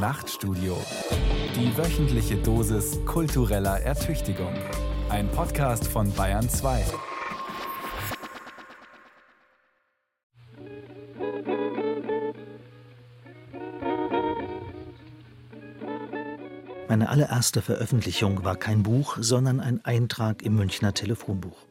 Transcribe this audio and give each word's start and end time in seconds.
Nachtstudio. 0.00 0.78
Die 1.54 1.76
wöchentliche 1.76 2.36
Dosis 2.36 2.98
kultureller 3.04 3.80
Ertüchtigung. 3.80 4.54
Ein 5.10 5.30
Podcast 5.30 5.86
von 5.86 6.10
Bayern 6.14 6.48
2. 6.48 6.86
Meine 16.88 17.10
allererste 17.10 17.60
Veröffentlichung 17.60 18.42
war 18.42 18.56
kein 18.56 18.82
Buch, 18.82 19.18
sondern 19.20 19.60
ein 19.60 19.84
Eintrag 19.84 20.40
im 20.40 20.56
Münchner 20.56 20.94
Telefonbuch. 20.94 21.66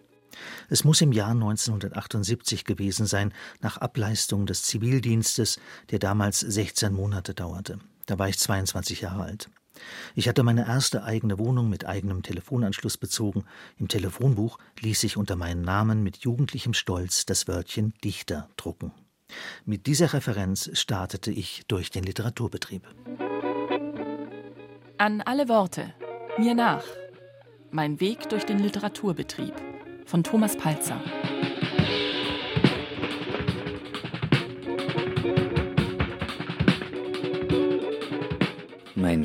Es 0.69 0.83
muss 0.83 1.01
im 1.01 1.13
Jahr 1.13 1.31
1978 1.31 2.63
gewesen 2.63 3.07
sein, 3.07 3.33
nach 3.59 3.77
Ableistung 3.77 4.45
des 4.45 4.61
Zivildienstes, 4.61 5.59
der 5.89 5.97
damals 5.97 6.41
16 6.41 6.93
Monate 6.93 7.33
dauerte. 7.33 7.79
Da 8.09 8.17
war 8.17 8.27
ich 8.27 8.39
22 8.39 9.01
Jahre 9.01 9.21
alt. 9.21 9.51
Ich 10.15 10.27
hatte 10.27 10.41
meine 10.41 10.65
erste 10.65 11.03
eigene 11.03 11.37
Wohnung 11.37 11.69
mit 11.69 11.85
eigenem 11.85 12.23
Telefonanschluss 12.23 12.97
bezogen. 12.97 13.45
Im 13.77 13.87
Telefonbuch 13.87 14.57
ließ 14.79 15.03
ich 15.03 15.15
unter 15.15 15.35
meinen 15.35 15.61
Namen 15.61 16.01
mit 16.01 16.17
jugendlichem 16.17 16.73
Stolz 16.73 17.27
das 17.27 17.47
Wörtchen 17.47 17.93
Dichter 18.03 18.49
drucken. 18.57 18.93
Mit 19.63 19.85
dieser 19.85 20.11
Referenz 20.11 20.71
startete 20.73 21.29
ich 21.29 21.65
durch 21.67 21.91
den 21.91 22.03
Literaturbetrieb. 22.03 22.81
An 24.97 25.21
alle 25.21 25.47
Worte. 25.47 25.93
Mir 26.39 26.55
nach. 26.55 26.83
Mein 27.69 27.99
Weg 27.99 28.27
durch 28.29 28.43
den 28.43 28.57
Literaturbetrieb. 28.57 29.53
Von 30.07 30.23
Thomas 30.23 30.57
Palzer. 30.57 30.99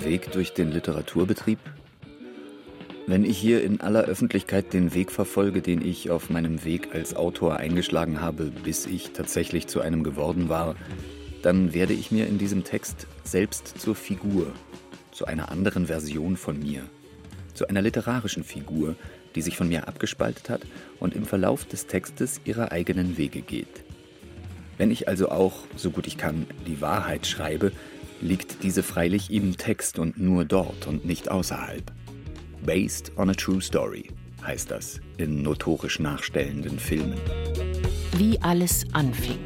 Weg 0.05 0.33
durch 0.33 0.53
den 0.53 0.71
Literaturbetrieb? 0.71 1.59
Wenn 3.07 3.25
ich 3.25 3.37
hier 3.37 3.63
in 3.63 3.81
aller 3.81 4.05
Öffentlichkeit 4.05 4.73
den 4.73 4.95
Weg 4.95 5.11
verfolge, 5.11 5.61
den 5.61 5.85
ich 5.85 6.11
auf 6.11 6.31
meinem 6.31 6.65
Weg 6.65 6.95
als 6.95 7.15
Autor 7.15 7.57
eingeschlagen 7.57 8.21
habe, 8.21 8.45
bis 8.45 8.87
ich 8.87 9.11
tatsächlich 9.11 9.67
zu 9.67 9.81
einem 9.81 10.05
geworden 10.05 10.49
war, 10.49 10.75
dann 11.43 11.75
werde 11.75 11.93
ich 11.93 12.11
mir 12.11 12.27
in 12.27 12.39
diesem 12.39 12.65
Text 12.65 13.07
selbst 13.25 13.79
zur 13.79 13.95
Figur, 13.95 14.47
zu 15.13 15.27
einer 15.27 15.51
anderen 15.51 15.87
Version 15.87 16.37
von 16.37 16.59
mir, 16.59 16.83
zu 17.53 17.69
einer 17.69 17.83
literarischen 17.83 18.45
Figur, 18.45 18.97
die 19.35 19.43
sich 19.43 19.57
von 19.57 19.69
mir 19.69 19.89
abgespaltet 19.89 20.49
hat 20.49 20.63
und 21.01 21.15
im 21.15 21.27
Verlauf 21.27 21.67
des 21.67 21.87
Textes 21.87 22.41
ihrer 22.45 22.73
eigenen 22.73 23.19
Wege 23.19 23.43
geht. 23.43 23.85
Wenn 24.79 24.91
ich 24.91 25.09
also 25.09 25.29
auch, 25.29 25.65
so 25.77 25.91
gut 25.91 26.07
ich 26.07 26.17
kann, 26.17 26.47
die 26.67 26.81
Wahrheit 26.81 27.27
schreibe, 27.27 27.73
liegt 28.21 28.63
diese 28.63 28.83
freilich 28.83 29.31
im 29.31 29.57
Text 29.57 29.99
und 29.99 30.19
nur 30.19 30.45
dort 30.45 30.87
und 30.87 31.05
nicht 31.05 31.31
außerhalb. 31.31 31.93
Based 32.65 33.13
on 33.17 33.31
a 33.31 33.35
True 33.35 33.61
Story 33.61 34.09
heißt 34.43 34.71
das 34.71 35.01
in 35.17 35.43
notorisch 35.43 35.99
nachstellenden 35.99 36.79
Filmen. 36.79 37.21
Wie 38.17 38.41
alles 38.41 38.87
anfing. 38.93 39.39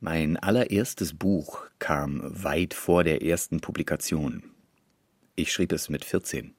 Mein 0.00 0.36
allererstes 0.36 1.14
Buch 1.14 1.62
kam 1.78 2.22
weit 2.24 2.74
vor 2.74 3.04
der 3.04 3.22
ersten 3.22 3.60
Publikation. 3.60 4.42
Ich 5.36 5.52
schrieb 5.52 5.72
es 5.72 5.88
mit 5.88 6.04
14 6.04 6.54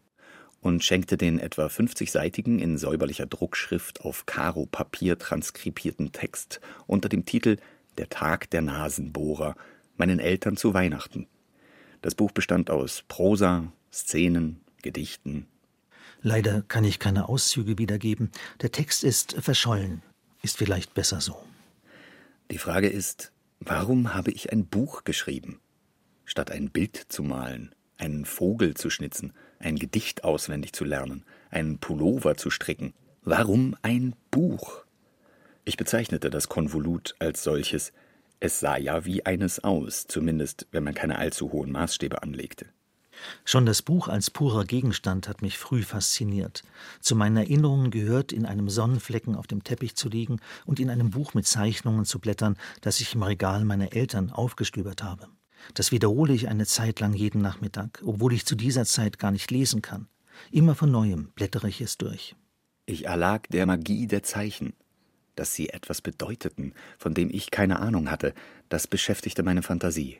und 0.62 0.84
schenkte 0.84 1.18
den 1.18 1.40
etwa 1.40 1.68
50-seitigen 1.68 2.60
in 2.60 2.78
säuberlicher 2.78 3.26
Druckschrift 3.26 4.02
auf 4.02 4.26
Karo-Papier 4.26 5.20
transkribierten 5.20 6.14
Text 6.14 6.62
unter 6.88 7.10
dem 7.10 7.26
Titel 7.26 7.58
Der 7.98 8.10
Tag 8.10 8.50
der 8.50 8.62
Nasenbohrer 8.62 9.56
meinen 9.98 10.20
Eltern 10.20 10.58
zu 10.58 10.74
Weihnachten. 10.74 11.28
Das 12.02 12.16
Buch 12.16 12.32
bestand 12.32 12.70
aus 12.70 13.04
Prosa, 13.08 13.72
Szenen, 13.92 14.62
Gedichten. 14.82 15.48
Leider 16.22 16.62
kann 16.64 16.84
ich 16.84 17.00
keine 17.00 17.30
Auszüge 17.30 17.78
wiedergeben. 17.78 18.32
Der 18.62 18.72
Text 18.72 19.04
ist 19.04 19.34
verschollen. 19.40 20.02
Ist 20.42 20.58
vielleicht 20.58 20.94
besser 20.94 21.22
so. 21.22 21.38
Die 22.52 22.58
Frage 22.58 22.90
ist, 22.90 23.32
warum 23.60 24.14
habe 24.14 24.32
ich 24.32 24.52
ein 24.52 24.66
Buch 24.66 25.04
geschrieben? 25.04 25.60
Statt 26.26 26.52
ein 26.52 26.70
Bild 26.70 26.96
zu 26.96 27.24
malen, 27.24 27.74
einen 27.98 28.26
Vogel 28.26 28.74
zu 28.74 28.90
schnitzen, 28.90 29.34
ein 29.60 29.78
Gedicht 29.78 30.24
auswendig 30.24 30.74
zu 30.74 30.84
lernen, 30.84 31.24
einen 31.50 31.80
Pullover 31.80 32.36
zu 32.36 32.50
stricken. 32.50 32.94
Warum 33.24 33.76
ein 33.82 34.16
Buch? 34.32 34.83
Ich 35.66 35.78
bezeichnete 35.78 36.30
das 36.30 36.50
Konvolut 36.50 37.16
als 37.20 37.44
solches. 37.44 37.94
Es 38.40 38.60
sah 38.60 38.76
ja 38.76 39.06
wie 39.06 39.26
eines 39.26 39.64
aus, 39.64 40.08
zumindest 40.08 40.68
wenn 40.72 40.84
man 40.84 40.94
keine 40.94 41.18
allzu 41.18 41.54
hohen 41.54 41.72
Maßstäbe 41.72 42.22
anlegte. 42.22 42.66
Schon 43.46 43.66
das 43.66 43.82
Buch 43.82 44.10
als 44.10 44.30
purer 44.30 44.66
Gegenstand 44.66 45.30
hat 45.30 45.42
mich 45.42 45.58
früh 45.58 45.84
fasziniert. 45.84 46.64
Zu 47.00 47.16
meinen 47.16 47.38
Erinnerungen 47.38 47.92
gehört, 47.92 48.34
in 48.34 48.46
einem 48.46 48.70
Sonnenflecken 48.70 49.36
auf 49.36 49.48
dem 49.48 49.64
Teppich 49.64 49.96
zu 49.96 50.10
liegen 50.10 50.40
und 50.66 50.80
in 50.82 50.90
einem 50.90 51.12
Buch 51.12 51.34
mit 51.34 51.48
Zeichnungen 51.48 52.04
zu 52.04 52.20
blättern, 52.20 52.58
das 52.82 53.00
ich 53.00 53.16
im 53.16 53.24
Regal 53.24 53.64
meiner 53.64 53.94
Eltern 53.94 54.32
aufgestöbert 54.32 55.04
habe. 55.04 55.30
Das 55.74 55.92
wiederhole 55.94 56.34
ich 56.34 56.50
eine 56.50 56.66
Zeit 56.66 57.00
lang 57.00 57.14
jeden 57.14 57.42
Nachmittag, 57.42 58.02
obwohl 58.06 58.34
ich 58.34 58.46
zu 58.46 58.56
dieser 58.56 58.84
Zeit 58.84 59.20
gar 59.20 59.32
nicht 59.32 59.50
lesen 59.52 59.82
kann. 59.82 60.08
Immer 60.52 60.76
von 60.76 60.92
neuem 60.92 61.30
blättere 61.36 61.70
ich 61.70 61.80
es 61.80 61.98
durch. 61.98 62.36
Ich 62.86 63.06
erlag 63.06 63.48
der 63.48 63.66
Magie 63.66 64.08
der 64.08 64.24
Zeichen. 64.24 64.74
Dass 65.36 65.54
sie 65.54 65.70
etwas 65.70 66.02
bedeuteten, 66.02 66.74
von 66.98 67.14
dem 67.14 67.30
ich 67.32 67.52
keine 67.52 67.80
Ahnung 67.80 68.12
hatte, 68.12 68.34
das 68.70 68.88
beschäftigte 68.88 69.44
meine 69.44 69.64
Fantasie. 69.64 70.20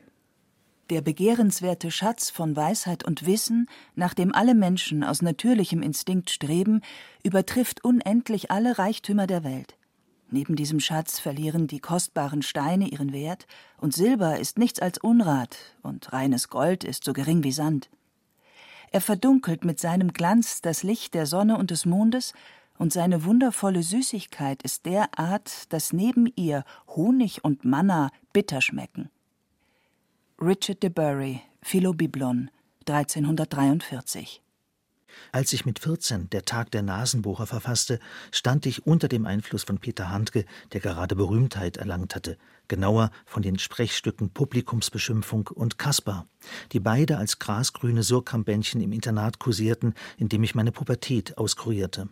Der 0.90 1.00
begehrenswerte 1.00 1.90
Schatz 1.90 2.28
von 2.28 2.56
Weisheit 2.56 3.04
und 3.04 3.24
Wissen, 3.24 3.68
nach 3.94 4.12
dem 4.12 4.34
alle 4.34 4.54
Menschen 4.54 5.02
aus 5.02 5.22
natürlichem 5.22 5.82
Instinkt 5.82 6.30
streben, 6.30 6.82
übertrifft 7.22 7.82
unendlich 7.84 8.50
alle 8.50 8.76
Reichtümer 8.78 9.26
der 9.26 9.44
Welt. 9.44 9.76
Neben 10.30 10.56
diesem 10.56 10.80
Schatz 10.80 11.20
verlieren 11.20 11.68
die 11.68 11.78
kostbaren 11.78 12.42
Steine 12.42 12.88
ihren 12.88 13.12
Wert, 13.12 13.46
und 13.78 13.94
Silber 13.94 14.38
ist 14.38 14.58
nichts 14.58 14.80
als 14.80 14.98
Unrat, 14.98 15.56
und 15.82 16.12
reines 16.12 16.48
Gold 16.48 16.84
ist 16.84 17.04
so 17.04 17.12
gering 17.12 17.44
wie 17.44 17.52
Sand. 17.52 17.88
Er 18.90 19.00
verdunkelt 19.00 19.64
mit 19.64 19.80
seinem 19.80 20.12
Glanz 20.12 20.60
das 20.60 20.82
Licht 20.82 21.14
der 21.14 21.26
Sonne 21.26 21.56
und 21.56 21.70
des 21.70 21.86
Mondes, 21.86 22.34
und 22.78 22.92
seine 22.92 23.24
wundervolle 23.24 23.82
Süßigkeit 23.82 24.62
ist 24.62 24.86
derart, 24.86 25.72
dass 25.72 25.92
neben 25.92 26.26
ihr 26.36 26.64
Honig 26.88 27.44
und 27.44 27.64
Manna 27.64 28.10
bitter 28.32 28.60
schmecken. 28.60 29.10
Richard 30.40 30.82
de 30.82 30.90
Bury, 30.90 31.40
Philobiblon, 31.62 32.50
1343. 32.86 34.42
Als 35.32 35.52
ich 35.52 35.64
mit 35.64 35.78
14 35.78 36.28
der 36.30 36.44
Tag 36.44 36.70
der 36.72 36.82
Nasenbohrer 36.82 37.46
verfasste, 37.46 38.00
stand 38.30 38.66
ich 38.66 38.86
unter 38.86 39.08
dem 39.08 39.26
Einfluss 39.26 39.64
von 39.64 39.78
Peter 39.78 40.10
Handke, 40.10 40.44
der 40.72 40.80
gerade 40.80 41.16
Berühmtheit 41.16 41.76
erlangt 41.76 42.14
hatte, 42.14 42.36
genauer 42.68 43.10
von 43.24 43.42
den 43.42 43.58
Sprechstücken 43.58 44.30
Publikumsbeschimpfung 44.30 45.48
und 45.48 45.78
Kaspar, 45.78 46.26
die 46.72 46.80
beide 46.80 47.18
als 47.18 47.38
grasgrüne 47.38 48.02
Surkambändchen 48.02 48.80
im 48.80 48.92
Internat 48.92 49.38
kursierten, 49.38 49.94
in 50.16 50.28
dem 50.28 50.42
ich 50.42 50.54
meine 50.54 50.72
Pubertät 50.72 51.38
auskurierte. 51.38 52.08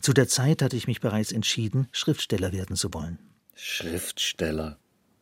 Zu 0.00 0.12
der 0.12 0.28
Zeit 0.28 0.62
hatte 0.62 0.76
ich 0.76 0.86
mich 0.86 1.00
bereits 1.00 1.32
entschieden, 1.32 1.88
Schriftsteller 1.92 2.52
werden 2.52 2.76
zu 2.76 2.92
wollen. 2.92 3.18
Schriftsteller? 3.54 4.78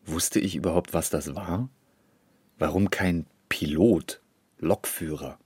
Wusste 0.07 0.41
ich 0.41 0.57
überhaupt, 0.57 0.95
was 0.95 1.11
das 1.11 1.35
war? 1.35 1.69
Warum 2.59 2.91
kein 2.91 3.27
Pilot, 3.49 4.21
Lokführer, 4.59 5.39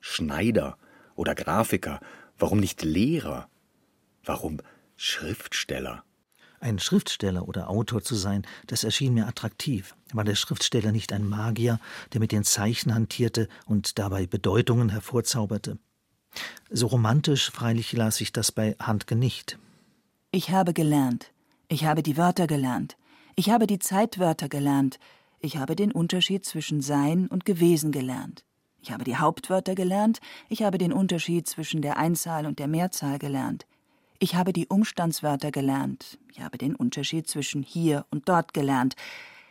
Schneider 0.00 0.78
oder 1.14 1.34
Grafiker? 1.34 2.00
Warum 2.38 2.60
nicht 2.60 2.82
Lehrer? 2.82 3.48
Warum 4.24 4.58
Schriftsteller? 4.96 6.04
Ein 6.60 6.78
Schriftsteller 6.78 7.48
oder 7.48 7.70
Autor 7.70 8.02
zu 8.02 8.14
sein, 8.14 8.46
das 8.66 8.84
erschien 8.84 9.14
mir 9.14 9.26
attraktiv. 9.26 9.94
War 10.12 10.24
der 10.24 10.34
Schriftsteller 10.34 10.92
nicht 10.92 11.12
ein 11.12 11.26
Magier, 11.26 11.80
der 12.12 12.20
mit 12.20 12.32
den 12.32 12.44
Zeichen 12.44 12.94
hantierte 12.94 13.48
und 13.64 13.98
dabei 13.98 14.26
Bedeutungen 14.26 14.90
hervorzauberte? 14.90 15.78
So 16.70 16.86
romantisch 16.86 17.50
freilich 17.50 17.92
las 17.92 18.20
ich 18.20 18.32
das 18.32 18.52
bei 18.52 18.76
Handke 18.78 19.16
nicht. 19.16 19.58
Ich 20.30 20.50
habe 20.50 20.72
gelernt. 20.72 21.32
Ich 21.68 21.84
habe 21.84 22.02
die 22.02 22.16
Wörter 22.16 22.46
gelernt. 22.46 22.96
Ich 23.36 23.50
habe 23.50 23.66
die 23.66 23.78
Zeitwörter 23.78 24.48
gelernt. 24.48 24.98
Ich 25.40 25.56
habe 25.56 25.74
den 25.74 25.92
Unterschied 25.92 26.44
zwischen 26.44 26.80
Sein 26.80 27.26
und 27.26 27.44
Gewesen 27.44 27.92
gelernt. 27.92 28.44
Ich 28.82 28.92
habe 28.92 29.04
die 29.04 29.16
Hauptwörter 29.16 29.74
gelernt, 29.74 30.20
ich 30.48 30.62
habe 30.62 30.78
den 30.78 30.92
Unterschied 30.92 31.46
zwischen 31.46 31.82
der 31.82 31.98
Einzahl 31.98 32.46
und 32.46 32.58
der 32.58 32.68
Mehrzahl 32.68 33.18
gelernt. 33.18 33.66
Ich 34.18 34.34
habe 34.34 34.52
die 34.52 34.66
Umstandswörter 34.68 35.50
gelernt, 35.50 36.18
ich 36.30 36.40
habe 36.40 36.56
den 36.56 36.74
Unterschied 36.74 37.28
zwischen 37.28 37.62
hier 37.62 38.06
und 38.10 38.28
dort 38.28 38.54
gelernt. 38.54 38.96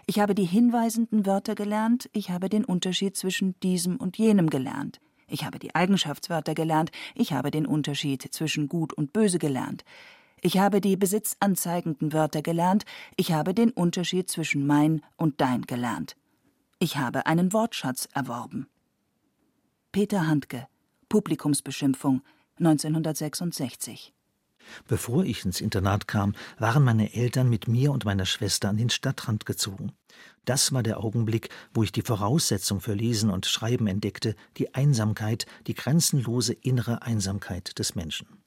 Ich 0.08 0.20
habe 0.20 0.34
die 0.34 0.46
hinweisenden 0.46 1.26
Wörter 1.26 1.54
gelernt, 1.54 2.10
ich 2.14 2.32
habe 2.32 2.50
den 2.50 2.66
Unterschied 2.66 3.16
zwischen 3.16 3.60
diesem 3.62 3.98
und 3.98 4.18
jenem 4.18 4.50
gelernt. 4.50 5.00
Ich 5.30 5.46
habe 5.46 5.60
die 5.60 5.76
Eigenschaftswörter 5.76 6.56
gelernt, 6.56 6.92
ich 7.16 7.34
habe 7.34 7.52
den 7.52 7.66
Unterschied 7.66 8.22
zwischen 8.32 8.68
gut 8.68 8.94
und 8.94 9.14
böse 9.14 9.40
gelernt. 9.40 9.84
Ich 10.42 10.58
habe 10.58 10.82
die 10.82 10.96
besitzanzeigenden 10.96 12.14
Wörter 12.14 12.42
gelernt, 12.42 12.86
ich 13.18 13.34
habe 13.34 13.54
den 13.54 13.72
Unterschied 13.72 14.30
zwischen 14.30 14.66
mein 14.66 15.02
und 15.18 15.42
dein 15.42 15.64
gelernt. 15.64 16.16
Ich 16.80 16.98
habe 16.98 17.26
einen 17.26 17.52
Wortschatz 17.52 18.08
erworben. 18.14 18.68
Peter 19.92 20.28
Handke, 20.28 20.68
Publikumsbeschimpfung, 21.10 22.22
1966. 22.60 24.14
Bevor 24.88 25.24
ich 25.24 25.46
ins 25.46 25.62
Internat 25.62 26.08
kam, 26.08 26.36
waren 26.58 26.84
meine 26.84 27.14
Eltern 27.14 27.50
mit 27.50 27.68
mir 27.68 27.92
und 27.92 28.06
meiner 28.06 28.26
Schwester 28.26 28.70
an 28.70 28.78
den 28.78 28.90
Stadtrand 28.90 29.46
gezogen. 29.46 29.92
Das 30.46 30.74
war 30.74 30.84
der 30.84 31.00
Augenblick, 31.00 31.50
wo 31.74 31.84
ich 31.84 31.92
die 31.92 32.02
Voraussetzung 32.02 32.82
für 32.82 32.94
Lesen 32.94 33.30
und 33.30 33.46
Schreiben 33.46 33.88
entdeckte, 33.88 34.36
die 34.58 34.74
Einsamkeit, 34.74 35.46
die 35.68 35.76
grenzenlose 35.76 36.54
innere 36.54 37.04
Einsamkeit 37.04 37.78
des 37.78 37.96
Menschen. 37.96 38.39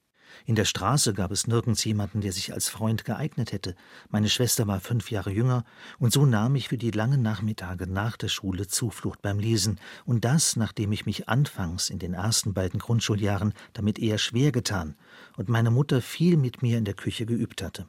In 0.47 0.55
der 0.55 0.65
Straße 0.65 1.15
gab 1.15 1.31
es 1.31 1.47
nirgends 1.47 1.85
jemanden, 1.85 2.21
der 2.21 2.33
sich 2.33 2.53
als 2.53 2.69
Freund 2.69 3.05
geeignet 3.05 3.53
hätte. 3.53 3.75
Meine 4.11 4.29
Schwester 4.29 4.67
war 4.67 4.81
fünf 4.81 5.11
Jahre 5.11 5.31
jünger, 5.31 5.65
und 5.99 6.13
so 6.13 6.27
nahm 6.27 6.55
ich 6.57 6.69
für 6.69 6.79
die 6.79 6.91
langen 6.91 7.23
Nachmittage 7.23 7.87
nach 7.87 8.17
der 8.17 8.29
Schule 8.29 8.67
Zuflucht 8.67 9.23
beim 9.23 9.39
Lesen, 9.39 9.79
und 10.05 10.25
das, 10.25 10.57
nachdem 10.57 10.93
ich 10.93 11.07
mich 11.07 11.29
anfangs 11.29 11.91
in 11.91 11.99
den 11.99 12.15
ersten 12.15 12.55
beiden 12.55 12.81
Grundschuljahren 12.81 13.55
damit 13.73 13.99
eher 13.99 14.19
schwer 14.19 14.53
getan 14.53 14.97
und 15.37 15.49
meine 15.49 15.71
Mutter 15.71 16.03
viel 16.03 16.37
mit 16.37 16.63
mir 16.63 16.79
in 16.79 16.85
der 16.85 16.95
Küche 16.95 17.27
geübt 17.27 17.63
hatte. 17.63 17.87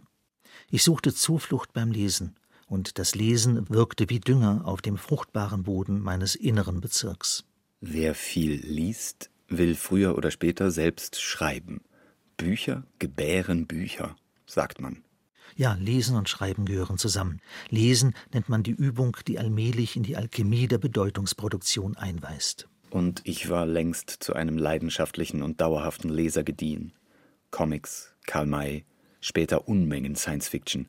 Ich 0.69 0.83
suchte 0.83 1.13
Zuflucht 1.13 1.73
beim 1.73 1.91
Lesen, 1.91 2.35
und 2.67 2.97
das 2.97 3.15
Lesen 3.15 3.69
wirkte 3.69 4.09
wie 4.09 4.19
Dünger 4.19 4.61
auf 4.65 4.81
dem 4.81 4.97
fruchtbaren 4.97 5.63
Boden 5.63 5.99
meines 5.99 6.35
inneren 6.35 6.81
Bezirks. 6.81 7.43
Wer 7.81 8.15
viel 8.15 8.53
liest, 8.65 9.29
will 9.47 9.75
früher 9.75 10.17
oder 10.17 10.31
später 10.31 10.71
selbst 10.71 11.21
schreiben. 11.21 11.81
Bücher 12.37 12.83
gebären 12.99 13.67
Bücher, 13.67 14.15
sagt 14.45 14.81
man. 14.81 15.03
Ja, 15.55 15.73
Lesen 15.75 16.15
und 16.15 16.29
Schreiben 16.29 16.65
gehören 16.65 16.97
zusammen. 16.97 17.39
Lesen 17.69 18.13
nennt 18.33 18.49
man 18.49 18.63
die 18.63 18.71
Übung, 18.71 19.17
die 19.27 19.37
allmählich 19.37 19.95
in 19.95 20.03
die 20.03 20.17
Alchemie 20.17 20.67
der 20.67 20.79
Bedeutungsproduktion 20.79 21.95
einweist. 21.95 22.67
Und 22.89 23.21
ich 23.23 23.49
war 23.49 23.65
längst 23.65 24.09
zu 24.09 24.33
einem 24.33 24.57
leidenschaftlichen 24.57 25.43
und 25.43 25.61
dauerhaften 25.61 26.09
Leser 26.09 26.43
gediehen. 26.43 26.93
Comics, 27.51 28.15
Karl 28.25 28.47
May, 28.47 28.85
später 29.19 29.67
Unmengen 29.67 30.15
Science 30.15 30.47
Fiction, 30.47 30.87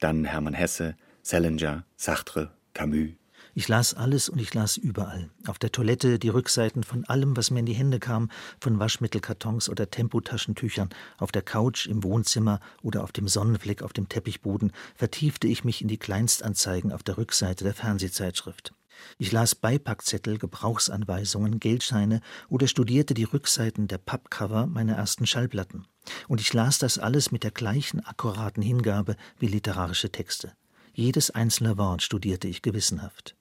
dann 0.00 0.24
Hermann 0.24 0.54
Hesse, 0.54 0.96
Salinger, 1.22 1.84
Sartre, 1.96 2.52
Camus, 2.72 3.10
ich 3.54 3.68
las 3.68 3.94
alles 3.94 4.28
und 4.28 4.40
ich 4.40 4.52
las 4.52 4.76
überall. 4.76 5.30
Auf 5.46 5.58
der 5.58 5.72
Toilette 5.72 6.18
die 6.18 6.28
Rückseiten 6.28 6.82
von 6.82 7.04
allem, 7.04 7.36
was 7.36 7.50
mir 7.50 7.60
in 7.60 7.66
die 7.66 7.74
Hände 7.74 8.00
kam, 8.00 8.30
von 8.60 8.78
Waschmittelkartons 8.78 9.68
oder 9.68 9.90
Tempotaschentüchern, 9.90 10.88
auf 11.18 11.32
der 11.32 11.42
Couch, 11.42 11.86
im 11.86 12.02
Wohnzimmer 12.02 12.60
oder 12.82 13.04
auf 13.04 13.12
dem 13.12 13.28
Sonnenfleck 13.28 13.82
auf 13.82 13.92
dem 13.92 14.08
Teppichboden 14.08 14.72
vertiefte 14.94 15.46
ich 15.46 15.64
mich 15.64 15.82
in 15.82 15.88
die 15.88 15.98
Kleinstanzeigen 15.98 16.92
auf 16.92 17.02
der 17.02 17.16
Rückseite 17.16 17.64
der 17.64 17.74
Fernsehzeitschrift. 17.74 18.74
Ich 19.18 19.32
las 19.32 19.54
Beipackzettel, 19.54 20.38
Gebrauchsanweisungen, 20.38 21.60
Geldscheine 21.60 22.20
oder 22.48 22.66
studierte 22.66 23.14
die 23.14 23.24
Rückseiten 23.24 23.88
der 23.88 23.98
Pappcover 23.98 24.66
meiner 24.66 24.94
ersten 24.94 25.26
Schallplatten. 25.26 25.86
Und 26.28 26.40
ich 26.40 26.52
las 26.52 26.78
das 26.78 26.98
alles 26.98 27.32
mit 27.32 27.44
der 27.44 27.50
gleichen 27.50 28.04
akkuraten 28.04 28.62
Hingabe 28.62 29.16
wie 29.38 29.46
literarische 29.46 30.10
Texte. 30.10 30.52
Jedes 30.92 31.30
einzelne 31.30 31.76
Wort 31.76 32.02
studierte 32.02 32.48
ich 32.48 32.62
gewissenhaft. 32.62 33.36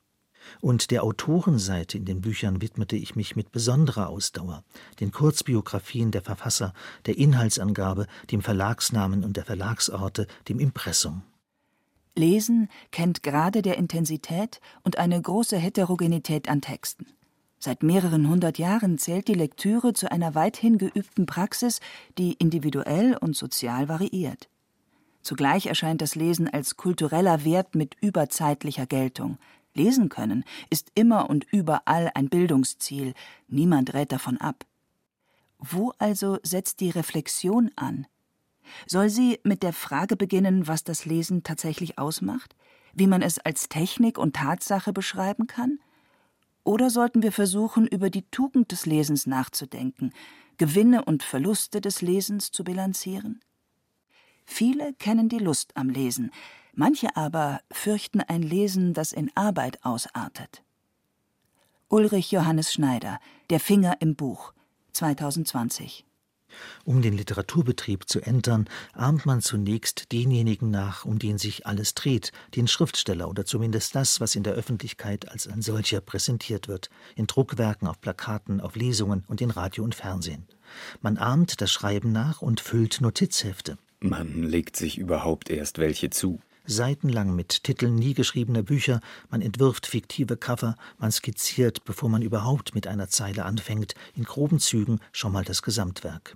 Und 0.62 0.92
der 0.92 1.04
Autorenseite 1.04 1.98
in 1.98 2.06
den 2.06 2.22
Büchern 2.22 2.62
widmete 2.62 2.96
ich 2.96 3.16
mich 3.16 3.36
mit 3.36 3.52
besonderer 3.52 4.10
Ausdauer, 4.10 4.64
den 5.00 5.12
Kurzbiografien 5.12 6.12
der 6.12 6.22
Verfasser, 6.22 6.74
der 7.06 7.18
Inhaltsangabe, 7.18 8.08
dem 8.32 8.42
Verlagsnamen 8.42 9.24
und 9.24 9.38
der 9.38 9.46
Verlagsorte, 9.46 10.28
dem 10.48 10.60
Impressum. 10.60 11.24
Lesen 12.16 12.70
kennt 12.92 13.24
Grade 13.24 13.62
der 13.62 13.78
Intensität 13.78 14.62
und 14.84 15.00
eine 15.00 15.20
große 15.20 15.58
Heterogenität 15.58 16.48
an 16.48 16.62
Texten. 16.62 17.08
Seit 17.58 17.82
mehreren 17.82 18.28
hundert 18.28 18.58
Jahren 18.60 18.98
zählt 18.98 19.30
die 19.30 19.34
Lektüre 19.34 19.94
zu 19.94 20.12
einer 20.12 20.36
weithin 20.36 20.78
geübten 20.78 21.26
Praxis, 21.26 21.80
die 22.18 22.34
individuell 22.34 23.18
und 23.18 23.38
sozial 23.38 23.88
variiert. 23.88 24.50
Zugleich 25.22 25.68
erscheint 25.68 26.02
das 26.02 26.16
Lesen 26.16 26.50
als 26.50 26.76
kultureller 26.76 27.46
Wert 27.46 27.76
mit 27.76 27.96
überzeitlicher 28.02 28.86
Geltung. 28.86 29.38
Lesen 29.76 30.10
können 30.10 30.44
ist 30.70 30.92
immer 30.96 31.30
und 31.30 31.46
überall 31.52 32.12
ein 32.14 32.30
Bildungsziel, 32.30 33.14
niemand 33.48 33.94
rät 33.94 34.12
davon 34.12 34.38
ab. 34.38 34.66
Wo 35.58 35.94
also 35.98 36.40
setzt 36.44 36.80
die 36.80 36.90
Reflexion 36.90 37.72
an? 37.76 38.06
Soll 38.88 39.10
sie 39.10 39.40
mit 39.44 39.64
der 39.64 39.74
Frage 39.74 40.16
beginnen, 40.16 40.68
was 40.68 40.84
das 40.84 41.06
Lesen 41.06 41.44
tatsächlich 41.44 41.98
ausmacht, 41.98 42.56
wie 42.94 43.08
man 43.08 43.22
es 43.22 43.40
als 43.40 43.70
Technik 43.70 44.18
und 44.18 44.36
Tatsache 44.36 44.94
beschreiben 44.94 45.48
kann? 45.48 45.80
Oder 46.64 46.90
sollten 46.90 47.24
wir 47.24 47.32
versuchen, 47.32 47.88
über 47.88 48.10
die 48.10 48.24
Tugend 48.30 48.72
des 48.72 48.86
Lesens 48.86 49.26
nachzudenken, 49.26 50.14
Gewinne 50.58 51.04
und 51.04 51.24
Verluste 51.24 51.82
des 51.82 52.02
Lesens 52.02 52.52
zu 52.52 52.64
bilanzieren? 52.64 53.42
Viele 54.46 54.94
kennen 54.94 55.30
die 55.30 55.40
Lust 55.40 55.76
am 55.76 55.90
Lesen, 55.90 56.32
manche 56.74 57.16
aber 57.16 57.62
fürchten 57.72 58.22
ein 58.22 58.42
Lesen, 58.42 58.94
das 58.94 59.12
in 59.12 59.32
Arbeit 59.36 59.84
ausartet. 59.84 60.64
Ulrich 61.90 62.32
Johannes 62.32 62.74
Schneider, 62.74 63.20
Der 63.50 63.60
Finger 63.60 63.98
im 64.00 64.16
Buch, 64.16 64.54
2020. 64.94 66.06
Um 66.86 67.02
den 67.02 67.14
Literaturbetrieb 67.14 68.08
zu 68.08 68.22
entern, 68.22 68.68
ahmt 68.94 69.26
man 69.26 69.42
zunächst 69.42 70.12
denjenigen 70.12 70.70
nach, 70.70 71.06
um 71.06 71.20
den 71.20 71.38
sich 71.38 71.66
alles 71.66 71.94
dreht, 71.94 72.32
den 72.56 72.68
Schriftsteller 72.68 73.28
oder 73.30 73.46
zumindest 73.46 73.96
das, 73.96 74.20
was 74.20 74.36
in 74.36 74.44
der 74.44 74.54
Öffentlichkeit 74.54 75.30
als 75.30 75.48
ein 75.48 75.62
solcher 75.62 76.02
präsentiert 76.02 76.68
wird, 76.68 76.90
in 77.16 77.28
Druckwerken, 77.28 77.88
auf 77.88 78.00
Plakaten, 78.02 78.62
auf 78.62 78.76
Lesungen 78.76 79.24
und 79.28 79.42
in 79.42 79.52
Radio 79.52 79.84
und 79.84 79.96
Fernsehen. 79.96 80.48
Man 81.02 81.18
ahmt 81.18 81.62
das 81.62 81.72
Schreiben 81.72 82.12
nach 82.12 82.42
und 82.42 82.60
füllt 82.60 83.02
Notizhefte. 83.02 83.78
Man 84.06 84.44
legt 84.44 84.76
sich 84.76 84.98
überhaupt 84.98 85.50
erst 85.50 85.78
welche 85.78 86.10
zu. 86.10 86.42
Seitenlang 86.66 87.38
mit 87.38 87.64
Titeln 87.64 87.96
nie 87.96 88.14
geschriebener 88.14 88.62
Bücher, 88.62 89.00
man 89.30 89.42
entwirft 89.42 89.88
fiktive 89.88 90.36
Cover, 90.36 90.76
man 90.98 91.10
skizziert, 91.10 91.86
bevor 91.86 92.10
man 92.10 92.22
überhaupt 92.22 92.76
mit 92.76 92.86
einer 92.86 93.08
Zeile 93.08 93.46
anfängt, 93.46 93.96
in 94.14 94.26
groben 94.26 94.60
Zügen 94.60 95.00
schon 95.14 95.32
mal 95.32 95.46
das 95.46 95.62
Gesamtwerk. 95.62 96.36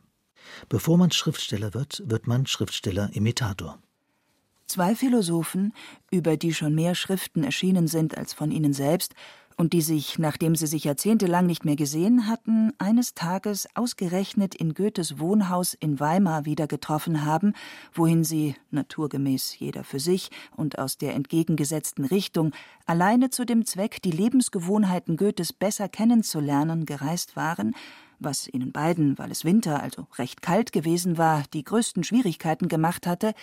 Bevor 0.69 0.97
man 0.97 1.11
Schriftsteller 1.11 1.73
wird, 1.73 2.03
wird 2.05 2.25
man 2.25 2.45
Schriftsteller-Imitator. 2.45 3.77
Zwei 4.65 4.95
Philosophen, 4.95 5.73
über 6.09 6.37
die 6.37 6.53
schon 6.53 6.73
mehr 6.73 6.95
Schriften 6.95 7.43
erschienen 7.43 7.89
sind 7.89 8.17
als 8.17 8.31
von 8.31 8.49
ihnen 8.49 8.71
selbst, 8.71 9.13
und 9.57 9.73
die 9.73 9.81
sich, 9.81 10.19
nachdem 10.19 10.55
sie 10.55 10.67
sich 10.67 10.83
jahrzehntelang 10.83 11.45
nicht 11.45 11.65
mehr 11.65 11.75
gesehen 11.75 12.27
hatten, 12.27 12.71
eines 12.77 13.15
Tages 13.15 13.67
ausgerechnet 13.73 14.53
in 14.53 14.75
Goethes 14.75 15.19
Wohnhaus 15.19 15.73
in 15.73 15.99
Weimar 15.99 16.45
wieder 16.45 16.67
getroffen 16.67 17.25
haben, 17.25 17.53
wohin 17.91 18.23
sie, 18.23 18.55
naturgemäß 18.69 19.57
jeder 19.57 19.83
für 19.83 19.99
sich 19.99 20.29
und 20.55 20.77
aus 20.77 20.97
der 20.97 21.15
entgegengesetzten 21.15 22.05
Richtung, 22.05 22.51
alleine 22.85 23.31
zu 23.31 23.45
dem 23.45 23.65
Zweck, 23.65 24.01
die 24.03 24.11
Lebensgewohnheiten 24.11 25.17
Goethes 25.17 25.53
besser 25.53 25.89
kennenzulernen, 25.89 26.85
gereist 26.85 27.35
waren, 27.35 27.75
was 28.19 28.47
ihnen 28.47 28.71
beiden, 28.71 29.17
weil 29.17 29.31
es 29.31 29.43
Winter, 29.43 29.81
also 29.81 30.07
recht 30.17 30.41
kalt 30.41 30.71
gewesen 30.71 31.17
war, 31.17 31.43
die 31.53 31.63
größten 31.63 32.03
Schwierigkeiten 32.03 32.67
gemacht 32.67 33.07
hatte, 33.07 33.33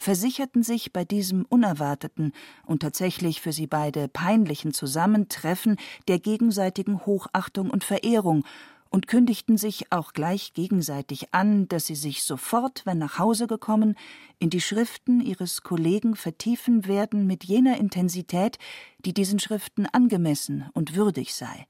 versicherten 0.00 0.62
sich 0.62 0.92
bei 0.92 1.04
diesem 1.04 1.44
unerwarteten 1.44 2.32
und 2.66 2.80
tatsächlich 2.80 3.40
für 3.40 3.52
sie 3.52 3.66
beide 3.66 4.08
peinlichen 4.08 4.72
Zusammentreffen 4.72 5.76
der 6.08 6.18
gegenseitigen 6.18 7.04
Hochachtung 7.04 7.70
und 7.70 7.84
Verehrung 7.84 8.44
und 8.88 9.06
kündigten 9.06 9.56
sich 9.56 9.92
auch 9.92 10.14
gleich 10.14 10.54
gegenseitig 10.54 11.32
an, 11.32 11.68
dass 11.68 11.86
sie 11.86 11.94
sich 11.94 12.24
sofort, 12.24 12.84
wenn 12.86 12.98
nach 12.98 13.18
Hause 13.18 13.46
gekommen, 13.46 13.94
in 14.38 14.50
die 14.50 14.62
Schriften 14.62 15.20
ihres 15.20 15.62
Kollegen 15.62 16.16
vertiefen 16.16 16.86
werden 16.86 17.26
mit 17.26 17.44
jener 17.44 17.76
Intensität, 17.76 18.58
die 19.04 19.12
diesen 19.12 19.38
Schriften 19.38 19.86
angemessen 19.86 20.68
und 20.72 20.96
würdig 20.96 21.34
sei. 21.34 21.66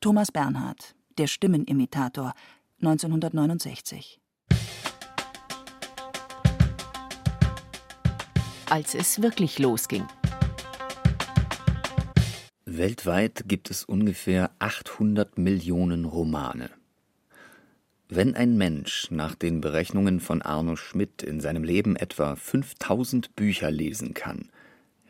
Thomas 0.00 0.30
Bernhard, 0.30 0.94
der 1.18 1.26
Stimmenimitator, 1.26 2.34
1969 2.80 4.20
als 8.70 8.94
es 8.94 9.22
wirklich 9.22 9.58
losging. 9.58 10.04
Weltweit 12.64 13.44
gibt 13.46 13.70
es 13.70 13.84
ungefähr 13.84 14.50
800 14.58 15.38
Millionen 15.38 16.04
Romane. 16.04 16.70
Wenn 18.08 18.34
ein 18.34 18.56
Mensch 18.56 19.10
nach 19.10 19.34
den 19.34 19.60
Berechnungen 19.60 20.20
von 20.20 20.42
Arno 20.42 20.76
Schmidt 20.76 21.22
in 21.22 21.40
seinem 21.40 21.64
Leben 21.64 21.96
etwa 21.96 22.36
5000 22.36 23.34
Bücher 23.36 23.70
lesen 23.70 24.14
kann, 24.14 24.50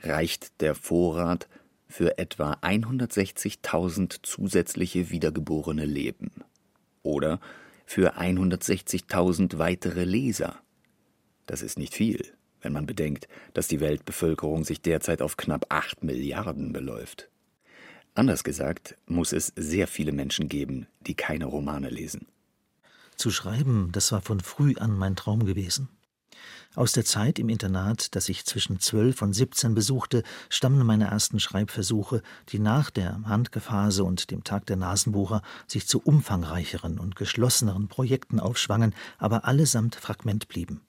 reicht 0.02 0.61
der 0.61 0.75
Vorrat 0.75 1.49
für 1.88 2.18
etwa 2.18 2.54
160.000 2.62 4.20
zusätzliche 4.23 5.11
wiedergeborene 5.11 5.84
Leben. 5.84 6.32
Oder 7.02 7.40
für 7.87 8.18
160.000 8.18 9.58
weitere 9.58 10.04
Leser. 10.04 10.58
Das 11.46 11.62
ist 11.62 11.78
nicht 11.78 11.94
viel 11.94 12.32
wenn 12.64 12.73
man 12.73 12.87
bedenkt, 12.87 13.28
dass 13.52 13.68
die 13.68 13.80
Weltbevölkerung 13.80 14.64
sich 14.64 14.80
derzeit 14.80 15.23
auf 15.23 15.37
knapp 15.37 15.66
acht 15.68 16.02
Milliarden 16.02 16.73
beläuft. 16.73 17.28
Anders 18.14 18.44
gesagt, 18.44 18.97
muss 19.06 19.33
es 19.33 19.52
sehr 19.56 19.87
viele 19.87 20.12
Menschen 20.12 20.49
geben, 20.49 20.87
die 21.00 21.14
keine 21.14 21.47
Romane 21.47 21.90
lesen. 21.90 22.26
Zu 23.16 23.30
schreiben, 23.30 23.90
das 23.92 24.11
war 24.12 24.23
von 24.23 24.40
früh 24.40 24.75
an 24.76 24.97
mein 24.97 25.16
Traum 25.16 25.44
gewesen. 25.44 25.88
Aus 26.75 26.92
der 26.92 27.04
Zeit 27.04 27.38
im 27.38 27.49
Internat, 27.49 28.16
das 28.16 28.28
ich 28.28 28.44
zwischen 28.44 28.80
zwölf 28.80 29.23
und 29.23 29.33
siebzehn 29.33 29.75
besuchte, 29.75 30.25
stammen 30.49 30.85
meine 30.85 31.06
ersten 31.06 31.38
Schreibversuche, 31.38 32.23
die 32.49 32.59
nach 32.59 32.90
der 32.90 33.21
Handgephase 33.25 34.02
und 34.02 34.33
dem 34.33 34.42
Tag 34.42 34.66
der 34.66 34.76
Nasenbohrer 34.76 35.42
sich 35.68 35.87
zu 35.87 36.00
umfangreicheren 36.00 36.99
und 36.99 37.14
geschlosseneren 37.14 37.87
Projekten 37.87 38.40
aufschwangen, 38.40 38.94
aber 39.18 39.44
allesamt 39.44 39.94
Fragment 39.94 40.49
blieben. 40.49 40.80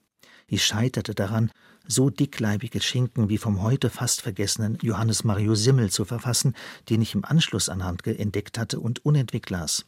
Ich 0.47 0.63
scheiterte 0.63 1.15
daran, 1.15 1.51
so 1.87 2.09
dickleibige 2.09 2.79
Schinken 2.79 3.29
wie 3.29 3.37
vom 3.37 3.63
heute 3.63 3.89
fast 3.89 4.21
vergessenen 4.21 4.77
Johannes 4.81 5.23
Mario 5.23 5.55
Simmel 5.55 5.89
zu 5.89 6.05
verfassen, 6.05 6.53
den 6.89 7.01
ich 7.01 7.15
im 7.15 7.25
Anschluss 7.25 7.67
an 7.67 7.83
Handke 7.83 8.17
entdeckt 8.17 8.57
hatte 8.57 8.79
und 8.79 9.03
unentwegt 9.05 9.49
las. 9.49 9.85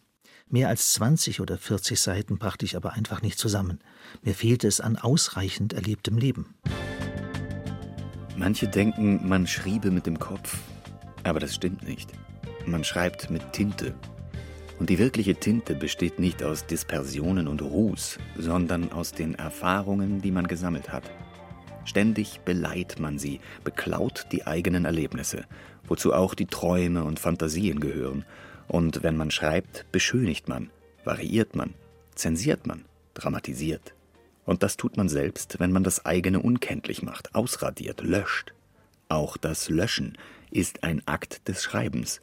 Mehr 0.50 0.70
als 0.70 0.94
20 0.94 1.42
oder 1.42 1.58
40 1.58 2.00
Seiten 2.00 2.38
brachte 2.38 2.66
ich 2.66 2.76
aber 2.76 2.94
einfach 2.94 3.22
nicht 3.22 3.38
zusammen. 3.38 3.80
Mir 4.24 4.34
fehlte 4.34 4.68
es 4.68 4.80
an 4.80 4.96
ausreichend 4.96 5.74
erlebtem 5.74 6.18
Leben. 6.18 6.56
Manche 8.36 8.68
denken, 8.68 9.28
man 9.28 9.46
schriebe 9.46 9.92
mit 9.92 10.06
dem 10.06 10.20
Kopf. 10.20 10.58
Aber 11.24 11.40
das 11.40 11.54
stimmt 11.54 11.88
nicht. 11.88 12.12
Man 12.66 12.84
schreibt 12.84 13.30
mit 13.30 13.54
Tinte. 13.54 13.94
Und 14.80 14.90
die 14.90 15.00
wirkliche 15.00 15.36
Tinte 15.36 15.76
besteht 15.76 16.20
nicht 16.20 16.44
aus 16.44 16.66
Dispersionen 16.66 17.48
und 17.48 17.62
Ruß, 17.62 18.20
sondern 18.38 18.92
aus 18.92 19.12
den 19.12 19.36
Erfahrungen, 19.36 20.22
die 20.22 20.32
man 20.32 20.48
gesammelt 20.48 20.92
hat. 20.92 21.04
Ständig 21.86 22.42
beleiht 22.42 23.00
man 23.00 23.18
sie, 23.18 23.40
beklaut 23.64 24.28
die 24.32 24.46
eigenen 24.46 24.86
Erlebnisse, 24.86 25.46
wozu 25.88 26.14
auch 26.14 26.36
die 26.36 26.46
Träume 26.46 27.04
und 27.04 27.20
Fantasien 27.20 27.80
gehören 27.80 28.26
und 28.68 29.04
wenn 29.04 29.16
man 29.16 29.32
schreibt, 29.32 29.86
beschönigt 29.92 30.48
man, 30.50 30.70
variiert 31.04 31.56
man, 31.56 31.74
zensiert 32.16 32.68
man, 32.68 32.86
dramatisiert. 33.14 33.94
Und 34.46 34.64
das 34.64 34.78
tut 34.78 34.98
man 34.98 35.10
selbst, 35.10 35.60
wenn 35.60 35.72
man 35.72 35.84
das 35.84 36.06
eigene 36.06 36.42
unkenntlich 36.42 37.02
macht, 37.02 37.34
ausradiert, 37.36 38.02
löscht. 38.02 38.54
Auch 39.10 39.38
das 39.38 39.70
Löschen 39.70 40.18
ist 40.52 40.84
ein 40.84 41.02
Akt 41.06 41.48
des 41.48 41.64
Schreibens. 41.64 42.22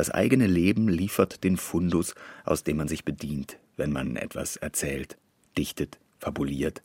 Das 0.00 0.08
eigene 0.08 0.46
Leben 0.46 0.88
liefert 0.88 1.44
den 1.44 1.58
Fundus, 1.58 2.14
aus 2.46 2.64
dem 2.64 2.78
man 2.78 2.88
sich 2.88 3.04
bedient, 3.04 3.58
wenn 3.76 3.92
man 3.92 4.16
etwas 4.16 4.56
erzählt, 4.56 5.18
dichtet, 5.58 5.98
fabuliert, 6.18 6.82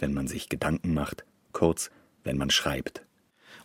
wenn 0.00 0.12
man 0.12 0.26
sich 0.26 0.48
Gedanken 0.48 0.92
macht, 0.92 1.24
kurz, 1.52 1.92
wenn 2.24 2.36
man 2.36 2.50
schreibt. 2.50 3.06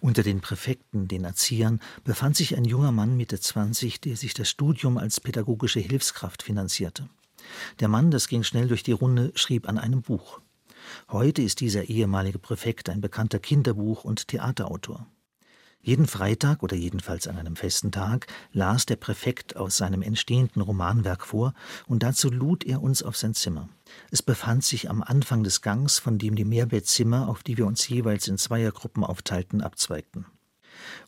Unter 0.01 0.21
den 0.21 0.39
Präfekten, 0.39 1.07
den 1.07 1.23
Erziehern, 1.23 1.79
befand 2.03 2.35
sich 2.35 2.55
ein 2.55 2.63
junger 2.63 2.91
Mann 2.91 3.17
Mitte 3.17 3.39
20, 3.39 4.01
der 4.01 4.15
sich 4.15 4.35
das 4.35 4.51
Studium 4.51 4.99
als 4.99 5.19
pädagogische 5.19 5.79
Hilfskraft 5.79 6.43
finanzierte. 6.43 7.09
Der 7.79 7.87
Mann, 7.87 8.11
das 8.11 8.27
ging 8.27 8.43
schnell 8.43 8.67
durch 8.67 8.83
die 8.83 8.91
Runde, 8.91 9.31
schrieb 9.33 9.67
an 9.67 9.79
einem 9.79 10.03
Buch. 10.03 10.41
Heute 11.09 11.41
ist 11.41 11.59
dieser 11.59 11.85
ehemalige 11.85 12.37
Präfekt 12.37 12.87
ein 12.87 13.01
bekannter 13.01 13.39
Kinderbuch- 13.39 14.03
und 14.03 14.27
Theaterautor. 14.27 15.07
Jeden 15.83 16.05
Freitag 16.05 16.61
oder 16.61 16.75
jedenfalls 16.75 17.27
an 17.27 17.37
einem 17.37 17.55
festen 17.55 17.91
Tag 17.91 18.27
las 18.53 18.85
der 18.85 18.97
Präfekt 18.97 19.55
aus 19.55 19.77
seinem 19.77 20.03
entstehenden 20.03 20.61
Romanwerk 20.61 21.25
vor, 21.25 21.53
und 21.87 22.03
dazu 22.03 22.29
lud 22.29 22.63
er 22.63 22.83
uns 22.83 23.01
auf 23.01 23.17
sein 23.17 23.33
Zimmer. 23.33 23.67
Es 24.11 24.21
befand 24.21 24.63
sich 24.63 24.91
am 24.91 25.01
Anfang 25.01 25.43
des 25.43 25.61
Gangs, 25.61 25.97
von 25.97 26.19
dem 26.19 26.35
die 26.35 26.45
Mehrbettzimmer, 26.45 27.27
auf 27.27 27.41
die 27.41 27.57
wir 27.57 27.65
uns 27.65 27.87
jeweils 27.87 28.27
in 28.27 28.37
Zweiergruppen 28.37 29.03
aufteilten, 29.03 29.61
abzweigten. 29.61 30.25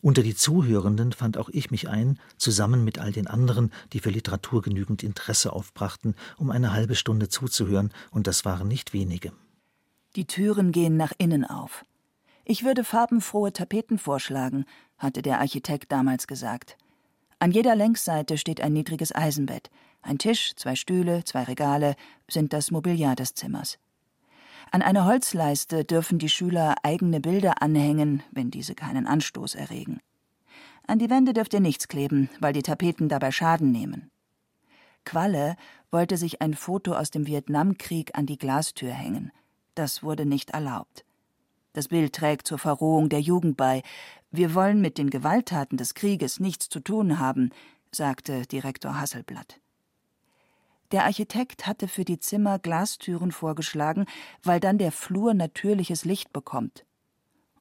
Unter 0.02 0.22
die 0.22 0.34
Zuhörenden 0.34 1.12
fand 1.12 1.38
auch 1.38 1.48
ich 1.48 1.70
mich 1.70 1.88
ein, 1.88 2.18
zusammen 2.36 2.84
mit 2.84 2.98
all 2.98 3.12
den 3.12 3.28
anderen, 3.28 3.72
die 3.92 4.00
für 4.00 4.10
Literatur 4.10 4.60
genügend 4.60 5.02
Interesse 5.02 5.52
aufbrachten, 5.52 6.14
um 6.36 6.50
eine 6.50 6.72
halbe 6.72 6.96
Stunde 6.96 7.28
zuzuhören, 7.28 7.92
und 8.10 8.26
das 8.26 8.44
waren 8.44 8.68
nicht 8.68 8.92
wenige. 8.92 9.32
Die 10.16 10.26
Türen 10.26 10.72
gehen 10.72 10.96
nach 10.96 11.12
innen 11.18 11.44
auf. 11.44 11.84
Ich 12.44 12.64
würde 12.64 12.84
farbenfrohe 12.84 13.52
Tapeten 13.52 13.98
vorschlagen, 13.98 14.66
hatte 14.98 15.22
der 15.22 15.40
Architekt 15.40 15.90
damals 15.90 16.26
gesagt. 16.26 16.76
An 17.38 17.50
jeder 17.50 17.74
Längsseite 17.74 18.36
steht 18.36 18.60
ein 18.60 18.72
niedriges 18.72 19.14
Eisenbett. 19.14 19.70
Ein 20.02 20.18
Tisch, 20.18 20.54
zwei 20.56 20.76
Stühle, 20.76 21.24
zwei 21.24 21.44
Regale 21.44 21.96
sind 22.28 22.52
das 22.52 22.70
Mobiliar 22.70 23.16
des 23.16 23.34
Zimmers. 23.34 23.78
An 24.70 24.82
einer 24.82 25.06
Holzleiste 25.06 25.84
dürfen 25.84 26.18
die 26.18 26.28
Schüler 26.28 26.74
eigene 26.82 27.20
Bilder 27.20 27.62
anhängen, 27.62 28.22
wenn 28.30 28.50
diese 28.50 28.74
keinen 28.74 29.06
Anstoß 29.06 29.54
erregen. 29.54 30.00
An 30.86 30.98
die 30.98 31.08
Wände 31.08 31.32
dürft 31.32 31.54
ihr 31.54 31.60
nichts 31.60 31.88
kleben, 31.88 32.28
weil 32.40 32.52
die 32.52 32.62
Tapeten 32.62 33.08
dabei 33.08 33.30
Schaden 33.30 33.72
nehmen. 33.72 34.10
Qualle 35.04 35.56
wollte 35.90 36.16
sich 36.16 36.42
ein 36.42 36.54
Foto 36.54 36.92
aus 36.94 37.10
dem 37.10 37.26
Vietnamkrieg 37.26 38.10
an 38.14 38.26
die 38.26 38.38
Glastür 38.38 38.92
hängen. 38.92 39.32
Das 39.74 40.02
wurde 40.02 40.26
nicht 40.26 40.50
erlaubt. 40.50 41.04
Das 41.74 41.88
Bild 41.88 42.14
trägt 42.14 42.46
zur 42.48 42.58
Verrohung 42.58 43.08
der 43.08 43.20
Jugend 43.20 43.56
bei. 43.56 43.82
Wir 44.30 44.54
wollen 44.54 44.80
mit 44.80 44.96
den 44.96 45.10
Gewalttaten 45.10 45.76
des 45.76 45.94
Krieges 45.94 46.40
nichts 46.40 46.68
zu 46.68 46.80
tun 46.80 47.18
haben, 47.18 47.50
sagte 47.90 48.46
Direktor 48.46 48.98
Hasselblatt. 48.98 49.60
Der 50.92 51.04
Architekt 51.04 51.66
hatte 51.66 51.88
für 51.88 52.04
die 52.04 52.20
Zimmer 52.20 52.60
Glastüren 52.60 53.32
vorgeschlagen, 53.32 54.06
weil 54.44 54.60
dann 54.60 54.78
der 54.78 54.92
Flur 54.92 55.34
natürliches 55.34 56.04
Licht 56.04 56.32
bekommt. 56.32 56.84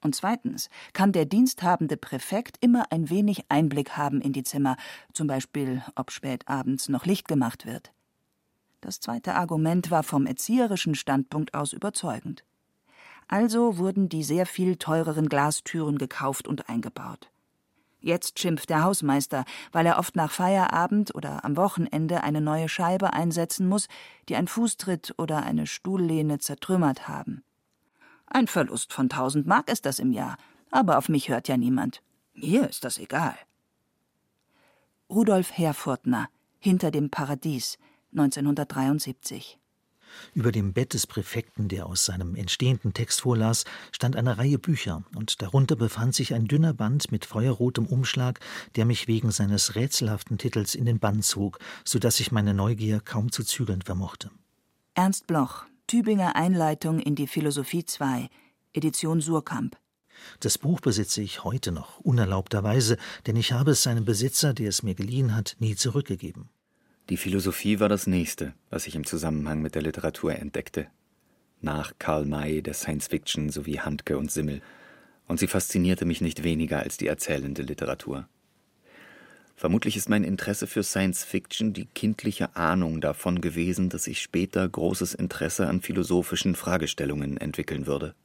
Und 0.02 0.14
zweitens 0.16 0.70
kann 0.92 1.12
der 1.12 1.26
diensthabende 1.26 1.98
Präfekt 1.98 2.58
immer 2.60 2.92
ein 2.92 3.10
wenig 3.10 3.46
Einblick 3.50 3.98
haben 3.98 4.22
in 4.22 4.34
die 4.34 4.44
Zimmer, 4.44 4.78
zum 5.14 5.26
Beispiel, 5.26 5.82
ob 5.96 6.12
spät 6.12 6.48
abends 6.48 6.88
noch 6.88 7.08
Licht 7.08 7.28
gemacht 7.28 7.66
wird. 7.66 7.92
Das 8.82 9.00
zweite 9.00 9.34
Argument 9.34 9.90
war 9.90 10.04
vom 10.04 10.28
erzieherischen 10.28 10.94
Standpunkt 10.94 11.56
aus 11.56 11.74
überzeugend. 11.74 12.44
Also 13.28 13.78
wurden 13.78 14.10
die 14.10 14.24
sehr 14.24 14.46
viel 14.46 14.76
teureren 14.78 15.30
Glastüren 15.30 15.98
gekauft 15.98 16.48
und 16.48 16.70
eingebaut. 16.70 17.30
Jetzt 18.00 18.38
schimpft 18.38 18.70
der 18.70 18.84
Hausmeister, 18.84 19.46
weil 19.72 19.86
er 19.86 19.98
oft 19.98 20.18
nach 20.18 20.30
Feierabend 20.30 21.16
oder 21.16 21.46
am 21.46 21.56
Wochenende 21.56 22.22
eine 22.22 22.42
neue 22.42 22.68
Scheibe 22.68 23.14
einsetzen 23.14 23.68
muss, 23.68 23.88
die 24.28 24.36
ein 24.36 24.48
Fußtritt 24.50 25.16
oder 25.18 25.44
eine 25.44 25.68
Stuhllehne 25.68 26.40
zertrümmert 26.40 27.08
haben. 27.08 27.44
Ein 28.26 28.48
Verlust 28.48 28.92
von 28.92 29.08
tausend 29.08 29.48
Mark 29.48 29.72
ist 29.72 29.86
das 29.86 30.00
im 30.00 30.12
Jahr, 30.12 30.36
aber 30.70 30.98
auf 30.98 31.08
mich 31.08 31.30
hört 31.30 31.48
ja 31.48 31.56
niemand. 31.56 32.02
Mir 32.34 32.68
ist 32.68 32.84
das 32.84 32.98
egal. 32.98 33.36
Rudolf 35.10 35.58
Herfurtner, 35.58 36.28
Hinter 36.60 36.92
dem 36.92 37.10
Paradies, 37.10 37.78
1973 38.12 39.60
über 40.34 40.52
dem 40.52 40.74
Bett 40.74 40.94
des 40.94 41.08
Präfekten, 41.08 41.68
der 41.68 41.86
aus 41.86 42.06
seinem 42.06 42.36
entstehenden 42.36 42.94
Text 42.94 43.22
vorlas, 43.22 43.66
stand 43.92 44.16
eine 44.16 44.38
Reihe 44.38 44.60
Bücher, 44.60 45.04
und 45.16 45.42
darunter 45.42 45.76
befand 45.76 46.16
sich 46.16 46.34
ein 46.34 46.46
dünner 46.46 46.74
Band 46.74 47.12
mit 47.12 47.26
feuerrotem 47.26 47.86
Umschlag, 47.86 48.40
der 48.76 48.86
mich 48.86 49.08
wegen 49.08 49.32
seines 49.32 49.76
rätselhaften 49.76 50.38
Titels 50.38 50.76
in 50.76 50.86
den 50.86 51.00
Bann 51.00 51.22
zog, 51.22 51.60
so 51.86 52.00
dass 52.00 52.20
ich 52.20 52.32
meine 52.32 52.54
Neugier 52.54 53.00
kaum 53.00 53.32
zu 53.32 53.44
zügeln 53.44 53.82
vermochte. 53.82 54.32
Ernst 54.96 55.28
Bloch, 55.28 55.66
Tübinger 55.88 56.36
Einleitung 56.36 57.00
in 57.00 57.16
die 57.16 57.28
Philosophie 57.28 57.86
2, 57.86 58.30
Edition 58.74 59.22
Surkamp. 59.22 59.78
Das 60.40 60.58
Buch 60.58 60.80
besitze 60.80 61.22
ich 61.22 61.44
heute 61.44 61.72
noch, 61.72 62.00
unerlaubterweise, 62.00 62.98
denn 63.26 63.36
ich 63.36 63.52
habe 63.52 63.72
es 63.72 63.84
seinem 63.84 64.06
Besitzer, 64.06 64.54
der 64.54 64.70
es 64.70 64.84
mir 64.84 64.96
geliehen 64.96 65.36
hat, 65.36 65.56
nie 65.60 65.76
zurückgegeben. 65.76 66.50
Die 67.10 67.18
Philosophie 67.18 67.82
war 67.82 67.90
das 67.90 68.08
nächste, 68.08 68.54
was 68.70 68.88
ich 68.88 68.96
im 68.96 69.06
Zusammenhang 69.06 69.62
mit 69.62 69.76
der 69.76 69.82
Literatur 69.82 70.36
entdeckte. 70.36 70.88
Nach 71.60 71.92
Karl 72.00 72.26
May, 72.26 72.62
der 72.62 72.74
Science 72.74 73.08
Fiction 73.08 73.50
sowie 73.50 73.80
Handke 73.80 74.18
und 74.18 74.32
Simmel. 74.32 74.62
Und 75.28 75.40
sie 75.40 75.48
faszinierte 75.48 76.06
mich 76.06 76.22
nicht 76.22 76.44
weniger 76.44 76.80
als 76.80 76.96
die 76.96 77.08
erzählende 77.08 77.62
Literatur. 77.62 78.28
Vermutlich 79.56 79.98
ist 79.98 80.10
mein 80.10 80.24
Interesse 80.24 80.66
für 80.66 80.84
Science 80.84 81.26
Fiction 81.26 81.74
die 81.74 81.86
kindliche 81.86 82.56
Ahnung 82.56 83.02
davon 83.02 83.42
gewesen, 83.42 83.90
dass 83.90 84.08
ich 84.08 84.22
später 84.22 84.68
großes 84.68 85.14
Interesse 85.14 85.68
an 85.68 85.82
philosophischen 85.82 86.56
Fragestellungen 86.56 87.38
entwickeln 87.38 87.86
würde. 87.86 88.16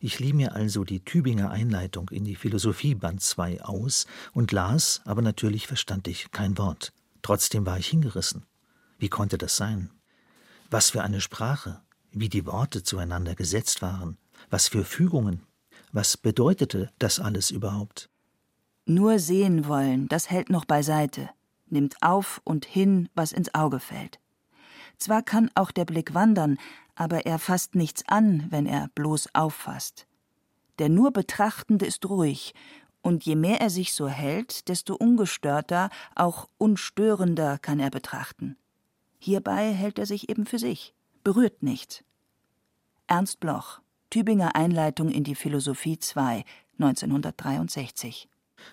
Ich 0.00 0.18
lieh 0.18 0.32
mir 0.32 0.54
also 0.54 0.84
die 0.84 1.00
Tübinger 1.00 1.50
Einleitung 1.50 2.08
in 2.10 2.24
die 2.24 2.36
Philosophie 2.36 2.94
Band 2.94 3.22
2 3.22 3.62
aus 3.62 4.06
und 4.32 4.50
las, 4.52 5.02
aber 5.04 5.20
natürlich 5.20 5.66
verstand 5.66 6.08
ich 6.08 6.30
kein 6.32 6.56
Wort. 6.58 6.92
Trotzdem 7.24 7.64
war 7.64 7.78
ich 7.78 7.88
hingerissen. 7.88 8.44
Wie 8.98 9.08
konnte 9.08 9.38
das 9.38 9.56
sein? 9.56 9.90
Was 10.70 10.90
für 10.90 11.02
eine 11.02 11.22
Sprache, 11.22 11.80
wie 12.12 12.28
die 12.28 12.44
Worte 12.44 12.82
zueinander 12.82 13.34
gesetzt 13.34 13.80
waren, 13.80 14.18
was 14.50 14.68
für 14.68 14.84
Fügungen, 14.84 15.40
was 15.90 16.18
bedeutete 16.18 16.92
das 16.98 17.20
alles 17.20 17.50
überhaupt? 17.50 18.10
Nur 18.84 19.18
sehen 19.18 19.66
wollen, 19.66 20.06
das 20.08 20.28
hält 20.28 20.50
noch 20.50 20.66
beiseite, 20.66 21.30
nimmt 21.70 21.96
auf 22.02 22.42
und 22.44 22.66
hin, 22.66 23.08
was 23.14 23.32
ins 23.32 23.54
Auge 23.54 23.80
fällt. 23.80 24.20
Zwar 24.98 25.22
kann 25.22 25.50
auch 25.54 25.70
der 25.70 25.86
Blick 25.86 26.12
wandern, 26.12 26.58
aber 26.94 27.24
er 27.24 27.38
fasst 27.38 27.74
nichts 27.74 28.06
an, 28.06 28.48
wenn 28.50 28.66
er 28.66 28.90
bloß 28.94 29.30
auffasst. 29.32 30.06
Der 30.78 30.90
nur 30.90 31.10
Betrachtende 31.10 31.86
ist 31.86 32.04
ruhig, 32.06 32.52
und 33.04 33.24
je 33.24 33.36
mehr 33.36 33.60
er 33.60 33.68
sich 33.68 33.92
so 33.92 34.08
hält, 34.08 34.68
desto 34.68 34.94
ungestörter, 34.94 35.90
auch 36.14 36.48
unstörender 36.56 37.58
kann 37.58 37.78
er 37.78 37.90
betrachten. 37.90 38.56
Hierbei 39.18 39.72
hält 39.72 39.98
er 39.98 40.06
sich 40.06 40.30
eben 40.30 40.46
für 40.46 40.58
sich, 40.58 40.94
berührt 41.22 41.62
nichts. 41.62 42.02
Ernst 43.06 43.40
Bloch, 43.40 43.80
Tübinger 44.08 44.56
Einleitung 44.56 45.10
in 45.10 45.22
die 45.22 45.34
Philosophie 45.34 45.98
2, 45.98 46.44
1963. 46.78 48.30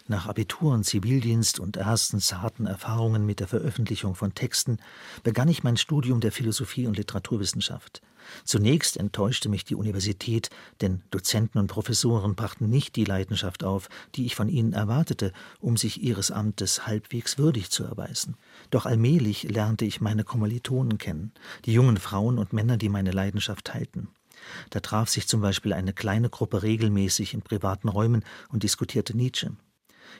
Nach 0.07 0.27
Abitur 0.27 0.73
und 0.73 0.85
Zivildienst 0.85 1.59
und 1.59 1.75
ersten 1.75 2.21
zarten 2.21 2.67
Erfahrungen 2.67 3.25
mit 3.25 3.41
der 3.41 3.49
Veröffentlichung 3.49 4.15
von 4.15 4.33
Texten 4.33 4.77
begann 5.23 5.49
ich 5.49 5.63
mein 5.63 5.75
Studium 5.75 6.21
der 6.21 6.31
Philosophie 6.31 6.87
und 6.87 6.95
Literaturwissenschaft. 6.95 8.01
Zunächst 8.43 8.97
enttäuschte 8.97 9.49
mich 9.49 9.65
die 9.65 9.75
Universität, 9.75 10.49
denn 10.81 11.01
Dozenten 11.11 11.59
und 11.59 11.67
Professoren 11.67 12.35
brachten 12.35 12.69
nicht 12.69 12.95
die 12.95 13.05
Leidenschaft 13.05 13.63
auf, 13.63 13.89
die 14.15 14.25
ich 14.25 14.35
von 14.35 14.49
ihnen 14.49 14.73
erwartete, 14.73 15.31
um 15.59 15.77
sich 15.77 16.01
ihres 16.01 16.31
Amtes 16.31 16.87
halbwegs 16.87 17.37
würdig 17.37 17.69
zu 17.69 17.83
erweisen. 17.83 18.35
Doch 18.69 18.85
allmählich 18.85 19.43
lernte 19.43 19.85
ich 19.85 20.01
meine 20.01 20.23
Kommilitonen 20.23 20.97
kennen, 20.97 21.31
die 21.65 21.73
jungen 21.73 21.97
Frauen 21.97 22.37
und 22.37 22.53
Männer, 22.53 22.77
die 22.77 22.89
meine 22.89 23.11
Leidenschaft 23.11 23.65
teilten. 23.65 24.09
Da 24.69 24.79
traf 24.79 25.09
sich 25.09 25.27
zum 25.27 25.41
Beispiel 25.41 25.73
eine 25.73 25.93
kleine 25.93 26.29
Gruppe 26.29 26.63
regelmäßig 26.63 27.33
in 27.33 27.41
privaten 27.41 27.89
Räumen 27.89 28.23
und 28.49 28.63
diskutierte 28.63 29.15
Nietzsche. 29.15 29.51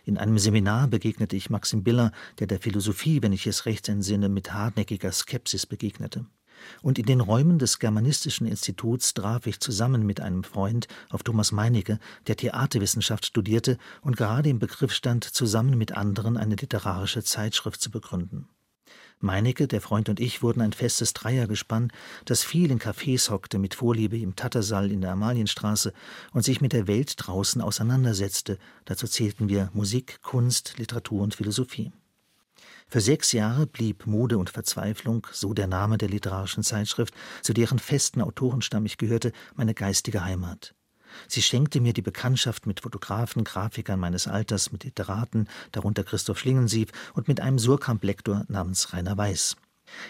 In 0.03 0.17
einem 0.17 0.37
Seminar 0.39 0.87
begegnete 0.87 1.35
ich 1.35 1.49
Maxim 1.49 1.83
Biller, 1.83 2.11
der 2.39 2.47
der 2.47 2.59
Philosophie, 2.59 3.21
wenn 3.21 3.33
ich 3.33 3.45
es 3.47 3.65
recht 3.65 3.89
entsinne, 3.89 4.29
mit 4.29 4.53
hartnäckiger 4.53 5.11
Skepsis 5.11 5.65
begegnete. 5.65 6.25
Und 6.81 6.99
in 6.99 7.05
den 7.05 7.21
Räumen 7.21 7.59
des 7.59 7.79
Germanistischen 7.79 8.47
Instituts 8.47 9.13
traf 9.13 9.47
ich 9.47 9.59
zusammen 9.59 10.05
mit 10.05 10.19
einem 10.19 10.43
Freund 10.43 10.87
auf 11.09 11.23
Thomas 11.23 11.51
Meinecke, 11.51 11.99
der 12.27 12.37
Theaterwissenschaft 12.37 13.25
studierte 13.25 13.77
und 14.01 14.17
gerade 14.17 14.49
im 14.49 14.59
Begriff 14.59 14.93
stand, 14.93 15.23
zusammen 15.23 15.77
mit 15.77 15.91
anderen 15.93 16.37
eine 16.37 16.55
literarische 16.55 17.23
Zeitschrift 17.23 17.81
zu 17.81 17.91
begründen. 17.91 18.47
Meinecke, 19.21 19.67
der 19.67 19.81
Freund 19.81 20.09
und 20.09 20.19
ich 20.19 20.41
wurden 20.41 20.61
ein 20.61 20.73
festes 20.73 21.13
Dreiergespann, 21.13 21.91
das 22.25 22.43
viel 22.43 22.71
in 22.71 22.79
Cafés 22.79 23.29
hockte, 23.29 23.59
mit 23.59 23.75
Vorliebe 23.75 24.17
im 24.17 24.35
Tattersall 24.35 24.91
in 24.91 25.01
der 25.01 25.11
Amalienstraße 25.11 25.93
und 26.33 26.43
sich 26.43 26.59
mit 26.59 26.73
der 26.73 26.87
Welt 26.87 27.13
draußen 27.17 27.61
auseinandersetzte. 27.61 28.57
Dazu 28.85 29.07
zählten 29.07 29.47
wir 29.47 29.69
Musik, 29.73 30.21
Kunst, 30.21 30.77
Literatur 30.77 31.21
und 31.21 31.35
Philosophie. 31.35 31.91
Für 32.91 32.99
sechs 32.99 33.31
Jahre 33.31 33.67
blieb 33.67 34.05
Mode 34.05 34.37
und 34.37 34.49
Verzweiflung, 34.49 35.25
so 35.31 35.53
der 35.53 35.67
Name 35.67 35.97
der 35.97 36.09
literarischen 36.09 36.61
Zeitschrift, 36.61 37.13
zu 37.41 37.53
deren 37.53 37.79
festen 37.79 38.19
Autorenstamm 38.19 38.85
ich 38.85 38.97
gehörte, 38.97 39.31
meine 39.55 39.73
geistige 39.73 40.25
Heimat. 40.25 40.75
Sie 41.29 41.41
schenkte 41.41 41.79
mir 41.79 41.93
die 41.93 42.01
Bekanntschaft 42.01 42.67
mit 42.67 42.81
Fotografen, 42.81 43.45
Grafikern 43.45 43.97
meines 43.97 44.27
Alters, 44.27 44.73
mit 44.73 44.83
Literaten, 44.83 45.47
darunter 45.71 46.03
Christoph 46.03 46.39
Schlingensief 46.39 46.89
und 47.13 47.29
mit 47.29 47.39
einem 47.39 47.59
Surkamp-Lektor 47.59 48.43
namens 48.49 48.91
Rainer 48.91 49.17
Weiß. 49.17 49.55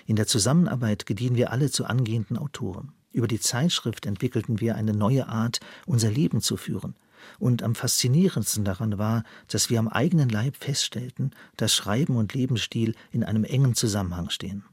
In 0.07 0.15
der 0.15 0.25
Zusammenarbeit 0.25 1.05
gediehen 1.05 1.35
wir 1.35 1.51
alle 1.51 1.69
zu 1.69 1.85
angehenden 1.85 2.35
Autoren. 2.35 2.93
Über 3.11 3.27
die 3.27 3.39
Zeitschrift 3.39 4.07
entwickelten 4.07 4.59
wir 4.59 4.73
eine 4.73 4.95
neue 4.95 5.27
Art, 5.27 5.59
unser 5.85 6.09
Leben 6.09 6.41
zu 6.41 6.57
führen– 6.57 6.95
und 7.39 7.63
am 7.63 7.75
faszinierendsten 7.75 8.65
daran 8.65 8.97
war, 8.97 9.23
dass 9.47 9.69
wir 9.69 9.79
am 9.79 9.87
eigenen 9.87 10.29
Leib 10.29 10.57
feststellten, 10.57 11.31
dass 11.57 11.75
Schreiben 11.75 12.15
und 12.15 12.33
Lebensstil 12.33 12.95
in 13.11 13.23
einem 13.23 13.43
engen 13.43 13.75
Zusammenhang 13.75 14.29
stehen. 14.29 14.63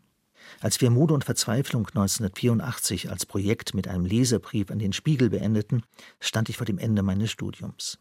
Als 0.61 0.81
wir 0.81 0.91
Mode 0.91 1.15
und 1.15 1.25
Verzweiflung 1.25 1.87
1984 1.89 3.11
als 3.11 3.27
Projekt 3.27 3.75
mit 3.75 3.87
einem 3.87 4.05
Leserbrief 4.05 4.71
an 4.71 4.79
den 4.79 4.93
Spiegel 4.93 5.31
beendeten, 5.31 5.83
stand 6.21 6.49
ich 6.49 6.57
vor 6.57 6.67
dem 6.67 6.79
Ende 6.79 7.03
meines 7.03 7.31
Studiums. 7.31 7.99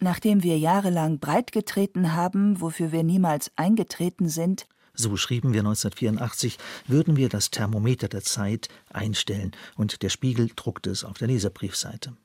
Nachdem 0.00 0.42
wir 0.42 0.58
jahrelang 0.58 1.18
breitgetreten 1.18 2.12
haben, 2.12 2.60
wofür 2.60 2.92
wir 2.92 3.02
niemals 3.02 3.50
eingetreten 3.56 4.28
sind, 4.28 4.66
so 4.96 5.16
schrieben 5.16 5.52
wir 5.52 5.60
1984, 5.60 6.56
würden 6.86 7.16
wir 7.16 7.28
das 7.28 7.50
Thermometer 7.50 8.08
der 8.08 8.22
Zeit 8.22 8.68
einstellen, 8.90 9.50
und 9.76 10.02
der 10.02 10.08
Spiegel 10.08 10.50
druckte 10.54 10.90
es 10.90 11.04
auf 11.04 11.18
der 11.18 11.26
Leserbriefseite. 11.26 12.16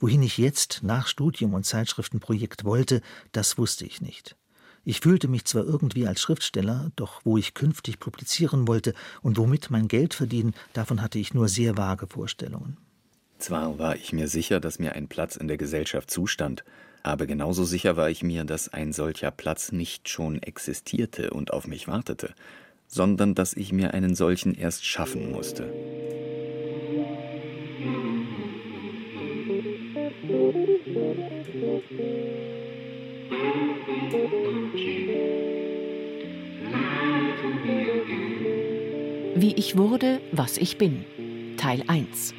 Wohin 0.00 0.22
ich 0.22 0.38
jetzt 0.38 0.80
nach 0.82 1.06
Studium 1.06 1.54
und 1.54 1.64
Zeitschriftenprojekt 1.64 2.64
wollte, 2.64 3.00
das 3.32 3.58
wusste 3.58 3.84
ich 3.84 4.00
nicht. 4.00 4.36
Ich 4.84 5.00
fühlte 5.00 5.28
mich 5.28 5.44
zwar 5.44 5.64
irgendwie 5.64 6.06
als 6.06 6.20
Schriftsteller, 6.20 6.90
doch 6.96 7.20
wo 7.24 7.36
ich 7.36 7.54
künftig 7.54 8.00
publizieren 8.00 8.66
wollte 8.66 8.94
und 9.22 9.36
womit 9.36 9.70
mein 9.70 9.88
Geld 9.88 10.14
verdienen, 10.14 10.54
davon 10.72 11.02
hatte 11.02 11.18
ich 11.18 11.34
nur 11.34 11.48
sehr 11.48 11.76
vage 11.76 12.06
Vorstellungen. 12.06 12.78
Zwar 13.38 13.78
war 13.78 13.96
ich 13.96 14.12
mir 14.12 14.28
sicher, 14.28 14.60
dass 14.60 14.78
mir 14.78 14.94
ein 14.94 15.08
Platz 15.08 15.36
in 15.36 15.46
der 15.46 15.58
Gesellschaft 15.58 16.10
zustand, 16.10 16.64
aber 17.02 17.26
genauso 17.26 17.64
sicher 17.64 17.96
war 17.96 18.10
ich 18.10 18.22
mir, 18.22 18.44
dass 18.44 18.68
ein 18.68 18.92
solcher 18.92 19.30
Platz 19.30 19.72
nicht 19.72 20.08
schon 20.08 20.42
existierte 20.42 21.30
und 21.30 21.52
auf 21.52 21.66
mich 21.66 21.86
wartete, 21.86 22.34
sondern 22.86 23.34
dass 23.34 23.54
ich 23.54 23.72
mir 23.72 23.94
einen 23.94 24.14
solchen 24.14 24.54
erst 24.54 24.84
schaffen 24.84 25.30
musste. 25.30 25.72
Wie 39.34 39.54
ich 39.54 39.76
wurde, 39.76 40.20
was 40.32 40.58
ich 40.58 40.78
bin. 40.78 41.04
Teil 41.56 41.82
1. 41.86 42.34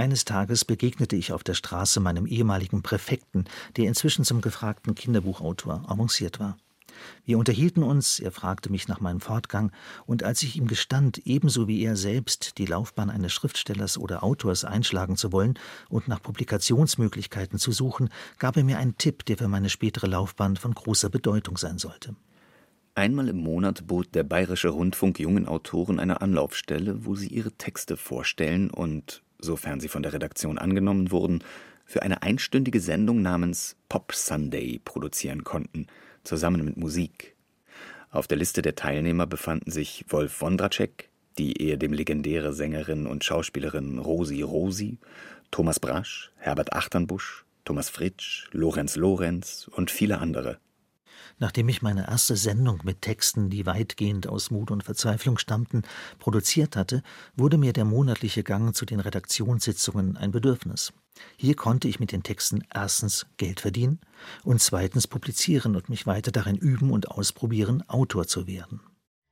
Eines 0.00 0.24
Tages 0.24 0.64
begegnete 0.64 1.14
ich 1.14 1.30
auf 1.34 1.44
der 1.44 1.52
Straße 1.52 2.00
meinem 2.00 2.24
ehemaligen 2.24 2.80
Präfekten, 2.80 3.44
der 3.76 3.84
inzwischen 3.84 4.24
zum 4.24 4.40
gefragten 4.40 4.94
Kinderbuchautor 4.94 5.84
avanciert 5.86 6.40
war. 6.40 6.56
Wir 7.26 7.36
unterhielten 7.36 7.82
uns, 7.82 8.18
er 8.18 8.30
fragte 8.30 8.72
mich 8.72 8.88
nach 8.88 9.00
meinem 9.00 9.20
Fortgang, 9.20 9.72
und 10.06 10.22
als 10.22 10.42
ich 10.42 10.56
ihm 10.56 10.68
gestand, 10.68 11.18
ebenso 11.26 11.68
wie 11.68 11.82
er 11.82 11.96
selbst 11.96 12.56
die 12.56 12.64
Laufbahn 12.64 13.10
eines 13.10 13.34
Schriftstellers 13.34 13.98
oder 13.98 14.24
Autors 14.24 14.64
einschlagen 14.64 15.18
zu 15.18 15.32
wollen 15.32 15.58
und 15.90 16.08
nach 16.08 16.22
Publikationsmöglichkeiten 16.22 17.58
zu 17.58 17.70
suchen, 17.70 18.08
gab 18.38 18.56
er 18.56 18.64
mir 18.64 18.78
einen 18.78 18.96
Tipp, 18.96 19.26
der 19.26 19.36
für 19.36 19.48
meine 19.48 19.68
spätere 19.68 20.06
Laufbahn 20.06 20.56
von 20.56 20.72
großer 20.72 21.10
Bedeutung 21.10 21.58
sein 21.58 21.76
sollte. 21.76 22.16
Einmal 22.94 23.28
im 23.28 23.36
Monat 23.36 23.86
bot 23.86 24.14
der 24.14 24.24
Bayerische 24.24 24.70
Rundfunk 24.70 25.20
jungen 25.20 25.46
Autoren 25.46 26.00
eine 26.00 26.22
Anlaufstelle, 26.22 27.04
wo 27.04 27.16
sie 27.16 27.28
ihre 27.28 27.52
Texte 27.52 27.98
vorstellen 27.98 28.70
und 28.70 29.22
sofern 29.40 29.80
sie 29.80 29.88
von 29.88 30.02
der 30.02 30.12
Redaktion 30.12 30.58
angenommen 30.58 31.10
wurden, 31.10 31.42
für 31.84 32.02
eine 32.02 32.22
einstündige 32.22 32.80
Sendung 32.80 33.22
namens 33.22 33.76
Pop 33.88 34.12
Sunday 34.14 34.80
produzieren 34.84 35.44
konnten, 35.44 35.86
zusammen 36.22 36.64
mit 36.64 36.76
Musik. 36.76 37.34
Auf 38.10 38.26
der 38.26 38.38
Liste 38.38 38.62
der 38.62 38.74
Teilnehmer 38.74 39.26
befanden 39.26 39.70
sich 39.70 40.04
Wolf 40.08 40.40
Wondracek, 40.40 41.08
die 41.38 41.60
ehedem 41.60 41.92
legendäre 41.92 42.52
Sängerin 42.52 43.06
und 43.06 43.24
Schauspielerin 43.24 43.98
Rosi 43.98 44.42
Rosi, 44.42 44.98
Thomas 45.50 45.80
Brasch, 45.80 46.30
Herbert 46.36 46.72
Achternbusch, 46.72 47.44
Thomas 47.64 47.88
Fritsch, 47.88 48.48
Lorenz 48.52 48.96
Lorenz 48.96 49.70
und 49.72 49.90
viele 49.90 50.18
andere. 50.18 50.58
Nachdem 51.40 51.70
ich 51.70 51.80
meine 51.80 52.06
erste 52.06 52.36
Sendung 52.36 52.80
mit 52.84 53.00
Texten, 53.00 53.48
die 53.48 53.64
weitgehend 53.64 54.28
aus 54.28 54.50
Mut 54.50 54.70
und 54.70 54.84
Verzweiflung 54.84 55.38
stammten, 55.38 55.82
produziert 56.18 56.76
hatte, 56.76 57.02
wurde 57.34 57.56
mir 57.56 57.72
der 57.72 57.86
monatliche 57.86 58.44
Gang 58.44 58.76
zu 58.76 58.84
den 58.84 59.00
Redaktionssitzungen 59.00 60.18
ein 60.18 60.32
Bedürfnis. 60.32 60.92
Hier 61.36 61.56
konnte 61.56 61.88
ich 61.88 61.98
mit 61.98 62.12
den 62.12 62.22
Texten 62.22 62.62
erstens 62.72 63.26
Geld 63.38 63.60
verdienen 63.60 64.00
und 64.44 64.60
zweitens 64.60 65.06
publizieren 65.06 65.76
und 65.76 65.88
mich 65.88 66.06
weiter 66.06 66.30
darin 66.30 66.56
üben 66.56 66.92
und 66.92 67.10
ausprobieren, 67.10 67.82
Autor 67.88 68.26
zu 68.26 68.46
werden. 68.46 68.80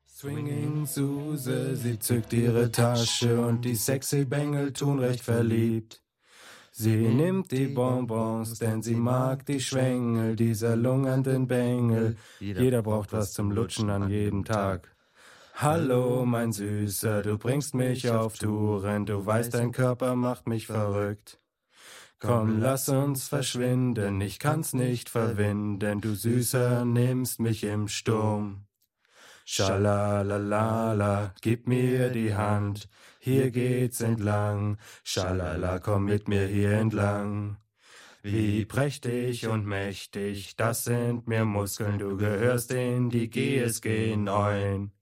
Swinging 0.06 0.86
Suse, 0.86 1.76
sie 1.76 1.98
zückt 1.98 2.32
ihre 2.32 2.72
Tasche 2.72 3.40
und 3.40 3.66
die 3.66 3.76
sexy 3.76 4.24
Bengel 4.24 4.72
tun 4.72 4.98
recht 4.98 5.20
verliebt. 5.20 6.02
Sie 6.80 7.08
nimmt 7.08 7.50
die 7.50 7.66
Bonbons, 7.66 8.56
denn 8.60 8.82
sie 8.82 8.94
mag 8.94 9.44
die 9.46 9.58
Schwengel 9.58 10.36
dieser 10.36 10.76
lungernden 10.76 11.48
Bengel. 11.48 12.16
Jeder 12.38 12.82
braucht 12.82 13.12
was 13.12 13.32
zum 13.32 13.50
Lutschen 13.50 13.90
an 13.90 14.08
jedem 14.08 14.44
Tag. 14.44 14.94
Hallo, 15.54 16.24
mein 16.24 16.52
Süßer, 16.52 17.22
du 17.22 17.36
bringst 17.36 17.74
mich 17.74 18.08
auf 18.08 18.38
Touren, 18.38 19.06
du 19.06 19.26
weißt, 19.26 19.54
dein 19.54 19.72
Körper 19.72 20.14
macht 20.14 20.46
mich 20.46 20.68
verrückt. 20.68 21.40
Komm, 22.20 22.60
lass 22.60 22.88
uns 22.88 23.26
verschwinden, 23.26 24.20
ich 24.20 24.38
kann's 24.38 24.72
nicht 24.72 25.08
verwinden, 25.08 26.00
du 26.00 26.14
Süßer 26.14 26.84
nimmst 26.84 27.40
mich 27.40 27.64
im 27.64 27.88
Sturm. 27.88 28.68
Schalalalala, 29.44 31.34
gib 31.40 31.66
mir 31.66 32.10
die 32.10 32.36
Hand, 32.36 32.88
hier 33.18 33.50
geht's 33.50 34.00
entlang, 34.00 34.78
schalala, 35.04 35.78
komm 35.78 36.04
mit 36.04 36.28
mir 36.28 36.46
hier 36.46 36.72
entlang. 36.72 37.56
Wie 38.22 38.64
prächtig 38.64 39.46
und 39.46 39.66
mächtig, 39.66 40.56
das 40.56 40.84
sind 40.84 41.28
mir 41.28 41.44
Muskeln, 41.44 41.98
du 41.98 42.16
gehörst 42.16 42.72
in 42.72 43.10
die 43.10 43.30
GSG 43.30 44.16
9. 44.16 44.92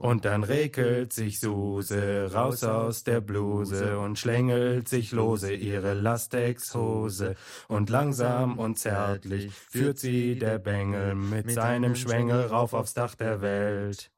Und 0.00 0.24
dann 0.24 0.44
regelt 0.44 1.12
sich 1.12 1.40
Suse 1.40 2.30
raus 2.32 2.64
aus 2.64 3.04
der 3.04 3.20
Bluse 3.20 3.98
und 3.98 4.18
schlängelt 4.18 4.88
sich 4.88 5.12
lose 5.12 5.52
ihre 5.52 5.92
Latexhose. 5.92 7.34
Und 7.68 7.90
langsam 7.90 8.58
und 8.58 8.78
zärtlich 8.78 9.52
führt 9.52 9.98
sie 9.98 10.38
der 10.38 10.58
Bengel 10.58 11.14
mit 11.14 11.50
seinem 11.50 11.94
Schwengel 11.96 12.46
rauf 12.46 12.72
aufs 12.72 12.94
Dach 12.94 13.14
der 13.14 13.42
Welt. 13.42 14.10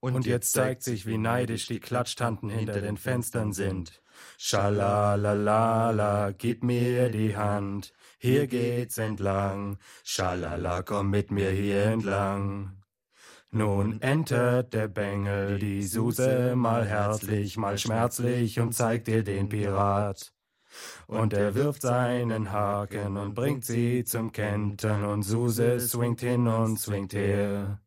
Und 0.00 0.26
jetzt 0.26 0.52
zeigt 0.52 0.82
sich, 0.82 1.06
wie 1.06 1.18
neidisch 1.18 1.66
die 1.66 1.80
Klatschtanten 1.80 2.50
hinter 2.50 2.80
den 2.80 2.96
Fenstern 2.96 3.52
sind. 3.52 4.02
Schalalalala, 4.38 6.32
gib 6.32 6.62
mir 6.62 7.10
die 7.10 7.36
Hand, 7.36 7.92
hier 8.18 8.46
geht's 8.46 8.98
entlang. 8.98 9.78
Schalala, 10.04 10.82
komm 10.82 11.10
mit 11.10 11.30
mir 11.30 11.50
hier 11.50 11.86
entlang. 11.86 12.80
Nun 13.52 14.00
entert 14.00 14.74
der 14.74 14.86
Bengel 14.88 15.58
die 15.58 15.82
Suse 15.82 16.54
mal 16.54 16.86
herzlich, 16.86 17.56
mal 17.56 17.78
schmerzlich 17.78 18.60
und 18.60 18.74
zeigt 18.74 19.08
ihr 19.08 19.24
den 19.24 19.48
Pirat. 19.48 20.32
Und 21.08 21.32
er 21.32 21.54
wirft 21.56 21.82
seinen 21.82 22.52
Haken 22.52 23.16
und 23.16 23.34
bringt 23.34 23.64
sie 23.64 24.04
zum 24.04 24.30
Kentern 24.30 25.04
und 25.04 25.24
Suse 25.24 25.80
swingt 25.80 26.20
hin 26.20 26.46
und 26.46 26.78
swingt 26.78 27.12
her. 27.12 27.80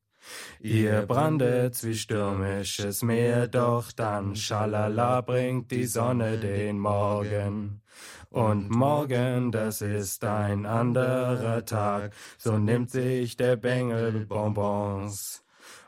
Ihr 0.60 1.04
brandet 1.04 1.84
wie 1.84 1.96
stürmisches 1.96 3.04
Meer, 3.04 3.48
doch 3.48 3.92
dann 3.92 4.36
schalala 4.36 5.22
bringt 5.22 5.72
die 5.72 5.86
Sonne 5.86 6.38
den 6.38 6.80
Morgen. 6.80 7.82
Und 8.30 8.70
morgen, 8.70 9.52
das 9.52 9.82
ist 9.82 10.24
ein 10.24 10.66
anderer 10.66 11.66
Tag, 11.66 12.14
so 12.38 12.58
nimmt 12.58 12.90
sich 12.90 13.38
der 13.38 13.58
Bengel 13.58 14.26
Bonbons 14.26 15.44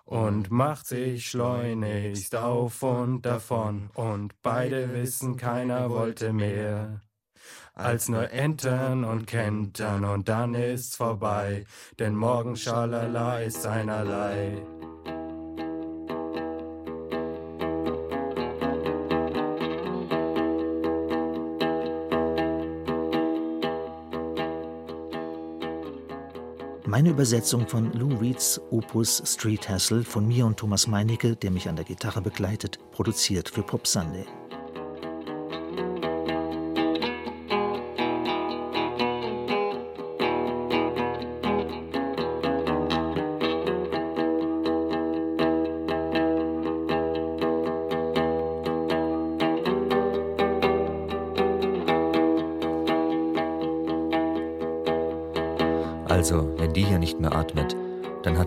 und 0.06 0.52
macht 0.52 0.86
sich 0.86 1.28
schleunigst 1.28 2.36
auf 2.36 2.84
und 2.84 3.24
davon, 3.24 3.90
und 3.96 4.40
beide 4.44 4.94
wissen, 4.94 5.38
keiner 5.38 5.90
wollte 5.90 6.32
mehr 6.32 7.02
als 7.76 8.10
nur 8.10 8.32
Entern 8.32 9.04
und 9.04 9.28
Kentern, 9.28 10.06
und 10.06 10.30
dann 10.30 10.56
ist's 10.56 10.96
vorbei, 10.96 11.66
denn 12.00 12.16
morgen 12.16 12.56
schalala 12.56 13.40
ist 13.40 13.68
einerlei. 13.68 14.58
Eine 26.96 27.10
Übersetzung 27.10 27.68
von 27.68 27.92
Lou 27.92 28.16
Reeds 28.16 28.62
Opus 28.72 29.22
Street 29.26 29.68
Hassle 29.68 30.06
von 30.06 30.26
mir 30.26 30.46
und 30.46 30.56
Thomas 30.56 30.88
Meinecke, 30.88 31.36
der 31.36 31.52
mich 31.52 31.68
an 31.68 31.76
der 31.76 31.84
Gitarre 31.84 32.22
begleitet, 32.22 32.80
produziert 32.92 33.50
für 33.50 33.64
Pop 33.64 33.86
Sunday. 33.86 34.26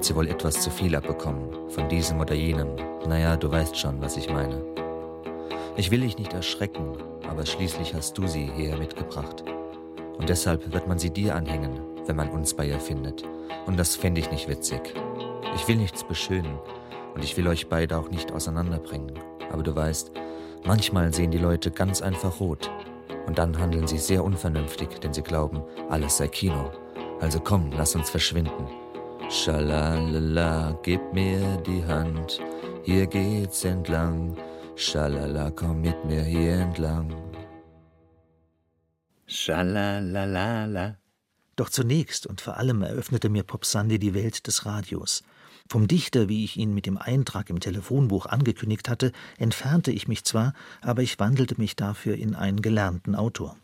Sie 0.09 0.17
wohl 0.17 0.29
etwas 0.29 0.61
zu 0.61 0.71
viel 0.71 0.97
abbekommen, 0.97 1.51
von 1.69 1.89
diesem 1.89 2.19
oder 2.19 2.35
jenem. 2.35 2.69
Naja, 3.07 3.37
du 3.37 3.51
weißt 3.51 3.77
schon, 3.77 4.01
was 4.01 4.17
ich 4.17 4.31
meine. 4.31 4.63
Ich 5.77 5.91
will 5.91 6.01
dich 6.01 6.17
nicht 6.17 6.33
erschrecken, 6.33 6.97
aber 7.29 7.45
schließlich 7.45 7.95
hast 7.95 8.17
du 8.17 8.27
sie 8.27 8.51
hierher 8.57 8.79
mitgebracht. 8.79 9.45
Und 10.17 10.29
deshalb 10.31 10.73
wird 10.73 10.89
man 10.89 10.99
sie 10.99 11.11
dir 11.11 11.37
anhängen, 11.37 11.79
wenn 12.07 12.17
man 12.17 12.31
uns 12.31 12.55
bei 12.55 12.67
ihr 12.67 12.81
findet. 12.81 13.23
Und 13.67 13.79
das 13.79 13.97
fände 13.97 14.21
ich 14.21 14.31
nicht 14.31 14.49
witzig. 14.49 14.95
Ich 15.55 15.69
will 15.69 15.77
nichts 15.77 16.03
beschönen 16.03 16.59
und 17.15 17.23
ich 17.23 17.37
will 17.37 17.47
euch 17.47 17.69
beide 17.69 17.99
auch 17.99 18.11
nicht 18.11 18.33
auseinanderbringen. 18.33 19.13
Aber 19.53 19.63
du 19.63 19.77
weißt, 19.77 20.11
manchmal 20.65 21.13
sehen 21.13 21.31
die 21.31 21.39
Leute 21.39 21.71
ganz 21.71 22.01
einfach 22.01 22.41
rot. 22.41 22.71
Und 23.27 23.37
dann 23.37 23.59
handeln 23.59 23.87
sie 23.87 23.99
sehr 23.99 24.25
unvernünftig, 24.25 24.89
denn 25.01 25.13
sie 25.13 25.23
glauben, 25.23 25.63
alles 25.91 26.17
sei 26.17 26.29
Kino. 26.29 26.71
Also 27.21 27.41
komm, 27.41 27.71
lass 27.77 27.95
uns 27.95 28.09
verschwinden. 28.09 28.67
Schalalala, 29.31 30.79
gib 30.83 31.13
mir 31.13 31.59
die 31.59 31.85
Hand, 31.85 32.41
hier 32.83 33.07
geht's 33.07 33.63
entlang. 33.63 34.35
Schalala, 34.75 35.51
komm 35.51 35.83
mit 35.83 36.03
mir 36.07 36.23
hier 36.23 36.61
entlang. 36.61 37.15
Schalalala. 39.27 40.97
Doch 41.57 41.69
zunächst 41.69 42.27
und 42.27 42.41
vor 42.41 42.57
allem 42.57 42.81
eröffnete 42.83 43.29
mir 43.29 43.43
Pop 43.43 43.67
Sandy 43.67 43.99
die 43.99 44.15
Welt 44.15 44.47
des 44.47 44.65
Radios. 44.65 45.23
Vom 45.69 45.87
Dichter, 45.89 46.31
wie 46.31 46.45
ich 46.45 46.57
ihn 46.57 46.73
mit 46.73 46.87
dem 46.87 46.97
Eintrag 46.97 47.51
im 47.51 47.61
Telefonbuch 47.61 48.25
angekündigt 48.25 48.89
hatte, 48.89 49.13
entfernte 49.37 49.91
ich 49.91 50.09
mich 50.09 50.25
zwar, 50.25 50.55
aber 50.81 51.03
ich 51.03 51.19
wandelte 51.19 51.57
mich 51.59 51.77
dafür 51.77 52.15
in 52.15 52.35
einen 52.35 52.63
gelernten 52.63 53.15
Autor. 53.15 53.57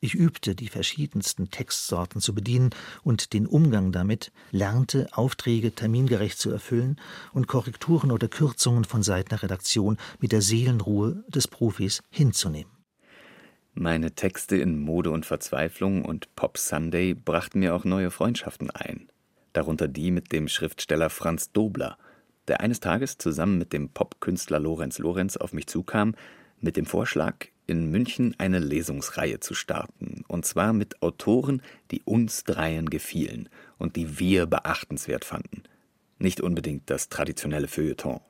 Ich 0.00 0.14
übte, 0.14 0.54
die 0.54 0.68
verschiedensten 0.68 1.50
Textsorten 1.50 2.20
zu 2.20 2.34
bedienen 2.34 2.70
und 3.02 3.32
den 3.32 3.46
Umgang 3.46 3.92
damit, 3.92 4.32
lernte, 4.50 5.08
Aufträge 5.12 5.74
termingerecht 5.74 6.38
zu 6.38 6.50
erfüllen 6.50 7.00
und 7.32 7.46
Korrekturen 7.46 8.10
oder 8.10 8.28
Kürzungen 8.28 8.84
von 8.84 9.02
Seiten 9.02 9.30
der 9.30 9.42
Redaktion 9.42 9.96
mit 10.18 10.32
der 10.32 10.42
Seelenruhe 10.42 11.24
des 11.28 11.48
Profis 11.48 12.02
hinzunehmen. 12.10 12.72
Meine 13.72 14.14
Texte 14.14 14.56
in 14.56 14.78
Mode 14.80 15.10
und 15.10 15.24
Verzweiflung 15.24 16.04
und 16.04 16.34
Pop 16.34 16.58
Sunday 16.58 17.14
brachten 17.14 17.60
mir 17.60 17.74
auch 17.74 17.84
neue 17.84 18.10
Freundschaften 18.10 18.70
ein. 18.70 19.08
Darunter 19.52 19.88
die 19.88 20.10
mit 20.10 20.32
dem 20.32 20.48
Schriftsteller 20.48 21.08
Franz 21.08 21.52
Dobler, 21.52 21.96
der 22.48 22.60
eines 22.60 22.80
Tages 22.80 23.16
zusammen 23.16 23.58
mit 23.58 23.72
dem 23.72 23.90
Popkünstler 23.90 24.58
Lorenz 24.58 24.98
Lorenz 24.98 25.36
auf 25.36 25.52
mich 25.52 25.66
zukam, 25.66 26.14
mit 26.60 26.76
dem 26.76 26.84
Vorschlag, 26.84 27.46
in 27.70 27.90
München 27.90 28.34
eine 28.38 28.58
Lesungsreihe 28.58 29.38
zu 29.38 29.54
starten, 29.54 30.24
und 30.26 30.44
zwar 30.44 30.72
mit 30.72 31.02
Autoren, 31.02 31.62
die 31.92 32.02
uns 32.02 32.42
dreien 32.42 32.90
gefielen 32.90 33.48
und 33.78 33.94
die 33.94 34.18
wir 34.18 34.46
beachtenswert 34.46 35.24
fanden. 35.24 35.62
Nicht 36.18 36.40
unbedingt 36.40 36.90
das 36.90 37.08
traditionelle 37.08 37.68
Feuilleton. 37.68 38.20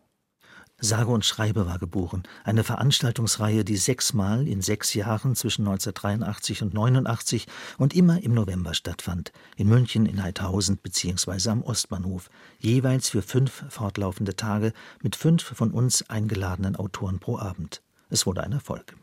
Sage 0.83 1.11
und 1.11 1.25
Schreibe 1.25 1.67
war 1.67 1.79
geboren, 1.79 2.23
eine 2.45 2.65
Veranstaltungsreihe, 2.65 3.65
die 3.65 3.77
sechsmal 3.77 4.47
in 4.47 4.63
sechs 4.63 4.95
Jahren 4.95 5.35
zwischen 5.35 5.67
1983 5.67 6.63
und 6.63 6.75
89 6.75 7.47
und 7.79 7.95
immer 7.95 8.23
im 8.23 8.33
November 8.33 8.75
stattfand, 8.75 9.33
in 9.57 9.69
München, 9.69 10.07
in 10.07 10.23
Heidhausen 10.23 10.77
bzw. 10.79 11.51
am 11.51 11.63
Ostbahnhof, 11.63 12.31
jeweils 12.59 13.11
für 13.11 13.23
fünf 13.23 13.65
fortlaufende 13.69 14.37
Tage 14.37 14.73
mit 15.03 15.17
fünf 15.17 15.43
von 15.43 15.71
uns 15.71 16.09
eingeladenen 16.09 16.77
Autoren 16.77 17.19
pro 17.19 17.39
Abend. 17.39 17.83
Es 18.09 18.27
wurde 18.27 18.43
ein 18.43 18.53
Erfolg. 18.53 18.97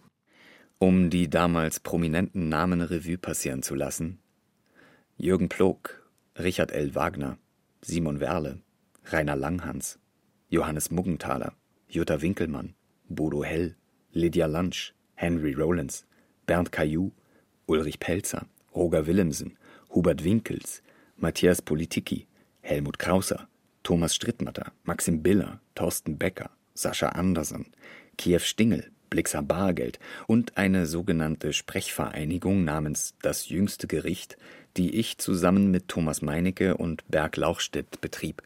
Um 0.80 1.10
die 1.10 1.28
damals 1.28 1.80
prominenten 1.80 2.50
Namen 2.50 2.82
Revue 2.82 3.18
passieren 3.18 3.63
zu 3.63 3.74
lassen: 3.74 4.20
Jürgen 5.18 5.50
Ploog, 5.50 6.08
Richard 6.38 6.72
L. 6.72 6.94
Wagner, 6.94 7.40
Simon 7.82 8.20
Werle, 8.20 8.62
Rainer 9.06 9.36
Langhans, 9.36 9.98
Johannes 10.50 10.92
Muggenthaler, 10.92 11.54
Jutta 11.90 12.22
Winkelmann, 12.22 12.76
Bodo 13.10 13.44
Hell, 13.44 13.76
Lydia 14.12 14.46
Lunch, 14.46 14.94
Henry 15.16 15.54
Rollins, 15.54 16.06
Bernd 16.46 16.72
Caillou, 16.72 17.12
Ulrich 17.66 18.00
Pelzer, 18.00 18.46
Roger 18.76 19.08
Willemsen, 19.08 19.58
Hubert 19.96 20.24
Winkels, 20.24 20.84
Matthias 21.16 21.60
Politiki, 21.60 22.28
Helmut 22.62 23.00
Krauser, 23.00 23.48
Thomas 23.82 24.13
Strittmatter, 24.13 24.72
Maxim 24.84 25.24
Biller, 25.24 25.60
Thorsten 25.74 26.18
Becker, 26.20 26.52
Sascha 26.76 27.16
Andersen, 27.16 27.74
Kiew 28.20 28.38
Stingel, 28.38 28.84
Blixer 29.10 29.41
Bargeld 29.41 30.00
und 30.28 30.58
eine 30.58 30.86
sogenannte 30.86 31.54
Sprechvereinigung 31.54 32.63
namens 32.63 33.15
Das 33.22 33.50
Jüngste 33.50 33.88
Gericht, 33.88 34.38
die 34.76 34.96
ich 34.96 35.17
zusammen 35.17 35.72
mit 35.72 35.88
Thomas 35.88 36.22
Meinecke 36.22 36.78
und 36.78 37.04
Berg 37.10 37.38
Lauchstedt 37.38 38.02
betrieb. 38.02 38.43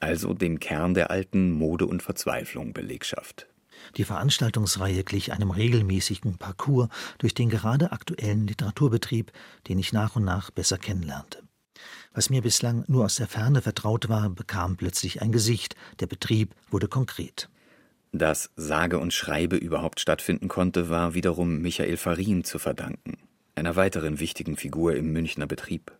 also 0.00 0.32
dem 0.34 0.58
Kern 0.58 0.94
der 0.94 1.10
alten 1.10 1.52
Mode 1.52 1.86
und 1.86 2.02
Verzweiflung 2.02 2.72
Belegschaft. 2.72 3.46
Die 3.96 4.04
Veranstaltungsreihe 4.04 5.04
glich 5.04 5.32
einem 5.32 5.50
regelmäßigen 5.50 6.38
Parcours 6.38 6.88
durch 7.18 7.34
den 7.34 7.48
gerade 7.48 7.92
aktuellen 7.92 8.46
Literaturbetrieb, 8.46 9.32
den 9.68 9.78
ich 9.78 9.92
nach 9.92 10.16
und 10.16 10.24
nach 10.24 10.50
besser 10.50 10.78
kennenlernte. 10.78 11.42
Was 12.12 12.28
mir 12.28 12.42
bislang 12.42 12.84
nur 12.88 13.04
aus 13.04 13.16
der 13.16 13.28
Ferne 13.28 13.62
vertraut 13.62 14.08
war, 14.08 14.28
bekam 14.30 14.76
plötzlich 14.76 15.22
ein 15.22 15.32
Gesicht, 15.32 15.76
der 16.00 16.06
Betrieb 16.06 16.54
wurde 16.70 16.88
konkret. 16.88 17.48
Dass 18.12 18.50
sage 18.56 18.98
und 18.98 19.14
schreibe 19.14 19.56
überhaupt 19.56 20.00
stattfinden 20.00 20.48
konnte, 20.48 20.88
war 20.88 21.14
wiederum 21.14 21.58
Michael 21.62 21.96
Farin 21.96 22.42
zu 22.42 22.58
verdanken, 22.58 23.18
einer 23.54 23.76
weiteren 23.76 24.18
wichtigen 24.18 24.56
Figur 24.56 24.96
im 24.96 25.12
Münchner 25.12 25.46
Betrieb. 25.46 25.92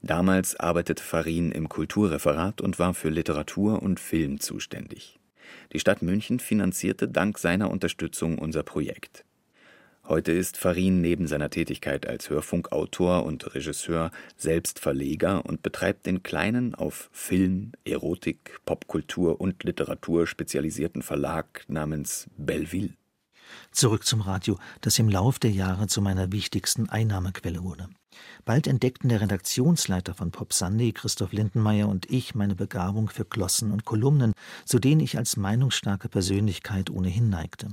Damals 0.00 0.58
arbeitete 0.58 1.02
Farin 1.02 1.52
im 1.52 1.68
Kulturreferat 1.68 2.60
und 2.60 2.80
war 2.80 2.92
für 2.92 3.08
Literatur 3.08 3.82
und 3.82 4.00
Film 4.00 4.40
zuständig. 4.40 5.20
Die 5.72 5.78
Stadt 5.78 6.02
München 6.02 6.40
finanzierte 6.40 7.06
dank 7.06 7.38
seiner 7.38 7.70
Unterstützung 7.70 8.38
unser 8.38 8.64
Projekt. 8.64 9.24
Heute 10.12 10.32
ist 10.32 10.58
Farin 10.58 11.00
neben 11.00 11.26
seiner 11.26 11.48
Tätigkeit 11.48 12.06
als 12.06 12.28
Hörfunkautor 12.28 13.24
und 13.24 13.54
Regisseur 13.54 14.10
selbst 14.36 14.78
Verleger 14.78 15.46
und 15.46 15.62
betreibt 15.62 16.04
den 16.04 16.22
kleinen, 16.22 16.74
auf 16.74 17.08
Film, 17.12 17.72
Erotik, 17.86 18.60
Popkultur 18.66 19.40
und 19.40 19.64
Literatur 19.64 20.26
spezialisierten 20.26 21.00
Verlag 21.00 21.64
namens 21.66 22.28
Belleville. 22.36 22.90
Zurück 23.70 24.04
zum 24.04 24.20
Radio, 24.20 24.58
das 24.82 24.98
im 24.98 25.08
Lauf 25.08 25.38
der 25.38 25.50
Jahre 25.50 25.86
zu 25.86 26.02
meiner 26.02 26.30
wichtigsten 26.30 26.90
Einnahmequelle 26.90 27.62
wurde. 27.62 27.88
Bald 28.44 28.66
entdeckten 28.66 29.08
der 29.08 29.20
Redaktionsleiter 29.20 30.14
von 30.14 30.30
Pop 30.30 30.52
Sunday, 30.52 30.92
Christoph 30.92 31.32
Lindenmeier 31.32 31.88
und 31.88 32.10
ich 32.10 32.34
meine 32.34 32.54
Begabung 32.54 33.08
für 33.08 33.24
Glossen 33.24 33.72
und 33.72 33.84
Kolumnen, 33.84 34.32
zu 34.64 34.78
denen 34.78 35.00
ich 35.00 35.18
als 35.18 35.36
meinungsstarke 35.36 36.08
Persönlichkeit 36.08 36.90
ohnehin 36.90 37.28
neigte. 37.28 37.68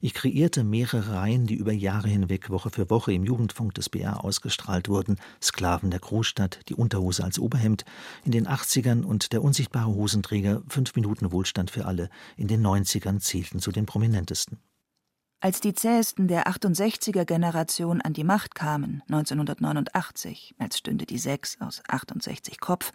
Ich 0.00 0.14
kreierte 0.14 0.64
mehrere 0.64 1.12
Reihen, 1.12 1.46
die 1.46 1.54
über 1.54 1.72
Jahre 1.72 2.08
hinweg 2.08 2.50
Woche 2.50 2.70
für 2.70 2.90
Woche 2.90 3.12
im 3.12 3.24
Jugendfunk 3.24 3.74
des 3.74 3.88
BR 3.88 4.24
ausgestrahlt 4.24 4.88
wurden. 4.88 5.16
Sklaven 5.42 5.90
der 5.90 6.00
Großstadt, 6.00 6.60
die 6.68 6.74
Unterhose 6.74 7.24
als 7.24 7.38
Oberhemd, 7.38 7.84
in 8.24 8.32
den 8.32 8.46
80ern 8.46 9.02
und 9.02 9.32
der 9.32 9.42
unsichtbare 9.42 9.94
Hosenträger, 9.94 10.62
fünf 10.68 10.94
Minuten 10.94 11.32
Wohlstand 11.32 11.70
für 11.70 11.86
alle, 11.86 12.08
in 12.36 12.48
den 12.48 12.64
90ern 12.64 13.20
zählten 13.20 13.60
zu 13.60 13.72
den 13.72 13.86
prominentesten. 13.86 14.58
Als 15.42 15.58
die 15.58 15.74
zähesten 15.74 16.28
der 16.28 16.46
68er-Generation 16.46 18.00
an 18.00 18.12
die 18.12 18.22
Macht 18.22 18.54
kamen, 18.54 19.02
1989, 19.08 20.54
als 20.60 20.78
stünde 20.78 21.04
die 21.04 21.18
Sechs 21.18 21.60
aus 21.60 21.82
68 21.88 22.60
Kopf, 22.60 22.92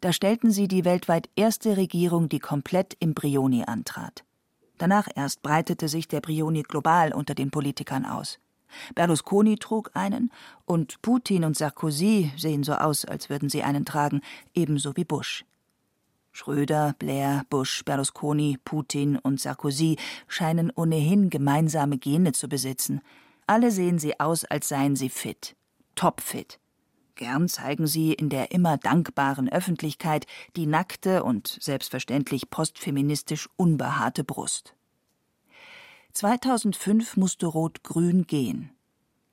da 0.00 0.14
stellten 0.14 0.50
sie 0.50 0.66
die 0.66 0.86
weltweit 0.86 1.28
erste 1.36 1.76
Regierung, 1.76 2.30
die 2.30 2.38
komplett 2.38 2.96
im 3.00 3.12
Brioni 3.12 3.64
antrat. 3.66 4.24
Danach 4.78 5.08
erst 5.14 5.42
breitete 5.42 5.88
sich 5.88 6.08
der 6.08 6.22
Brioni 6.22 6.62
global 6.62 7.12
unter 7.12 7.34
den 7.34 7.50
Politikern 7.50 8.06
aus. 8.06 8.38
Berlusconi 8.94 9.56
trug 9.58 9.90
einen 9.92 10.32
und 10.64 11.02
Putin 11.02 11.44
und 11.44 11.54
Sarkozy 11.54 12.32
sehen 12.38 12.64
so 12.64 12.72
aus, 12.72 13.04
als 13.04 13.28
würden 13.28 13.50
sie 13.50 13.62
einen 13.62 13.84
tragen, 13.84 14.22
ebenso 14.54 14.96
wie 14.96 15.04
Bush. 15.04 15.44
Schröder, 16.34 16.96
Blair, 16.98 17.46
Bush, 17.48 17.84
Berlusconi, 17.84 18.58
Putin 18.64 19.16
und 19.16 19.40
Sarkozy 19.40 19.96
scheinen 20.26 20.72
ohnehin 20.74 21.30
gemeinsame 21.30 21.96
Gene 21.96 22.32
zu 22.32 22.48
besitzen. 22.48 23.00
Alle 23.46 23.70
sehen 23.70 24.00
sie 24.00 24.18
aus, 24.18 24.44
als 24.44 24.68
seien 24.68 24.96
sie 24.96 25.10
fit, 25.10 25.54
topfit. 25.94 26.58
Gern 27.14 27.48
zeigen 27.48 27.86
sie 27.86 28.12
in 28.12 28.30
der 28.30 28.50
immer 28.50 28.78
dankbaren 28.78 29.48
Öffentlichkeit 29.48 30.26
die 30.56 30.66
nackte 30.66 31.22
und 31.22 31.56
selbstverständlich 31.60 32.50
postfeministisch 32.50 33.48
unbehaarte 33.54 34.24
Brust. 34.24 34.74
2005 36.14 37.16
musste 37.16 37.46
Rot-Grün 37.46 38.26
gehen. 38.26 38.72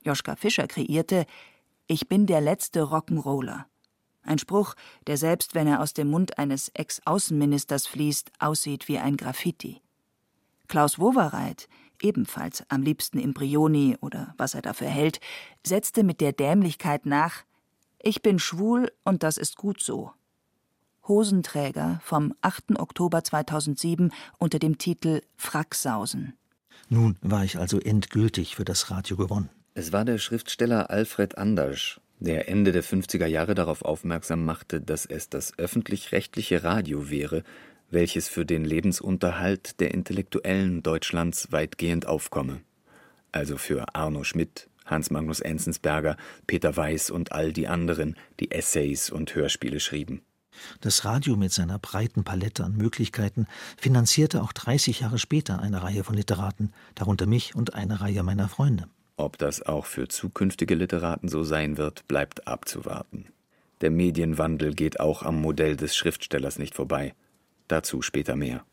Joschka 0.04 0.36
Fischer 0.36 0.68
kreierte 0.68 1.26
Ich 1.88 2.06
bin 2.06 2.26
der 2.26 2.40
letzte 2.40 2.82
Rock'n'Roller. 2.82 3.64
Ein 4.24 4.38
Spruch, 4.38 4.74
der 5.06 5.16
selbst 5.16 5.54
wenn 5.54 5.66
er 5.66 5.80
aus 5.80 5.94
dem 5.94 6.08
Mund 6.08 6.38
eines 6.38 6.68
Ex-Außenministers 6.74 7.86
fließt, 7.86 8.30
aussieht 8.38 8.88
wie 8.88 8.98
ein 8.98 9.16
Graffiti. 9.16 9.80
Klaus 10.68 10.98
Wowereit, 10.98 11.68
ebenfalls 12.00 12.64
am 12.68 12.82
liebsten 12.82 13.18
im 13.18 13.34
Brioni 13.34 13.96
oder 14.00 14.34
was 14.38 14.54
er 14.54 14.62
dafür 14.62 14.88
hält, 14.88 15.20
setzte 15.66 16.04
mit 16.04 16.20
der 16.20 16.32
Dämlichkeit 16.32 17.04
nach: 17.04 17.42
Ich 18.00 18.22
bin 18.22 18.38
schwul 18.38 18.92
und 19.04 19.22
das 19.22 19.36
ist 19.36 19.56
gut 19.56 19.82
so. 19.82 20.12
Hosenträger 21.06 22.00
vom 22.04 22.32
8. 22.42 22.78
Oktober 22.78 23.24
2007 23.24 24.12
unter 24.38 24.60
dem 24.60 24.78
Titel 24.78 25.20
Fracksausen. 25.36 26.34
Nun 26.88 27.16
war 27.22 27.44
ich 27.44 27.58
also 27.58 27.80
endgültig 27.80 28.54
für 28.54 28.64
das 28.64 28.90
Radio 28.90 29.16
gewonnen. 29.16 29.50
Es 29.74 29.92
war 29.92 30.04
der 30.04 30.18
Schriftsteller 30.18 30.90
Alfred 30.90 31.38
Andersch, 31.38 32.00
der 32.22 32.48
Ende 32.48 32.72
der 32.72 32.84
50er 32.84 33.26
Jahre 33.26 33.54
darauf 33.54 33.82
aufmerksam 33.82 34.44
machte, 34.44 34.80
dass 34.80 35.06
es 35.06 35.28
das 35.28 35.58
öffentlich-rechtliche 35.58 36.62
Radio 36.62 37.10
wäre, 37.10 37.42
welches 37.90 38.28
für 38.28 38.46
den 38.46 38.64
Lebensunterhalt 38.64 39.80
der 39.80 39.92
Intellektuellen 39.92 40.82
Deutschlands 40.82 41.50
weitgehend 41.50 42.06
aufkomme. 42.06 42.60
Also 43.32 43.56
für 43.56 43.94
Arno 43.94 44.24
Schmidt, 44.24 44.68
Hans 44.86 45.10
Magnus 45.10 45.40
Enzensberger, 45.40 46.16
Peter 46.46 46.76
Weiß 46.76 47.10
und 47.10 47.32
all 47.32 47.52
die 47.52 47.66
anderen, 47.66 48.16
die 48.40 48.50
Essays 48.50 49.10
und 49.10 49.34
Hörspiele 49.34 49.80
schrieben. 49.80 50.22
Das 50.80 51.04
Radio 51.04 51.36
mit 51.36 51.52
seiner 51.52 51.78
breiten 51.78 52.24
Palette 52.24 52.64
an 52.64 52.76
Möglichkeiten 52.76 53.46
finanzierte 53.76 54.42
auch 54.42 54.52
30 54.52 55.00
Jahre 55.00 55.18
später 55.18 55.60
eine 55.60 55.82
Reihe 55.82 56.04
von 56.04 56.14
Literaten, 56.14 56.72
darunter 56.94 57.26
mich 57.26 57.54
und 57.54 57.74
eine 57.74 58.00
Reihe 58.00 58.22
meiner 58.22 58.48
Freunde. 58.48 58.86
Ob 59.22 59.38
das 59.38 59.62
auch 59.62 59.86
für 59.86 60.08
zukünftige 60.08 60.74
Literaten 60.74 61.28
so 61.28 61.44
sein 61.44 61.76
wird, 61.76 62.08
bleibt 62.08 62.48
abzuwarten. 62.48 63.26
Der 63.80 63.92
Medienwandel 63.92 64.74
geht 64.74 64.98
auch 64.98 65.22
am 65.22 65.40
Modell 65.40 65.76
des 65.76 65.94
Schriftstellers 65.94 66.58
nicht 66.58 66.74
vorbei. 66.74 67.14
Dazu 67.68 68.02
später 68.02 68.34
mehr. 68.34 68.64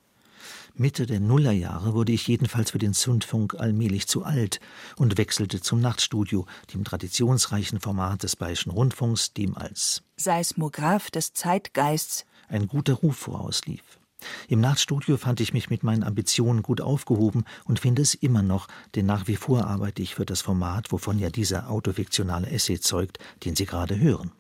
Mitte 0.74 1.06
der 1.06 1.20
Nullerjahre 1.20 1.94
wurde 1.94 2.14
ich 2.14 2.28
jedenfalls 2.28 2.72
für 2.72 2.80
den 2.80 2.96
Zündfunk 2.96 3.60
allmählich 3.60 4.08
zu 4.08 4.24
alt 4.24 4.60
und 4.96 5.20
wechselte 5.20 5.62
zum 5.62 5.82
Nachtstudio, 5.82 6.48
dem 6.74 6.84
traditionsreichen 6.84 7.80
Format 7.80 8.24
des 8.24 8.36
Bayerischen 8.36 8.72
Rundfunks, 8.72 9.34
dem 9.34 9.56
als 9.56 10.02
Seismograph 10.18 11.12
des 11.12 11.34
Zeitgeists 11.34 12.26
ein 12.48 12.68
guter 12.68 12.94
Ruf 12.94 13.18
vorauslief. 13.18 13.99
Im 14.48 14.60
Nachtstudio 14.60 15.18
fand 15.18 15.40
ich 15.40 15.54
mich 15.54 15.70
mit 15.70 15.84
meinen 15.84 16.04
Ambitionen 16.04 16.62
gut 16.62 16.82
aufgehoben 16.82 17.46
und 17.66 17.80
finde 17.80 18.02
es 18.02 18.14
immer 18.14 18.44
noch, 18.44 18.68
denn 18.96 19.06
nach 19.06 19.28
wie 19.28 19.36
vor 19.36 19.66
arbeite 19.66 20.02
ich 20.02 20.16
für 20.16 20.26
das 20.26 20.42
Format, 20.42 20.92
wovon 20.92 21.20
ja 21.20 21.30
dieser 21.30 21.70
autofiktionale 21.70 22.50
Essay 22.50 22.80
zeugt, 22.80 23.20
den 23.46 23.56
Sie 23.56 23.66
gerade 23.66 24.00
hören. 24.00 24.32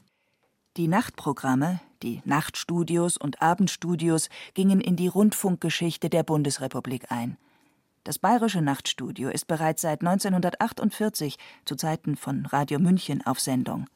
Die 0.77 0.87
Nachtprogramme, 0.87 1.81
die 2.03 2.21
Nachtstudios 2.25 3.17
und 3.17 3.41
Abendstudios 3.41 4.29
gingen 4.53 4.81
in 4.81 4.95
die 4.95 5.07
Rundfunkgeschichte 5.07 6.09
der 6.09 6.23
Bundesrepublik 6.23 7.11
ein. 7.11 7.37
Das 8.03 8.17
Bayerische 8.17 8.61
Nachtstudio 8.61 9.29
ist 9.29 9.47
bereits 9.47 9.81
seit 9.81 10.01
1948 10.01 11.37
zu 11.65 11.75
Zeiten 11.75 12.15
von 12.15 12.45
Radio 12.45 12.79
München 12.79 13.25
auf 13.25 13.39
Sendung. 13.39 13.87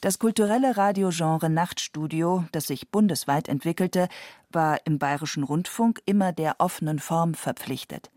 Das 0.00 0.20
kulturelle 0.20 0.76
Radiogenre 0.76 1.50
Nachtstudio, 1.50 2.44
das 2.52 2.68
sich 2.68 2.90
bundesweit 2.90 3.48
entwickelte, 3.48 4.08
war 4.50 4.78
im 4.86 5.00
Bayerischen 5.00 5.42
Rundfunk 5.42 6.00
immer 6.06 6.32
der 6.32 6.56
offenen 6.60 7.00
Form 7.00 7.34
verpflichtet. 7.34 8.10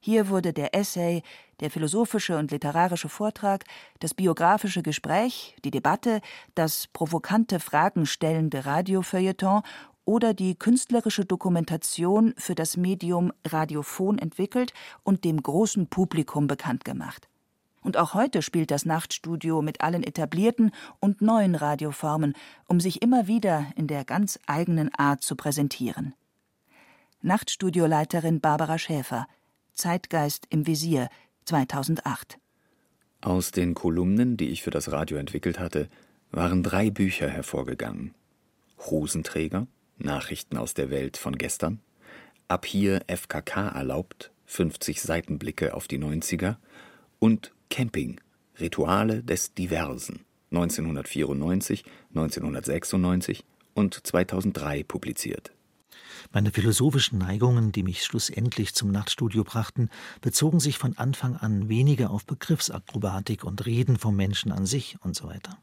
Hier 0.00 0.28
wurde 0.28 0.52
der 0.52 0.74
Essay, 0.74 1.22
der 1.60 1.70
philosophische 1.70 2.36
und 2.36 2.50
literarische 2.50 3.08
Vortrag, 3.08 3.64
das 4.00 4.14
biografische 4.14 4.82
Gespräch, 4.82 5.54
die 5.64 5.70
Debatte, 5.70 6.20
das 6.56 6.88
provokante 6.88 7.60
Fragen 7.60 8.06
stellende 8.06 8.66
Radiofeuilleton 8.66 9.62
oder 10.04 10.34
die 10.34 10.56
künstlerische 10.56 11.24
Dokumentation 11.26 12.34
für 12.38 12.56
das 12.56 12.76
Medium 12.76 13.32
Radiophon 13.46 14.18
entwickelt 14.18 14.72
und 15.04 15.24
dem 15.24 15.40
großen 15.40 15.86
Publikum 15.86 16.48
bekannt 16.48 16.84
gemacht. 16.84 17.29
Und 17.82 17.96
auch 17.96 18.14
heute 18.14 18.42
spielt 18.42 18.70
das 18.70 18.84
Nachtstudio 18.84 19.62
mit 19.62 19.80
allen 19.80 20.02
etablierten 20.02 20.70
und 21.00 21.22
neuen 21.22 21.54
Radioformen, 21.54 22.34
um 22.66 22.80
sich 22.80 23.02
immer 23.02 23.26
wieder 23.26 23.66
in 23.76 23.86
der 23.86 24.04
ganz 24.04 24.38
eigenen 24.46 24.94
Art 24.94 25.22
zu 25.22 25.36
präsentieren. 25.36 26.14
Nachtstudioleiterin 27.22 28.40
Barbara 28.40 28.78
Schäfer, 28.78 29.26
Zeitgeist 29.72 30.46
im 30.50 30.66
Visier, 30.66 31.08
2008. 31.46 32.38
Aus 33.22 33.50
den 33.50 33.74
Kolumnen, 33.74 34.36
die 34.36 34.48
ich 34.48 34.62
für 34.62 34.70
das 34.70 34.92
Radio 34.92 35.18
entwickelt 35.18 35.58
hatte, 35.58 35.88
waren 36.30 36.62
drei 36.62 36.90
Bücher 36.90 37.28
hervorgegangen. 37.28 38.14
Hosenträger, 38.78 39.66
Nachrichten 39.98 40.56
aus 40.56 40.74
der 40.74 40.90
Welt 40.90 41.16
von 41.16 41.36
gestern, 41.36 41.80
Ab 42.50 42.66
hier 42.66 43.02
FKK 43.06 43.68
erlaubt, 43.68 44.32
50 44.46 45.00
Seitenblicke 45.00 45.72
auf 45.72 45.86
die 45.86 46.00
90er 46.00 46.56
und 47.20 47.52
Camping 47.70 48.20
Rituale 48.58 49.22
des 49.22 49.54
Diversen 49.54 50.24
1994, 50.50 51.84
1996 52.10 53.44
und 53.74 54.06
2003 54.06 54.82
publiziert 54.82 55.52
Meine 56.32 56.50
philosophischen 56.50 57.18
Neigungen, 57.18 57.70
die 57.70 57.84
mich 57.84 58.02
schlussendlich 58.02 58.74
zum 58.74 58.90
Nachtstudio 58.90 59.44
brachten, 59.44 59.88
bezogen 60.20 60.58
sich 60.58 60.78
von 60.78 60.98
Anfang 60.98 61.36
an 61.36 61.68
weniger 61.68 62.10
auf 62.10 62.26
Begriffsakrobatik 62.26 63.44
und 63.44 63.64
Reden 63.64 63.96
vom 63.96 64.16
Menschen 64.16 64.50
an 64.50 64.66
sich 64.66 64.96
und 65.00 65.14
so 65.14 65.28
weiter. 65.28 65.56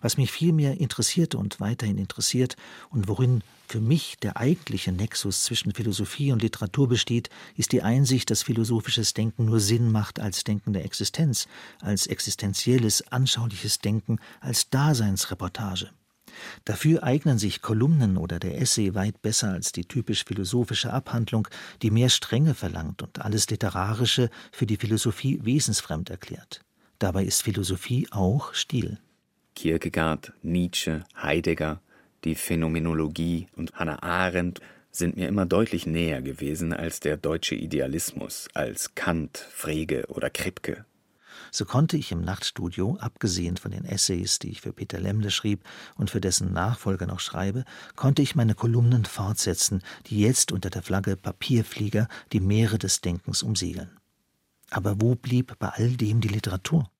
Was 0.00 0.16
mich 0.16 0.30
vielmehr 0.30 0.80
interessierte 0.80 1.38
und 1.38 1.60
weiterhin 1.60 1.98
interessiert 1.98 2.56
und 2.90 3.08
worin 3.08 3.42
für 3.68 3.80
mich 3.80 4.16
der 4.20 4.36
eigentliche 4.36 4.92
Nexus 4.92 5.44
zwischen 5.44 5.72
Philosophie 5.72 6.32
und 6.32 6.42
Literatur 6.42 6.88
besteht, 6.88 7.30
ist 7.56 7.72
die 7.72 7.82
Einsicht, 7.82 8.30
dass 8.30 8.42
philosophisches 8.42 9.14
Denken 9.14 9.46
nur 9.46 9.60
Sinn 9.60 9.90
macht 9.90 10.20
als 10.20 10.44
Denken 10.44 10.72
der 10.72 10.84
Existenz, 10.84 11.48
als 11.80 12.06
existenzielles, 12.06 13.10
anschauliches 13.10 13.78
Denken, 13.78 14.18
als 14.40 14.68
Daseinsreportage. 14.68 15.90
Dafür 16.64 17.02
eignen 17.02 17.38
sich 17.38 17.62
Kolumnen 17.62 18.16
oder 18.16 18.38
der 18.38 18.60
Essay 18.60 18.94
weit 18.94 19.22
besser 19.22 19.52
als 19.52 19.72
die 19.72 19.84
typisch 19.84 20.24
philosophische 20.24 20.92
Abhandlung, 20.92 21.48
die 21.82 21.90
mehr 21.90 22.08
Strenge 22.08 22.54
verlangt 22.54 23.02
und 23.02 23.20
alles 23.20 23.48
Literarische 23.50 24.30
für 24.50 24.66
die 24.66 24.76
Philosophie 24.76 25.40
wesensfremd 25.42 26.10
erklärt. 26.10 26.60
Dabei 26.98 27.24
ist 27.24 27.42
Philosophie 27.42 28.06
auch 28.10 28.54
Stil. 28.54 28.98
Kierkegaard, 29.54 30.32
Nietzsche, 30.42 31.04
Heidegger, 31.20 31.80
die 32.24 32.34
Phänomenologie 32.34 33.48
und 33.56 33.74
Hannah 33.74 34.02
Arendt 34.02 34.60
sind 34.90 35.16
mir 35.16 35.28
immer 35.28 35.46
deutlich 35.46 35.86
näher 35.86 36.22
gewesen 36.22 36.72
als 36.72 37.00
der 37.00 37.16
deutsche 37.16 37.54
Idealismus, 37.54 38.48
als 38.54 38.94
Kant, 38.94 39.38
Frege 39.38 40.06
oder 40.08 40.30
Kripke. 40.30 40.84
So 41.50 41.64
konnte 41.64 41.96
ich 41.96 42.12
im 42.12 42.22
Nachtstudio, 42.22 42.96
abgesehen 43.00 43.56
von 43.56 43.72
den 43.72 43.84
Essays, 43.84 44.38
die 44.38 44.50
ich 44.50 44.60
für 44.60 44.72
Peter 44.72 45.00
Lemle 45.00 45.30
schrieb 45.30 45.64
und 45.96 46.10
für 46.10 46.20
dessen 46.20 46.52
Nachfolger 46.52 47.06
noch 47.06 47.20
schreibe, 47.20 47.64
konnte 47.96 48.22
ich 48.22 48.34
meine 48.34 48.54
Kolumnen 48.54 49.04
fortsetzen, 49.04 49.82
die 50.06 50.20
jetzt 50.20 50.52
unter 50.52 50.70
der 50.70 50.82
Flagge 50.82 51.16
Papierflieger 51.16 52.08
die 52.32 52.40
Meere 52.40 52.78
des 52.78 53.00
Denkens 53.00 53.42
umsegeln. 53.42 53.98
Aber 54.70 55.00
wo 55.00 55.14
blieb 55.14 55.58
bei 55.58 55.68
all 55.68 55.90
dem 55.90 56.20
die 56.20 56.28
Literatur? 56.28 56.90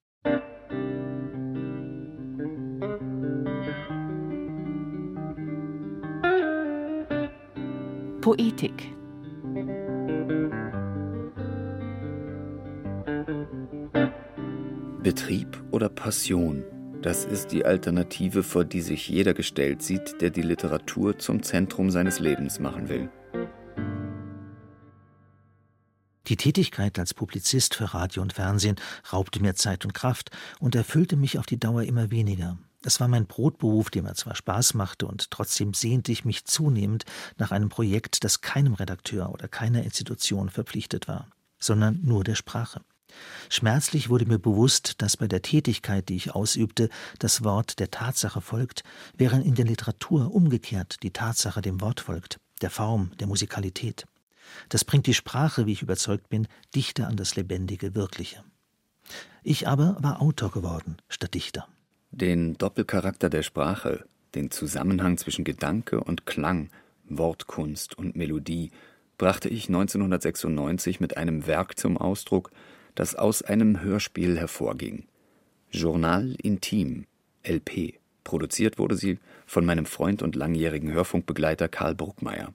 Poetik 8.22 8.94
Betrieb 15.02 15.60
oder 15.72 15.88
Passion, 15.88 16.62
das 17.02 17.24
ist 17.24 17.48
die 17.48 17.64
Alternative, 17.64 18.44
vor 18.44 18.64
die 18.64 18.80
sich 18.80 19.08
jeder 19.08 19.34
gestellt 19.34 19.82
sieht, 19.82 20.20
der 20.20 20.30
die 20.30 20.42
Literatur 20.42 21.18
zum 21.18 21.42
Zentrum 21.42 21.90
seines 21.90 22.20
Lebens 22.20 22.60
machen 22.60 22.88
will. 22.88 23.10
Die 26.28 26.36
Tätigkeit 26.36 27.00
als 27.00 27.14
Publizist 27.14 27.74
für 27.74 27.92
Radio 27.92 28.22
und 28.22 28.34
Fernsehen 28.34 28.76
raubte 29.12 29.42
mir 29.42 29.56
Zeit 29.56 29.84
und 29.84 29.94
Kraft 29.94 30.30
und 30.60 30.76
erfüllte 30.76 31.16
mich 31.16 31.40
auf 31.40 31.46
die 31.46 31.58
Dauer 31.58 31.82
immer 31.82 32.12
weniger. 32.12 32.56
Es 32.84 32.98
war 32.98 33.08
mein 33.08 33.26
Brotberuf, 33.26 33.90
der 33.90 34.02
mir 34.02 34.14
zwar 34.14 34.34
Spaß 34.34 34.74
machte, 34.74 35.06
und 35.06 35.30
trotzdem 35.30 35.72
sehnte 35.72 36.10
ich 36.10 36.24
mich 36.24 36.44
zunehmend 36.44 37.04
nach 37.38 37.52
einem 37.52 37.68
Projekt, 37.68 38.24
das 38.24 38.40
keinem 38.40 38.74
Redakteur 38.74 39.30
oder 39.30 39.48
keiner 39.48 39.84
Institution 39.84 40.50
verpflichtet 40.50 41.06
war, 41.06 41.28
sondern 41.58 42.00
nur 42.02 42.24
der 42.24 42.34
Sprache. 42.34 42.80
Schmerzlich 43.50 44.08
wurde 44.08 44.26
mir 44.26 44.38
bewusst, 44.38 45.02
dass 45.02 45.16
bei 45.16 45.28
der 45.28 45.42
Tätigkeit, 45.42 46.08
die 46.08 46.16
ich 46.16 46.34
ausübte, 46.34 46.88
das 47.18 47.44
Wort 47.44 47.78
der 47.78 47.90
Tatsache 47.90 48.40
folgt, 48.40 48.82
während 49.16 49.44
in 49.44 49.54
der 49.54 49.66
Literatur 49.66 50.34
umgekehrt 50.34 51.02
die 51.02 51.12
Tatsache 51.12 51.62
dem 51.62 51.80
Wort 51.80 52.00
folgt, 52.00 52.40
der 52.62 52.70
Form, 52.70 53.12
der 53.20 53.26
Musikalität. 53.26 54.06
Das 54.70 54.84
bringt 54.84 55.06
die 55.06 55.14
Sprache, 55.14 55.66
wie 55.66 55.72
ich 55.72 55.82
überzeugt 55.82 56.28
bin, 56.28 56.48
dichter 56.74 57.06
an 57.06 57.16
das 57.16 57.36
lebendige 57.36 57.94
Wirkliche. 57.94 58.42
Ich 59.42 59.68
aber 59.68 59.96
war 60.00 60.20
Autor 60.22 60.50
geworden 60.50 60.96
statt 61.08 61.34
Dichter. 61.34 61.68
Den 62.12 62.58
Doppelcharakter 62.58 63.30
der 63.30 63.42
Sprache, 63.42 64.04
den 64.34 64.50
Zusammenhang 64.50 65.16
zwischen 65.16 65.44
Gedanke 65.44 65.98
und 65.98 66.26
Klang, 66.26 66.68
Wortkunst 67.08 67.96
und 67.96 68.16
Melodie 68.16 68.70
brachte 69.16 69.48
ich 69.48 69.68
1996 69.68 71.00
mit 71.00 71.16
einem 71.16 71.46
Werk 71.46 71.78
zum 71.78 71.96
Ausdruck, 71.96 72.50
das 72.94 73.14
aus 73.14 73.40
einem 73.42 73.80
Hörspiel 73.80 74.38
hervorging. 74.38 75.04
Journal 75.70 76.36
Intim, 76.42 77.06
LP. 77.44 77.94
Produziert 78.24 78.78
wurde 78.78 78.96
sie 78.96 79.18
von 79.46 79.64
meinem 79.64 79.86
Freund 79.86 80.20
und 80.22 80.36
langjährigen 80.36 80.92
Hörfunkbegleiter 80.92 81.68
Karl 81.68 81.94
Bruckmeier. 81.94 82.52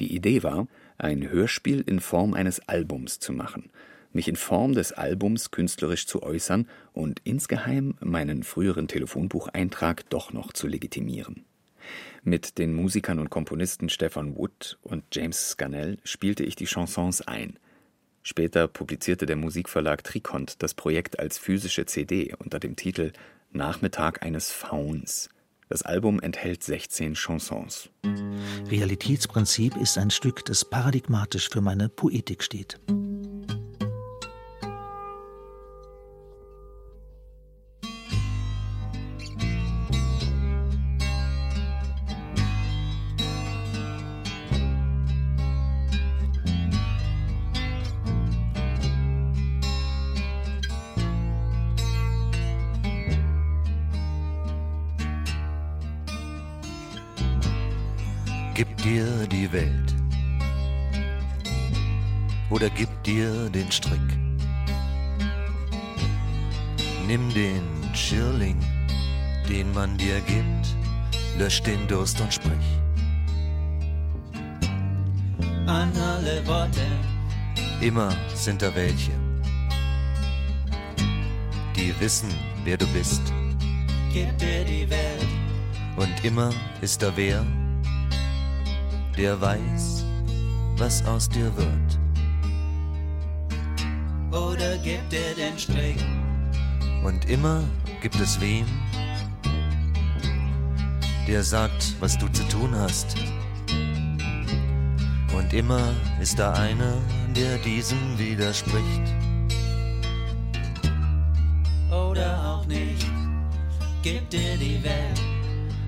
Die 0.00 0.14
Idee 0.14 0.42
war, 0.42 0.68
ein 0.96 1.28
Hörspiel 1.28 1.82
in 1.82 2.00
Form 2.00 2.32
eines 2.32 2.66
Albums 2.66 3.18
zu 3.18 3.34
machen, 3.34 3.68
mich 4.16 4.26
in 4.26 4.34
Form 4.34 4.72
des 4.72 4.90
Albums 4.92 5.52
künstlerisch 5.52 6.06
zu 6.06 6.24
äußern 6.24 6.68
und 6.92 7.20
insgeheim 7.22 7.94
meinen 8.00 8.42
früheren 8.42 8.88
Telefonbucheintrag 8.88 10.10
doch 10.10 10.32
noch 10.32 10.52
zu 10.52 10.66
legitimieren. 10.66 11.44
Mit 12.24 12.58
den 12.58 12.74
Musikern 12.74 13.20
und 13.20 13.30
Komponisten 13.30 13.88
Stefan 13.88 14.34
Wood 14.34 14.78
und 14.82 15.04
James 15.12 15.50
Scannell 15.50 15.98
spielte 16.02 16.42
ich 16.42 16.56
die 16.56 16.66
Chansons 16.66 17.22
ein. 17.22 17.60
Später 18.24 18.66
publizierte 18.66 19.26
der 19.26 19.36
Musikverlag 19.36 20.02
Trikont 20.02 20.60
das 20.60 20.74
Projekt 20.74 21.20
als 21.20 21.38
physische 21.38 21.86
CD 21.86 22.34
unter 22.36 22.58
dem 22.58 22.74
Titel 22.74 23.12
Nachmittag 23.52 24.24
eines 24.24 24.50
Fauns. 24.50 25.28
Das 25.68 25.82
Album 25.82 26.20
enthält 26.20 26.64
16 26.64 27.14
Chansons. 27.14 27.90
Realitätsprinzip 28.68 29.76
ist 29.76 29.98
ein 29.98 30.10
Stück, 30.10 30.44
das 30.44 30.64
paradigmatisch 30.64 31.48
für 31.48 31.60
meine 31.60 31.88
Poetik 31.88 32.42
steht. 32.42 32.80
Sind 78.46 78.62
da 78.62 78.72
welche, 78.76 79.10
die 81.74 81.92
wissen, 81.98 82.32
wer 82.62 82.76
du 82.76 82.86
bist. 82.92 83.20
gib 84.12 84.38
dir 84.38 84.64
die 84.64 84.88
Welt, 84.88 85.26
Und 85.96 86.24
immer 86.24 86.50
ist 86.80 87.02
da 87.02 87.10
wer, 87.16 87.44
der 89.16 89.40
weiß, 89.40 90.04
was 90.76 91.04
aus 91.06 91.28
dir 91.28 91.50
wird. 91.56 91.98
oder 94.30 94.78
gib 94.78 95.10
dir 95.10 95.34
den 95.36 95.58
Strick, 95.58 95.98
Und 97.02 97.28
immer 97.28 97.64
gibt 98.00 98.20
es 98.20 98.40
wen, 98.40 98.64
der 101.26 101.42
sagt, 101.42 101.96
was 101.98 102.16
du 102.16 102.28
zu 102.28 102.44
tun 102.46 102.76
hast. 102.76 103.16
Und 105.36 105.52
immer 105.52 105.92
ist 106.20 106.38
da 106.38 106.52
einer, 106.52 106.96
der 107.36 107.58
diesem 107.58 108.18
widerspricht. 108.18 109.14
oder 111.90 112.44
auch 112.44 112.66
nicht, 112.66 113.06
gib 114.02 114.28
dir 114.30 114.56
die 114.56 114.82
Welt, 114.82 115.20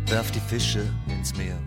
Werf 0.06 0.30
die 0.30 0.40
Fische 0.40 0.86
ins 1.06 1.34
Meer. 1.36 1.58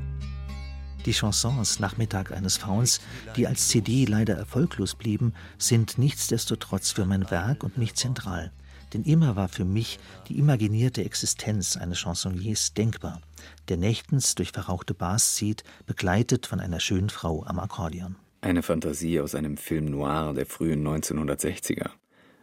Die 1.06 1.14
Chansons 1.14 1.80
Nachmittag 1.80 2.32
eines 2.32 2.58
Fauns, 2.58 3.02
die 3.36 3.48
als 3.48 3.70
CD 3.70 4.06
leider 4.06 4.36
erfolglos 4.36 4.94
blieben, 4.94 5.34
sind 5.58 5.98
nichtsdestotrotz 5.98 6.92
für 6.92 7.06
mein 7.06 7.32
Werk 7.32 7.64
und 7.64 7.80
mich 7.80 7.96
zentral. 7.96 8.52
Denn 8.94 9.04
immer 9.04 9.36
war 9.36 9.50
für 9.50 9.66
mich 9.66 9.98
die 10.28 10.38
imaginierte 10.38 11.04
Existenz 11.04 11.76
eines 11.76 11.98
Chansonniers 11.98 12.76
denkbar, 12.76 13.20
der 13.68 13.78
nächtens 13.78 14.36
durch 14.36 14.52
verrauchte 14.52 14.94
Bars 14.94 15.34
zieht, 15.34 15.64
begleitet 15.88 16.46
von 16.46 16.60
einer 16.60 16.80
schönen 16.80 17.10
Frau 17.10 17.44
am 17.46 17.60
Akkordeon. 17.60 18.16
Eine 18.44 18.64
Fantasie 18.64 19.20
aus 19.20 19.36
einem 19.36 19.56
Film 19.56 19.86
noir 19.86 20.34
der 20.34 20.48
frühen 20.48 20.86
1960er. 20.86 21.92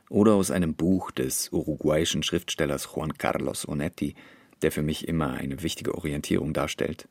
Oder 0.08 0.34
aus 0.34 0.52
einem 0.52 0.76
Buch 0.76 1.10
des 1.10 1.48
uruguayischen 1.50 2.22
Schriftstellers 2.22 2.90
Juan 2.94 3.18
Carlos 3.18 3.66
Onetti, 3.66 4.14
der 4.62 4.70
für 4.70 4.82
mich 4.82 5.08
immer 5.08 5.32
eine 5.32 5.60
wichtige 5.60 5.96
Orientierung 5.96 6.52
darstellt. 6.52 7.08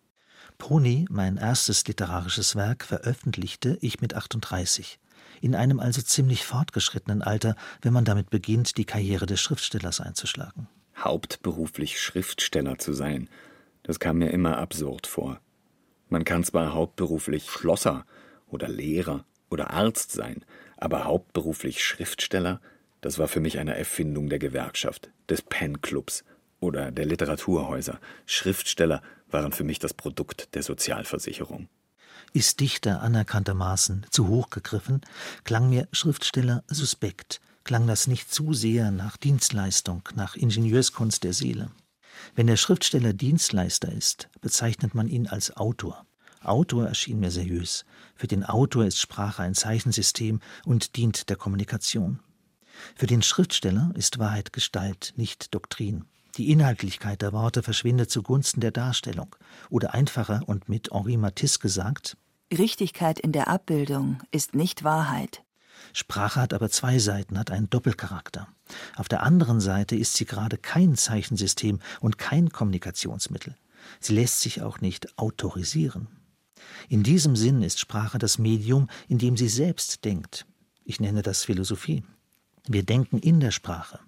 Pony, 0.58 1.06
mein 1.10 1.36
erstes 1.36 1.86
literarisches 1.86 2.56
Werk, 2.56 2.86
veröffentlichte 2.86 3.78
ich 3.82 4.00
mit 4.00 4.14
38. 4.14 5.00
In 5.42 5.54
einem 5.54 5.82
also 5.82 6.02
ziemlich 6.02 6.46
fortgeschrittenen 6.46 7.22
Alter, 7.22 7.58
wenn 7.82 7.92
man 7.92 8.06
damit 8.06 8.30
beginnt, 8.30 8.78
die 8.78 8.86
Karriere 8.86 9.26
des 9.26 9.42
Schriftstellers 9.42 10.00
einzuschlagen. 10.00 10.70
Hauptberuflich 10.98 12.00
Schriftsteller 12.00 12.80
zu 12.80 12.94
sein, 12.94 13.30
das 13.84 14.00
kam 14.00 14.20
mir 14.20 14.32
immer 14.32 14.58
absurd 14.58 15.08
vor. 15.08 15.42
Man 16.08 16.24
kann 16.24 16.46
zwar 16.46 16.74
hauptberuflich 16.74 17.52
Schlosser 17.52 18.06
oder 18.50 18.68
Lehrer 18.68 19.26
oder 19.50 19.72
Arzt 19.72 20.12
sein, 20.12 20.44
aber 20.78 21.06
hauptberuflich 21.06 21.84
Schriftsteller, 21.84 22.62
das 23.02 23.20
war 23.20 23.28
für 23.28 23.40
mich 23.40 23.60
eine 23.60 23.78
Erfindung 23.78 24.30
der 24.30 24.40
Gewerkschaft, 24.40 25.10
des 25.30 25.42
Pen-Clubs 25.42 26.24
oder 26.60 26.92
der 26.92 27.06
Literaturhäuser. 27.06 28.00
Schriftsteller 28.26 29.02
waren 29.30 29.52
für 29.52 29.64
mich 29.64 29.80
das 29.80 29.94
Produkt 29.94 30.56
der 30.56 30.64
Sozialversicherung. 30.64 31.70
Ist 32.34 32.60
Dichter 32.60 33.02
anerkanntermaßen 33.02 34.06
zu 34.10 34.28
hoch 34.28 34.50
gegriffen, 34.50 35.02
klang 35.44 35.70
mir 35.70 35.88
Schriftsteller 35.92 36.64
suspekt, 36.68 37.40
klang 37.64 37.88
das 37.88 38.08
nicht 38.08 38.34
zu 38.34 38.54
sehr 38.54 38.92
nach 38.92 39.18
Dienstleistung, 39.18 40.04
nach 40.16 40.36
Ingenieurskunst 40.36 41.24
der 41.24 41.34
Seele. 41.34 41.72
Wenn 42.36 42.48
der 42.48 42.58
Schriftsteller 42.58 43.14
Dienstleister 43.14 43.92
ist, 43.92 44.30
bezeichnet 44.42 44.96
man 44.96 45.08
ihn 45.08 45.28
als 45.28 45.56
Autor. 45.56 46.07
Autor 46.44 46.88
erschien 46.88 47.20
mir 47.20 47.32
seriös. 47.32 47.86
Für 48.16 48.28
den 48.28 48.44
Autor 48.44 48.86
ist 48.86 49.00
Sprache 49.00 49.44
ein 49.44 49.56
Zeichensystem 49.56 50.40
und 50.66 50.96
dient 50.96 51.30
der 51.30 51.36
Kommunikation. 51.36 52.20
Für 52.96 53.08
den 53.08 53.22
Schriftsteller 53.22 53.92
ist 53.96 54.20
Wahrheit 54.20 54.54
Gestalt, 54.54 55.14
nicht 55.18 55.54
Doktrin. 55.54 56.06
Die 56.38 56.52
Inhaltlichkeit 56.52 57.22
der 57.24 57.34
Worte 57.34 57.64
verschwindet 57.64 58.12
zugunsten 58.12 58.62
der 58.62 58.72
Darstellung. 58.72 59.36
Oder 59.70 59.94
einfacher 59.94 60.44
und 60.46 60.70
mit 60.70 60.92
Henri 60.92 61.18
Matisse 61.18 61.60
gesagt: 61.60 62.18
Richtigkeit 62.56 63.20
in 63.20 63.32
der 63.32 63.48
Abbildung 63.48 64.22
ist 64.32 64.54
nicht 64.54 64.84
Wahrheit. 64.84 65.44
Sprache 65.94 66.42
hat 66.42 66.54
aber 66.54 66.70
zwei 66.70 67.00
Seiten, 67.00 67.38
hat 67.38 67.52
einen 67.52 67.70
Doppelcharakter. 67.70 68.48
Auf 68.96 69.08
der 69.08 69.24
anderen 69.24 69.60
Seite 69.60 69.96
ist 69.96 70.14
sie 70.14 70.26
gerade 70.26 70.58
kein 70.58 70.96
Zeichensystem 70.96 71.80
und 72.00 72.18
kein 72.18 72.50
Kommunikationsmittel. 72.50 73.56
Sie 74.00 74.14
lässt 74.14 74.42
sich 74.42 74.62
auch 74.62 74.82
nicht 74.82 75.18
autorisieren. 75.18 76.08
In 76.90 77.04
diesem 77.04 77.36
Sinn 77.36 77.62
ist 77.62 77.80
Sprache 77.80 78.18
das 78.18 78.38
Medium, 78.38 78.90
in 79.08 79.18
dem 79.18 79.38
sie 79.38 79.50
selbst 79.50 80.06
denkt. 80.06 80.46
Ich 80.84 81.00
nenne 81.00 81.22
das 81.22 81.44
Philosophie. 81.44 82.04
Wir 82.68 82.84
denken 82.84 83.20
in 83.20 83.40
der 83.40 83.52
Sprache. 83.52 84.00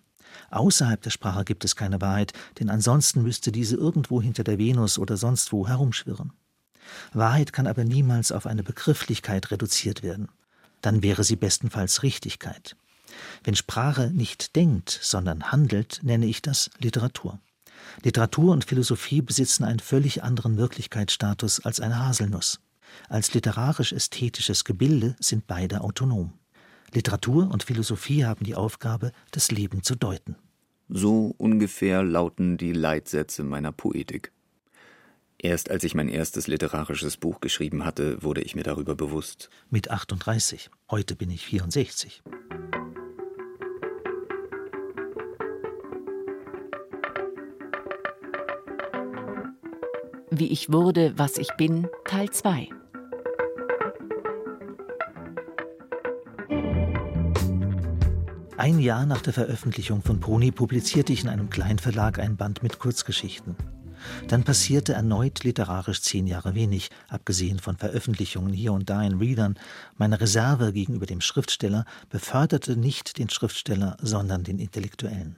Außerhalb 0.51 1.01
der 1.01 1.09
Sprache 1.09 1.45
gibt 1.45 1.65
es 1.65 1.75
keine 1.75 2.01
Wahrheit, 2.01 2.33
denn 2.59 2.69
ansonsten 2.69 3.23
müsste 3.23 3.51
diese 3.51 3.75
irgendwo 3.75 4.21
hinter 4.21 4.43
der 4.43 4.57
Venus 4.57 4.97
oder 4.97 5.17
sonst 5.17 5.51
wo 5.51 5.67
herumschwirren. 5.67 6.33
Wahrheit 7.13 7.53
kann 7.53 7.67
aber 7.67 7.83
niemals 7.83 8.31
auf 8.31 8.45
eine 8.45 8.63
Begrifflichkeit 8.63 9.51
reduziert 9.51 10.01
werden. 10.01 10.29
Dann 10.81 11.03
wäre 11.03 11.23
sie 11.23 11.35
bestenfalls 11.35 12.03
Richtigkeit. 12.03 12.75
Wenn 13.43 13.55
Sprache 13.55 14.11
nicht 14.11 14.55
denkt, 14.55 14.89
sondern 14.89 15.51
handelt, 15.51 15.99
nenne 16.03 16.25
ich 16.25 16.41
das 16.41 16.69
Literatur. 16.79 17.39
Literatur 18.03 18.51
und 18.53 18.65
Philosophie 18.65 19.21
besitzen 19.21 19.63
einen 19.63 19.79
völlig 19.79 20.23
anderen 20.23 20.57
Wirklichkeitsstatus 20.57 21.65
als 21.65 21.79
eine 21.79 21.99
Haselnuss. 22.05 22.59
Als 23.07 23.33
literarisch-ästhetisches 23.33 24.63
Gebilde 24.63 25.15
sind 25.19 25.47
beide 25.47 25.81
autonom. 25.81 26.33
Literatur 26.93 27.49
und 27.51 27.63
Philosophie 27.63 28.25
haben 28.25 28.45
die 28.45 28.55
Aufgabe, 28.55 29.11
das 29.31 29.51
Leben 29.51 29.83
zu 29.83 29.95
deuten. 29.95 30.35
So 30.87 31.35
ungefähr 31.37 32.03
lauten 32.03 32.57
die 32.57 32.73
Leitsätze 32.73 33.43
meiner 33.43 33.71
Poetik. 33.71 34.31
Erst 35.37 35.71
als 35.71 35.83
ich 35.83 35.93
mein 35.93 36.09
erstes 36.09 36.47
literarisches 36.47 37.15
Buch 37.15 37.39
geschrieben 37.39 37.85
hatte, 37.85 38.21
wurde 38.23 38.41
ich 38.41 38.55
mir 38.55 38.63
darüber 38.63 38.95
bewusst. 38.95 39.49
Mit 39.69 39.89
38. 39.89 40.69
Heute 40.89 41.15
bin 41.15 41.29
ich 41.29 41.45
64. 41.45 42.23
Wie 50.31 50.47
ich 50.47 50.71
wurde, 50.71 51.13
was 51.17 51.37
ich 51.37 51.49
bin, 51.57 51.87
Teil 52.05 52.29
2. 52.29 52.69
Ein 58.57 58.79
Jahr 58.79 59.07
nach 59.07 59.21
der 59.21 59.33
Veröffentlichung 59.33 60.03
von 60.03 60.19
Pony 60.19 60.51
publizierte 60.51 61.13
ich 61.13 61.23
in 61.23 61.29
einem 61.29 61.49
Kleinverlag 61.49 62.19
ein 62.19 62.37
Band 62.37 62.61
mit 62.61 62.77
Kurzgeschichten. 62.77 63.55
Dann 64.27 64.43
passierte 64.43 64.93
erneut 64.93 65.43
literarisch 65.43 66.01
zehn 66.01 66.27
Jahre 66.27 66.53
wenig, 66.53 66.89
abgesehen 67.07 67.57
von 67.57 67.77
Veröffentlichungen 67.77 68.53
hier 68.53 68.73
und 68.73 68.89
da 68.89 69.01
in 69.01 69.17
Readern. 69.17 69.57
Meine 69.97 70.21
Reserve 70.21 70.73
gegenüber 70.73 71.07
dem 71.07 71.21
Schriftsteller 71.21 71.85
beförderte 72.09 72.77
nicht 72.77 73.17
den 73.17 73.29
Schriftsteller, 73.29 73.97
sondern 73.99 74.43
den 74.43 74.59
Intellektuellen. 74.59 75.37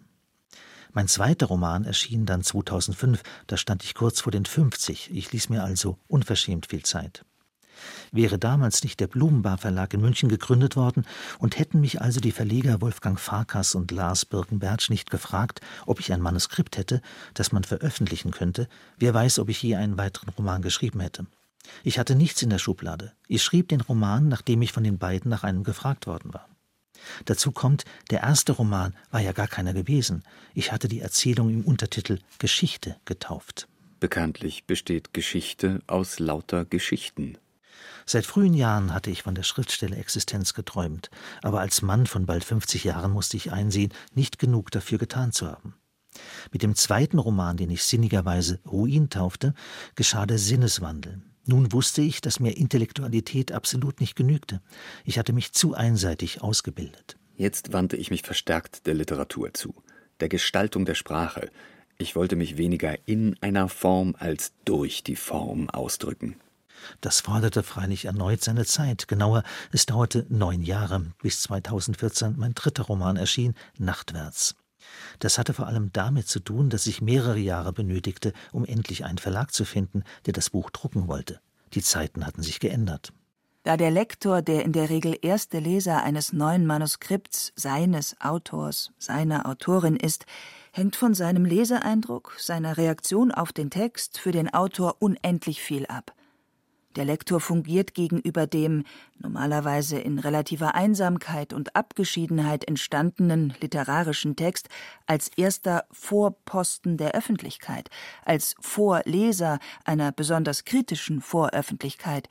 Mein 0.93 1.07
zweiter 1.07 1.45
Roman 1.45 1.85
erschien 1.85 2.25
dann 2.25 2.43
2005, 2.43 3.23
da 3.47 3.55
stand 3.55 3.83
ich 3.83 3.93
kurz 3.93 4.19
vor 4.21 4.31
den 4.31 4.45
50. 4.45 5.11
Ich 5.13 5.31
ließ 5.31 5.49
mir 5.49 5.63
also 5.63 5.97
unverschämt 6.07 6.67
viel 6.67 6.83
Zeit. 6.83 7.23
Wäre 8.11 8.37
damals 8.37 8.83
nicht 8.83 8.99
der 8.99 9.07
Blumenbar 9.07 9.57
Verlag 9.57 9.93
in 9.93 10.01
München 10.01 10.27
gegründet 10.27 10.75
worden 10.75 11.05
und 11.39 11.57
hätten 11.57 11.79
mich 11.79 12.01
also 12.01 12.19
die 12.19 12.33
Verleger 12.33 12.81
Wolfgang 12.81 13.19
Farkas 13.19 13.73
und 13.73 13.91
Lars 13.91 14.25
Birkenbertsch 14.25 14.89
nicht 14.89 15.09
gefragt, 15.09 15.61
ob 15.85 15.99
ich 15.99 16.11
ein 16.11 16.21
Manuskript 16.21 16.77
hätte, 16.77 17.01
das 17.33 17.53
man 17.53 17.63
veröffentlichen 17.63 18.31
könnte, 18.31 18.67
wer 18.97 19.13
weiß, 19.13 19.39
ob 19.39 19.49
ich 19.49 19.63
je 19.63 19.75
einen 19.75 19.97
weiteren 19.97 20.29
Roman 20.29 20.61
geschrieben 20.61 20.99
hätte. 20.99 21.25
Ich 21.83 21.99
hatte 21.99 22.15
nichts 22.15 22.41
in 22.41 22.49
der 22.49 22.59
Schublade. 22.59 23.13
Ich 23.27 23.43
schrieb 23.43 23.69
den 23.69 23.81
Roman, 23.81 24.27
nachdem 24.27 24.61
ich 24.61 24.73
von 24.73 24.83
den 24.83 24.97
beiden 24.97 25.29
nach 25.29 25.43
einem 25.43 25.63
gefragt 25.63 26.05
worden 26.05 26.33
war. 26.33 26.47
Dazu 27.25 27.51
kommt, 27.51 27.85
der 28.09 28.21
erste 28.21 28.53
Roman 28.53 28.95
war 29.11 29.21
ja 29.21 29.31
gar 29.31 29.47
keiner 29.47 29.73
gewesen. 29.73 30.23
Ich 30.53 30.71
hatte 30.71 30.87
die 30.87 31.01
Erzählung 31.01 31.49
im 31.49 31.63
Untertitel 31.63 32.19
Geschichte 32.39 32.97
getauft. 33.05 33.67
Bekanntlich 33.99 34.65
besteht 34.65 35.13
Geschichte 35.13 35.81
aus 35.87 36.19
lauter 36.19 36.65
Geschichten. 36.65 37.37
Seit 38.05 38.25
frühen 38.25 38.53
Jahren 38.53 38.93
hatte 38.93 39.11
ich 39.11 39.23
von 39.23 39.35
der 39.35 39.43
Schriftstellerexistenz 39.43 40.53
geträumt, 40.53 41.09
aber 41.41 41.59
als 41.59 41.81
Mann 41.81 42.07
von 42.07 42.25
bald 42.25 42.43
50 42.43 42.83
Jahren 42.83 43.11
musste 43.11 43.37
ich 43.37 43.51
einsehen, 43.51 43.93
nicht 44.13 44.39
genug 44.39 44.71
dafür 44.71 44.97
getan 44.97 45.31
zu 45.31 45.47
haben. 45.47 45.75
Mit 46.51 46.63
dem 46.63 46.75
zweiten 46.75 47.19
Roman, 47.19 47.57
den 47.57 47.69
ich 47.69 47.83
sinnigerweise 47.83 48.59
Ruin 48.69 49.09
taufte, 49.09 49.53
geschah 49.95 50.25
der 50.25 50.39
Sinneswandel. 50.39 51.21
Nun 51.45 51.71
wusste 51.71 52.01
ich, 52.01 52.21
dass 52.21 52.39
mir 52.39 52.55
Intellektualität 52.55 53.51
absolut 53.51 53.99
nicht 53.99 54.15
genügte. 54.15 54.61
Ich 55.05 55.17
hatte 55.17 55.33
mich 55.33 55.53
zu 55.53 55.73
einseitig 55.73 56.41
ausgebildet. 56.41 57.17
Jetzt 57.35 57.73
wandte 57.73 57.97
ich 57.97 58.11
mich 58.11 58.21
verstärkt 58.21 58.85
der 58.85 58.93
Literatur 58.93 59.53
zu, 59.53 59.73
der 60.19 60.29
Gestaltung 60.29 60.85
der 60.85 60.95
Sprache. 60.95 61.49
Ich 61.97 62.15
wollte 62.15 62.35
mich 62.35 62.57
weniger 62.57 62.95
in 63.07 63.35
einer 63.41 63.69
Form 63.69 64.15
als 64.19 64.53
durch 64.65 65.03
die 65.03 65.15
Form 65.15 65.69
ausdrücken. 65.69 66.35
Das 66.99 67.21
forderte 67.21 67.63
freilich 67.63 68.05
erneut 68.05 68.43
seine 68.43 68.65
Zeit. 68.65 69.07
Genauer, 69.07 69.43
es 69.71 69.85
dauerte 69.85 70.25
neun 70.29 70.61
Jahre, 70.61 71.13
bis 71.21 71.41
2014 71.41 72.35
mein 72.37 72.53
dritter 72.53 72.83
Roman 72.83 73.17
erschien, 73.17 73.55
Nachtwärts. 73.77 74.55
Das 75.19 75.37
hatte 75.37 75.53
vor 75.53 75.67
allem 75.67 75.91
damit 75.93 76.27
zu 76.27 76.39
tun, 76.39 76.69
dass 76.69 76.87
ich 76.87 77.01
mehrere 77.01 77.39
Jahre 77.39 77.73
benötigte, 77.73 78.33
um 78.51 78.65
endlich 78.65 79.05
einen 79.05 79.17
Verlag 79.17 79.53
zu 79.53 79.65
finden, 79.65 80.03
der 80.25 80.33
das 80.33 80.49
Buch 80.49 80.69
drucken 80.69 81.07
wollte. 81.07 81.39
Die 81.73 81.81
Zeiten 81.81 82.25
hatten 82.25 82.43
sich 82.43 82.59
geändert. 82.59 83.13
Da 83.63 83.77
der 83.77 83.91
Lektor 83.91 84.41
der 84.41 84.65
in 84.65 84.73
der 84.73 84.89
Regel 84.89 85.15
erste 85.21 85.59
Leser 85.59 86.01
eines 86.01 86.33
neuen 86.33 86.65
Manuskripts 86.65 87.53
seines 87.55 88.19
Autors, 88.19 88.91
seiner 88.97 89.45
Autorin 89.45 89.95
ist, 89.95 90.25
hängt 90.71 90.95
von 90.95 91.13
seinem 91.13 91.45
Leseeindruck, 91.45 92.33
seiner 92.39 92.77
Reaktion 92.77 93.31
auf 93.31 93.53
den 93.53 93.69
Text 93.69 94.17
für 94.17 94.31
den 94.31 94.51
Autor 94.51 94.95
unendlich 94.99 95.61
viel 95.61 95.85
ab. 95.85 96.13
Der 96.97 97.05
Lektor 97.05 97.39
fungiert 97.39 97.93
gegenüber 97.93 98.47
dem 98.47 98.83
normalerweise 99.17 99.97
in 99.97 100.19
relativer 100.19 100.75
Einsamkeit 100.75 101.53
und 101.53 101.75
Abgeschiedenheit 101.75 102.67
entstandenen 102.67 103.53
literarischen 103.61 104.35
Text 104.35 104.67
als 105.05 105.29
erster 105.37 105.85
Vorposten 105.91 106.97
der 106.97 107.11
Öffentlichkeit, 107.11 107.89
als 108.25 108.55
Vorleser 108.59 109.59
einer 109.85 110.11
besonders 110.11 110.65
kritischen 110.65 111.21
Voröffentlichkeit, 111.21 112.27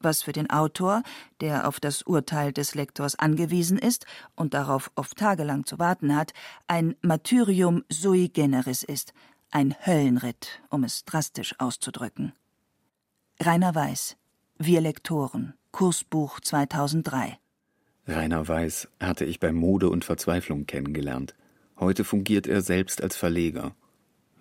was 0.00 0.22
für 0.22 0.32
den 0.32 0.50
Autor, 0.50 1.02
der 1.40 1.66
auf 1.66 1.80
das 1.80 2.02
Urteil 2.02 2.52
des 2.52 2.74
Lektors 2.74 3.18
angewiesen 3.18 3.78
ist 3.78 4.04
und 4.36 4.52
darauf 4.52 4.90
oft 4.96 5.16
tagelang 5.16 5.64
zu 5.64 5.78
warten 5.78 6.14
hat, 6.14 6.34
ein 6.66 6.94
Martyrium 7.00 7.84
sui 7.88 8.28
generis 8.28 8.82
ist, 8.82 9.14
ein 9.50 9.74
Höllenritt, 9.86 10.60
um 10.68 10.84
es 10.84 11.06
drastisch 11.06 11.54
auszudrücken. 11.58 12.34
Rainer 13.40 13.74
Weiß, 13.74 14.16
Wir 14.58 14.80
Lektoren, 14.80 15.54
Kursbuch 15.72 16.38
2003. 16.38 17.36
Rainer 18.06 18.46
Weiß 18.46 18.88
hatte 19.00 19.24
ich 19.24 19.40
bei 19.40 19.52
Mode 19.52 19.90
und 19.90 20.04
Verzweiflung 20.04 20.66
kennengelernt. 20.66 21.34
Heute 21.76 22.04
fungiert 22.04 22.46
er 22.46 22.62
selbst 22.62 23.02
als 23.02 23.16
Verleger. 23.16 23.74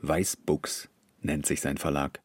Weiß 0.03 0.37
Books 0.37 0.89
nennt 1.21 1.47
sich 1.47 1.59
sein 1.59 1.77
Verlag. 1.77 2.21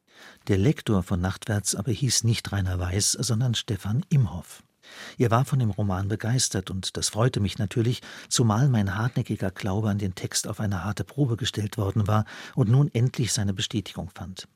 Der 0.49 0.59
Lektor 0.59 1.03
von 1.03 1.23
Nachtwärts 1.23 1.75
aber 1.75 1.91
hieß 1.91 2.25
nicht 2.25 2.53
Rainer 2.53 2.79
Weiß, 2.79 3.13
sondern 3.13 3.55
Stefan 3.55 4.05
Imhoff. 4.11 4.63
Er 5.17 5.31
war 5.31 5.47
von 5.47 5.59
dem 5.59 5.71
Roman 5.71 6.09
begeistert, 6.09 6.71
und 6.71 6.99
das 6.99 7.09
freute 7.09 7.41
mich 7.41 7.59
natürlich, 7.59 8.03
zumal 8.29 8.69
mein 8.69 8.95
hartnäckiger 8.95 9.51
Glaube 9.51 9.89
an 9.89 9.99
den 9.99 10.15
Text 10.15 10.47
auf 10.47 10.61
eine 10.61 10.85
harte 10.85 11.05
Probe 11.05 11.39
gestellt 11.39 11.79
worden 11.79 12.07
war 12.07 12.27
und 12.55 12.69
nun 12.69 12.91
endlich 12.93 13.33
seine 13.33 13.55
Bestätigung 13.55 14.11
fand. 14.11 14.49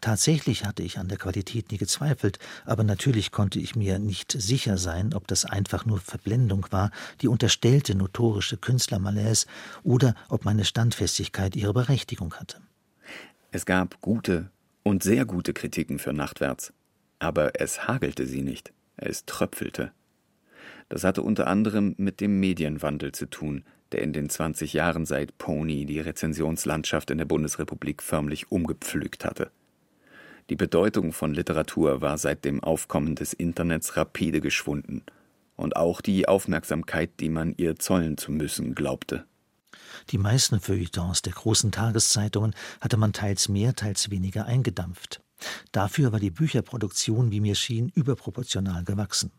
Tatsächlich 0.00 0.64
hatte 0.64 0.82
ich 0.82 0.98
an 0.98 1.08
der 1.08 1.18
Qualität 1.18 1.70
nie 1.70 1.78
gezweifelt, 1.78 2.38
aber 2.64 2.84
natürlich 2.84 3.30
konnte 3.32 3.58
ich 3.58 3.76
mir 3.76 3.98
nicht 3.98 4.32
sicher 4.32 4.78
sein, 4.78 5.14
ob 5.14 5.26
das 5.26 5.44
einfach 5.44 5.86
nur 5.86 6.00
Verblendung 6.00 6.66
war, 6.70 6.90
die 7.20 7.28
unterstellte 7.28 7.94
notorische 7.94 8.56
Künstlermalaise, 8.56 9.46
oder 9.82 10.14
ob 10.28 10.44
meine 10.44 10.64
Standfestigkeit 10.64 11.56
ihre 11.56 11.72
Berechtigung 11.72 12.34
hatte. 12.34 12.60
Es 13.50 13.66
gab 13.66 14.00
gute 14.00 14.50
und 14.82 15.02
sehr 15.02 15.24
gute 15.24 15.52
Kritiken 15.52 15.98
für 15.98 16.12
Nachtwärts, 16.12 16.72
aber 17.18 17.60
es 17.60 17.88
hagelte 17.88 18.26
sie 18.26 18.42
nicht, 18.42 18.72
es 18.96 19.24
tröpfelte. 19.24 19.92
Das 20.88 21.04
hatte 21.04 21.22
unter 21.22 21.46
anderem 21.46 21.94
mit 21.98 22.20
dem 22.20 22.40
Medienwandel 22.40 23.12
zu 23.12 23.26
tun, 23.26 23.64
der 23.92 24.02
in 24.02 24.12
den 24.12 24.28
20 24.28 24.72
Jahren 24.72 25.06
seit 25.06 25.38
Pony 25.38 25.86
die 25.86 26.00
Rezensionslandschaft 26.00 27.10
in 27.10 27.18
der 27.18 27.24
Bundesrepublik 27.24 28.02
förmlich 28.02 28.50
umgepflügt 28.50 29.24
hatte. 29.24 29.50
Die 30.50 30.56
Bedeutung 30.56 31.12
von 31.12 31.34
Literatur 31.34 32.00
war 32.00 32.16
seit 32.16 32.44
dem 32.44 32.62
Aufkommen 32.62 33.14
des 33.14 33.32
Internets 33.34 33.96
rapide 33.96 34.40
geschwunden, 34.40 35.02
und 35.56 35.76
auch 35.76 36.00
die 36.00 36.26
Aufmerksamkeit, 36.26 37.20
die 37.20 37.28
man 37.28 37.54
ihr 37.56 37.76
zollen 37.76 38.16
zu 38.16 38.32
müssen 38.32 38.74
glaubte. 38.74 39.24
Die 40.10 40.18
meisten 40.18 40.60
Feuilletons 40.60 41.22
der 41.22 41.34
großen 41.34 41.72
Tageszeitungen 41.72 42.54
hatte 42.80 42.96
man 42.96 43.12
teils 43.12 43.48
mehr, 43.48 43.74
teils 43.74 44.10
weniger 44.10 44.46
eingedampft. 44.46 45.20
Dafür 45.72 46.12
war 46.12 46.20
die 46.20 46.30
Bücherproduktion, 46.30 47.30
wie 47.30 47.40
mir 47.40 47.54
schien, 47.54 47.90
überproportional 47.94 48.84
gewachsen. 48.84 49.32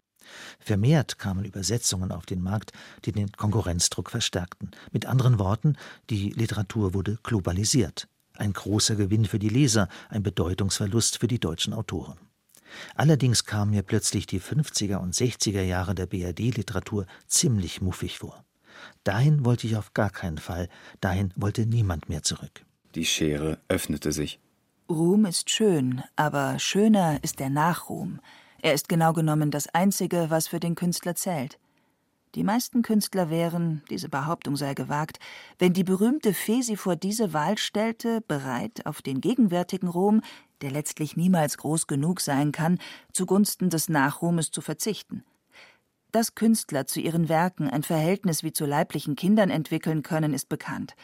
Vermehrt 0.60 1.18
kamen 1.18 1.46
Übersetzungen 1.46 2.12
auf 2.12 2.26
den 2.26 2.42
Markt, 2.42 2.72
die 3.06 3.12
den 3.12 3.32
Konkurrenzdruck 3.32 4.12
verstärkten. 4.12 4.72
Mit 4.92 5.08
anderen 5.08 5.40
Worten, 5.40 5.76
die 6.10 6.30
Literatur 6.30 6.94
wurde 6.94 7.18
globalisiert. 7.24 8.08
Ein 8.40 8.54
großer 8.54 8.96
Gewinn 8.96 9.26
für 9.26 9.38
die 9.38 9.50
Leser, 9.50 9.90
ein 10.08 10.24
Bedeutungsverlust 10.24 11.20
für 11.20 11.28
die 11.28 11.42
deutschen 11.42 11.74
Autoren. 11.74 12.18
Allerdings 12.96 13.44
kamen 13.44 13.72
mir 13.72 13.84
plötzlich 13.84 14.28
die 14.28 14.40
50er 14.40 14.96
und 14.96 15.14
60er 15.14 15.62
Jahre 15.62 15.94
der 15.94 16.06
BRD-Literatur 16.06 17.06
ziemlich 17.28 17.82
muffig 17.82 18.18
vor. 18.20 18.46
Dahin 19.04 19.44
wollte 19.44 19.68
ich 19.68 19.76
auf 19.76 19.94
gar 19.94 20.10
keinen 20.10 20.38
Fall, 20.38 20.70
dahin 21.02 21.34
wollte 21.36 21.66
niemand 21.66 22.08
mehr 22.08 22.24
zurück. 22.24 22.64
Die 22.96 23.04
Schere 23.04 23.60
öffnete 23.68 24.14
sich. 24.14 24.40
Ruhm 24.90 25.26
ist 25.26 25.50
schön, 25.50 26.02
aber 26.16 26.60
schöner 26.60 27.22
ist 27.22 27.40
der 27.40 27.50
Nachruhm. 27.50 28.22
Er 28.62 28.74
ist 28.74 28.88
genau 28.88 29.12
genommen 29.12 29.52
das 29.52 29.68
Einzige, 29.68 30.28
was 30.30 30.48
für 30.48 30.62
den 30.62 30.76
Künstler 30.76 31.16
zählt. 31.16 31.60
Die 32.36 32.44
meisten 32.44 32.84
Künstler 32.84 33.32
wären, 33.32 33.82
diese 33.90 34.08
Behauptung 34.08 34.56
sei 34.56 34.76
gewagt, 34.76 35.18
wenn 35.58 35.74
die 35.74 35.84
berühmte 35.84 36.36
Fee 36.36 36.62
sie 36.62 36.76
vor 36.76 36.96
diese 36.96 37.34
Wahl 37.34 37.58
stellte, 37.58 38.22
bereit, 38.22 38.86
auf 38.86 39.02
den 39.02 39.20
gegenwärtigen 39.20 39.88
Ruhm, 39.88 40.22
der 40.62 40.70
letztlich 40.70 41.18
niemals 41.18 41.58
groß 41.58 41.88
genug 41.88 42.22
sein 42.22 42.52
kann, 42.52 42.78
zugunsten 43.14 43.72
des 43.72 43.90
Nachruhmes 43.90 44.52
zu 44.52 44.62
verzichten. 44.62 45.24
Dass 46.12 46.36
Künstler 46.36 46.86
zu 46.86 47.00
ihren 47.00 47.30
Werken 47.30 47.68
ein 47.68 47.84
Verhältnis 47.84 48.44
wie 48.44 48.54
zu 48.54 48.66
leiblichen 48.66 49.16
Kindern 49.16 49.50
entwickeln 49.50 50.04
können, 50.04 50.34
ist 50.34 50.50
bekannt. 50.50 50.96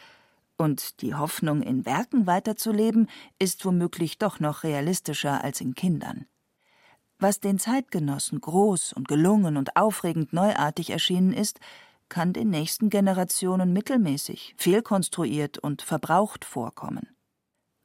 Und 0.56 1.02
die 1.02 1.14
Hoffnung, 1.14 1.60
in 1.60 1.84
Werken 1.84 2.26
weiterzuleben, 2.26 3.08
ist 3.40 3.64
womöglich 3.64 4.18
doch 4.18 4.38
noch 4.38 4.62
realistischer 4.62 5.42
als 5.42 5.60
in 5.60 5.74
Kindern. 5.74 6.26
Was 7.18 7.40
den 7.40 7.58
Zeitgenossen 7.58 8.40
groß 8.42 8.92
und 8.92 9.08
gelungen 9.08 9.56
und 9.56 9.74
aufregend 9.76 10.34
neuartig 10.34 10.90
erschienen 10.90 11.32
ist, 11.32 11.60
kann 12.10 12.34
den 12.34 12.50
nächsten 12.50 12.90
Generationen 12.90 13.72
mittelmäßig, 13.72 14.54
fehlkonstruiert 14.58 15.58
und 15.58 15.80
verbraucht 15.80 16.44
vorkommen. 16.44 17.08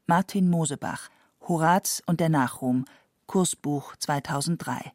Martin 0.06 0.50
Mosebach, 0.50 1.10
Horaz 1.48 2.04
und 2.06 2.20
der 2.20 2.28
Nachruhm, 2.30 2.86
Kursbuch 3.26 3.96
2003. 3.96 4.92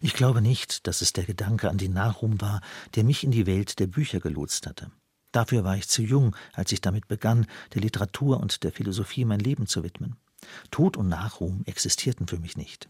Ich 0.00 0.14
glaube 0.14 0.40
nicht, 0.40 0.86
dass 0.86 1.00
es 1.00 1.12
der 1.12 1.24
Gedanke 1.24 1.68
an 1.68 1.78
den 1.78 1.92
Nachruhm 1.92 2.40
war, 2.40 2.60
der 2.94 3.02
mich 3.02 3.24
in 3.24 3.32
die 3.32 3.46
Welt 3.46 3.80
der 3.80 3.88
Bücher 3.88 4.20
gelotst 4.20 4.66
hatte. 4.66 4.92
Dafür 5.32 5.64
war 5.64 5.76
ich 5.76 5.88
zu 5.88 6.02
jung, 6.02 6.36
als 6.52 6.70
ich 6.70 6.80
damit 6.80 7.08
begann, 7.08 7.46
der 7.74 7.82
Literatur 7.82 8.38
und 8.38 8.62
der 8.62 8.72
Philosophie 8.72 9.24
mein 9.24 9.40
Leben 9.40 9.66
zu 9.66 9.82
widmen. 9.82 10.16
Tod 10.70 10.96
und 10.96 11.08
Nachruhm 11.08 11.62
existierten 11.66 12.28
für 12.28 12.38
mich 12.38 12.56
nicht. 12.56 12.88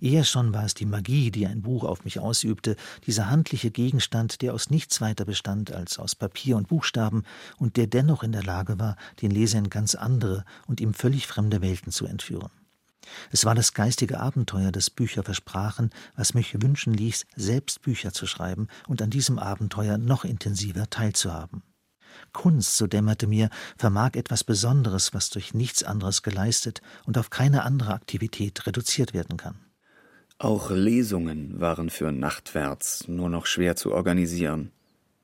Eher 0.00 0.24
schon 0.24 0.52
war 0.52 0.64
es 0.64 0.74
die 0.74 0.86
Magie, 0.86 1.30
die 1.30 1.46
ein 1.46 1.62
Buch 1.62 1.84
auf 1.84 2.04
mich 2.04 2.20
ausübte, 2.20 2.76
dieser 3.06 3.30
handliche 3.30 3.70
Gegenstand, 3.70 4.42
der 4.42 4.54
aus 4.54 4.70
nichts 4.70 5.00
weiter 5.00 5.24
bestand 5.24 5.72
als 5.72 5.98
aus 5.98 6.14
Papier 6.14 6.56
und 6.56 6.68
Buchstaben 6.68 7.24
und 7.56 7.76
der 7.76 7.86
dennoch 7.86 8.22
in 8.22 8.32
der 8.32 8.42
Lage 8.42 8.78
war, 8.78 8.96
den 9.22 9.30
Leser 9.30 9.58
in 9.58 9.70
ganz 9.70 9.94
andere 9.94 10.44
und 10.66 10.80
ihm 10.80 10.94
völlig 10.94 11.26
fremde 11.26 11.62
Welten 11.62 11.92
zu 11.92 12.06
entführen. 12.06 12.50
Es 13.30 13.44
war 13.44 13.54
das 13.54 13.72
geistige 13.72 14.20
Abenteuer, 14.20 14.72
das 14.72 14.90
Bücher 14.90 15.22
versprachen, 15.22 15.90
was 16.16 16.34
mich 16.34 16.60
wünschen 16.60 16.92
ließ, 16.92 17.24
selbst 17.36 17.82
Bücher 17.82 18.12
zu 18.12 18.26
schreiben 18.26 18.68
und 18.88 19.00
an 19.00 19.10
diesem 19.10 19.38
Abenteuer 19.38 19.96
noch 19.96 20.24
intensiver 20.24 20.90
teilzuhaben. 20.90 21.62
Kunst, 22.36 22.76
so 22.76 22.86
dämmerte 22.86 23.26
mir, 23.26 23.48
vermag 23.78 24.10
etwas 24.12 24.44
Besonderes, 24.44 25.14
was 25.14 25.30
durch 25.30 25.54
nichts 25.54 25.82
anderes 25.82 26.22
geleistet 26.22 26.82
und 27.06 27.16
auf 27.16 27.30
keine 27.30 27.62
andere 27.62 27.94
Aktivität 27.94 28.66
reduziert 28.66 29.14
werden 29.14 29.38
kann. 29.38 29.56
Auch 30.38 30.70
Lesungen 30.70 31.58
waren 31.60 31.88
für 31.88 32.12
Nachtwärts 32.12 33.08
nur 33.08 33.30
noch 33.30 33.46
schwer 33.46 33.74
zu 33.74 33.90
organisieren, 33.90 34.70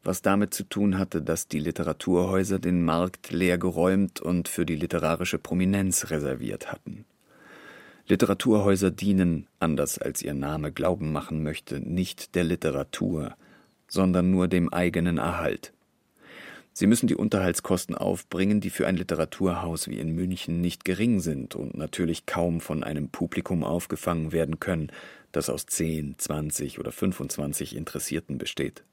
was 0.02 0.22
damit 0.22 0.54
zu 0.54 0.64
tun 0.64 0.96
hatte, 0.96 1.20
dass 1.20 1.48
die 1.48 1.58
Literaturhäuser 1.58 2.58
den 2.58 2.82
Markt 2.82 3.30
leer 3.30 3.58
geräumt 3.58 4.22
und 4.22 4.48
für 4.48 4.64
die 4.64 4.76
literarische 4.76 5.38
Prominenz 5.38 6.08
reserviert 6.08 6.72
hatten. 6.72 7.04
Literaturhäuser 8.08 8.90
dienen, 8.90 9.48
anders 9.60 9.98
als 9.98 10.22
ihr 10.22 10.32
Name 10.32 10.72
glauben 10.72 11.12
machen 11.12 11.42
möchte, 11.42 11.78
nicht 11.78 12.34
der 12.36 12.44
Literatur, 12.44 13.36
sondern 13.86 14.30
nur 14.30 14.48
dem 14.48 14.72
eigenen 14.72 15.18
Erhalt. 15.18 15.74
Sie 16.75 16.87
müssen 16.87 17.07
die 17.07 17.16
Unterhaltskosten 17.16 17.95
aufbringen, 17.95 18.62
die 18.62 18.70
für 18.70 18.87
ein 18.87 18.97
Literaturhaus 18.97 19.89
wie 19.89 19.99
in 19.99 20.14
München 20.14 20.62
nicht 20.62 20.87
gering 20.87 21.20
sind 21.20 21.55
und 21.55 21.77
natürlich 21.77 22.25
kaum 22.25 22.62
von 22.62 22.83
einem 22.83 23.11
Publikum 23.11 23.62
aufgefangen 23.62 24.33
werden 24.33 24.59
können, 24.59 24.91
das 25.33 25.51
aus 25.51 25.66
10, 25.66 26.14
20 26.16 26.79
oder 26.79 26.91
25 26.91 27.77
Interessierten 27.77 28.39
besteht. 28.39 28.85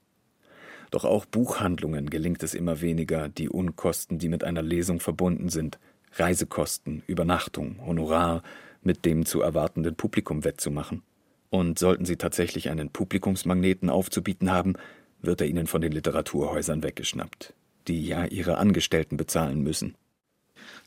Doch 0.92 1.06
auch 1.06 1.26
Buchhandlungen 1.26 2.10
gelingt 2.10 2.44
es 2.44 2.54
immer 2.54 2.82
weniger, 2.82 3.30
die 3.30 3.48
Unkosten, 3.48 4.20
die 4.20 4.28
mit 4.28 4.44
einer 4.44 4.62
Lesung 4.62 5.00
verbunden 5.00 5.48
sind, 5.48 5.80
Reisekosten, 6.16 7.04
Übernachtung, 7.08 7.78
Honorar, 7.86 8.44
mit 8.82 9.06
dem 9.06 9.26
zu 9.26 9.42
erwartenden 9.42 9.96
Publikum 9.96 10.44
wettzumachen. 10.44 11.04
Und 11.50 11.80
sollten 11.80 12.06
sie 12.06 12.18
tatsächlich 12.18 12.70
einen 12.70 12.90
Publikumsmagneten 12.90 13.90
aufzubieten 13.90 14.52
haben, 14.52 14.74
wird 15.22 15.40
er 15.42 15.48
ihnen 15.48 15.68
von 15.68 15.82
den 15.82 15.92
Literaturhäusern 15.94 16.84
weggeschnappt 16.84 17.54
die 17.90 18.06
ja 18.06 18.26
ihre 18.26 18.58
Angestellten 18.58 19.18
bezahlen 19.18 19.62
müssen. 19.62 19.96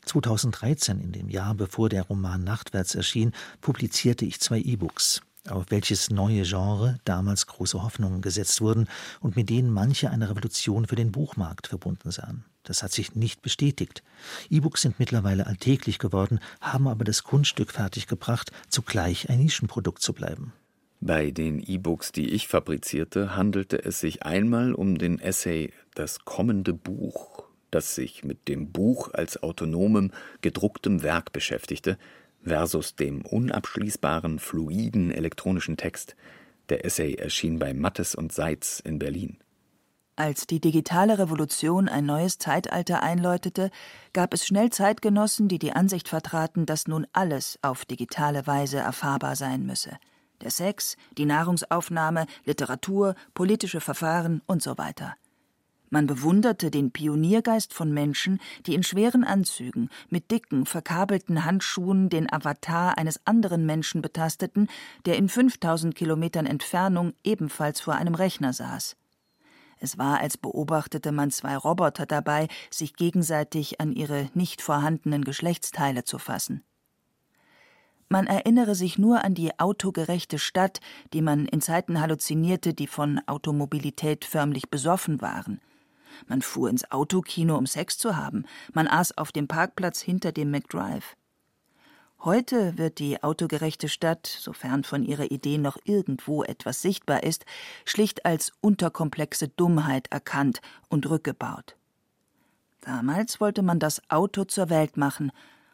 2013, 0.05 0.99
in 0.99 1.11
dem 1.11 1.29
Jahr 1.29 1.53
bevor 1.53 1.89
der 1.89 2.03
Roman 2.03 2.43
Nachtwärts 2.43 2.95
erschien, 2.95 3.33
publizierte 3.61 4.25
ich 4.25 4.39
zwei 4.39 4.59
E-Books, 4.59 5.21
auf 5.49 5.65
welches 5.69 6.09
neue 6.09 6.43
Genre 6.43 6.97
damals 7.05 7.47
große 7.47 7.81
Hoffnungen 7.83 8.21
gesetzt 8.21 8.61
wurden 8.61 8.87
und 9.19 9.35
mit 9.35 9.49
denen 9.49 9.69
manche 9.69 10.09
eine 10.09 10.29
Revolution 10.29 10.87
für 10.87 10.95
den 10.95 11.11
Buchmarkt 11.11 11.67
verbunden 11.67 12.11
sahen. 12.11 12.45
Das 12.63 12.81
hat 12.81 12.93
sich 12.93 13.15
nicht 13.15 13.41
bestätigt. 13.41 14.03
E-Books 14.49 14.81
sind 14.81 14.99
mittlerweile 14.99 15.47
alltäglich 15.47 15.99
geworden, 15.99 16.39
haben 16.61 16.87
aber 16.87 17.03
das 17.03 17.23
Kunststück 17.23 17.71
fertiggebracht, 17.71 18.51
zugleich 18.69 19.29
ein 19.29 19.39
Nischenprodukt 19.39 20.01
zu 20.01 20.13
bleiben. 20.13 20.53
Bei 21.05 21.31
den 21.31 21.59
E-Books, 21.59 22.13
die 22.13 22.29
ich 22.29 22.47
fabrizierte, 22.47 23.35
handelte 23.35 23.83
es 23.83 23.99
sich 23.99 24.23
einmal 24.23 24.73
um 24.73 24.97
den 24.97 25.19
Essay 25.19 25.73
Das 25.95 26.23
kommende 26.23 26.73
Buch, 26.73 27.43
das 27.71 27.93
sich 27.93 28.23
mit 28.23 28.47
dem 28.47 28.71
Buch 28.71 29.13
als 29.13 29.43
autonomem, 29.43 30.11
gedrucktem 30.39 31.03
Werk 31.03 31.33
beschäftigte, 31.33 31.97
versus 32.41 32.95
dem 32.95 33.25
unabschließbaren, 33.25 34.39
fluiden 34.39 35.11
elektronischen 35.11 35.75
Text. 35.75 36.15
Der 36.69 36.85
Essay 36.85 37.15
erschien 37.15 37.59
bei 37.59 37.73
Mattes 37.73 38.15
und 38.15 38.31
Seitz 38.31 38.79
in 38.79 38.97
Berlin. 38.97 39.35
Als 40.15 40.47
die 40.47 40.61
digitale 40.61 41.19
Revolution 41.19 41.89
ein 41.89 42.05
neues 42.05 42.37
Zeitalter 42.37 43.03
einläutete, 43.03 43.71
gab 44.13 44.33
es 44.33 44.47
schnell 44.47 44.69
Zeitgenossen, 44.69 45.49
die 45.49 45.59
die 45.59 45.73
Ansicht 45.73 46.07
vertraten, 46.07 46.65
dass 46.65 46.87
nun 46.87 47.05
alles 47.11 47.59
auf 47.61 47.83
digitale 47.83 48.47
Weise 48.47 48.77
erfahrbar 48.77 49.35
sein 49.35 49.65
müsse 49.65 49.97
der 50.41 50.51
Sex, 50.51 50.97
die 51.17 51.25
Nahrungsaufnahme, 51.25 52.25
Literatur, 52.45 53.15
politische 53.33 53.81
Verfahren 53.81 54.41
und 54.45 54.61
so 54.61 54.77
weiter. 54.77 55.15
Man 55.93 56.07
bewunderte 56.07 56.71
den 56.71 56.89
Pioniergeist 56.89 57.71
von 57.71 57.93
Menschen, 57.93 58.39
die 58.65 58.73
in 58.73 58.81
schweren 58.81 59.23
Anzügen, 59.23 59.89
mit 60.09 60.31
dicken, 60.31 60.65
verkabelten 60.65 61.45
Handschuhen 61.45 62.09
den 62.09 62.33
Avatar 62.33 62.97
eines 62.97 63.27
anderen 63.27 63.67
Menschen 63.67 64.01
betasteten, 64.01 64.69
der 65.05 65.17
in 65.17 65.29
5000 65.29 65.93
Kilometern 65.93 66.47
Entfernung 66.47 67.13
ebenfalls 67.23 67.79
vor 67.79 67.93
einem 67.93 68.15
Rechner 68.15 68.53
saß. 68.53 68.95
Es 69.77 69.99
war, 69.99 70.19
als 70.19 70.35
beobachtete 70.35 71.11
man 71.11 71.29
zwei 71.29 71.55
Roboter 71.55 72.07
dabei, 72.07 72.47
sich 72.71 72.95
gegenseitig 72.95 73.79
an 73.79 73.91
ihre 73.91 74.31
nicht 74.33 74.63
vorhandenen 74.63 75.23
Geschlechtsteile 75.23 76.05
zu 76.05 76.17
fassen. 76.17 76.63
Man 78.13 78.27
erinnere 78.27 78.75
sich 78.75 78.99
nur 78.99 79.23
an 79.23 79.33
die 79.33 79.59
autogerechte 79.59 80.37
Stadt, 80.37 80.81
die 81.13 81.23
man 81.23 81.47
in 81.47 81.61
Zeiten 81.61 81.99
halluzinierte, 81.99 82.75
die 82.75 82.85
von 82.85 83.19
Automobilität 83.25 84.23
förmlich 84.23 84.69
besoffen 84.69 85.19
waren. 85.19 85.59
Man 86.27 86.43
fuhr 86.43 86.69
ins 86.69 86.91
Autokino, 86.91 87.57
um 87.57 87.65
Sex 87.65 87.97
zu 87.97 88.15
haben. 88.15 88.45
Man 88.71 88.87
aß 88.87 89.17
auf 89.17 89.31
dem 89.31 89.47
Parkplatz 89.47 89.99
hinter 89.99 90.31
dem 90.31 90.51
McDrive. 90.51 91.15
Heute 92.23 92.77
wird 92.77 92.99
die 92.99 93.23
autogerechte 93.23 93.89
Stadt, 93.89 94.27
sofern 94.27 94.83
von 94.83 95.01
ihrer 95.01 95.31
Idee 95.31 95.57
noch 95.57 95.79
irgendwo 95.83 96.43
etwas 96.43 96.83
sichtbar 96.83 97.23
ist, 97.23 97.47
schlicht 97.83 98.27
als 98.27 98.51
unterkomplexe 98.61 99.47
Dummheit 99.47 100.05
erkannt 100.11 100.61
und 100.87 101.09
rückgebaut. 101.09 101.77
Damals 102.81 103.41
wollte 103.41 103.63
man 103.63 103.79
das 103.79 104.03
Auto 104.11 104.43
zur 104.43 104.69
Welt 104.69 104.97
machen, 104.97 105.31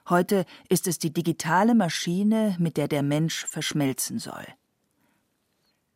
heute 0.09 0.45
ist 0.69 0.87
es 0.87 0.99
die 0.99 1.13
digitale 1.13 1.75
Maschine, 1.75 2.55
mit 2.59 2.77
der 2.77 2.87
der 2.87 3.03
Mensch 3.03 3.45
verschmelzen 3.45 4.19
soll. 4.19 4.45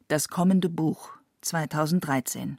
Das 0.07 0.27
kommende 0.27 0.69
Buch 0.69 1.09
2013 1.41 2.57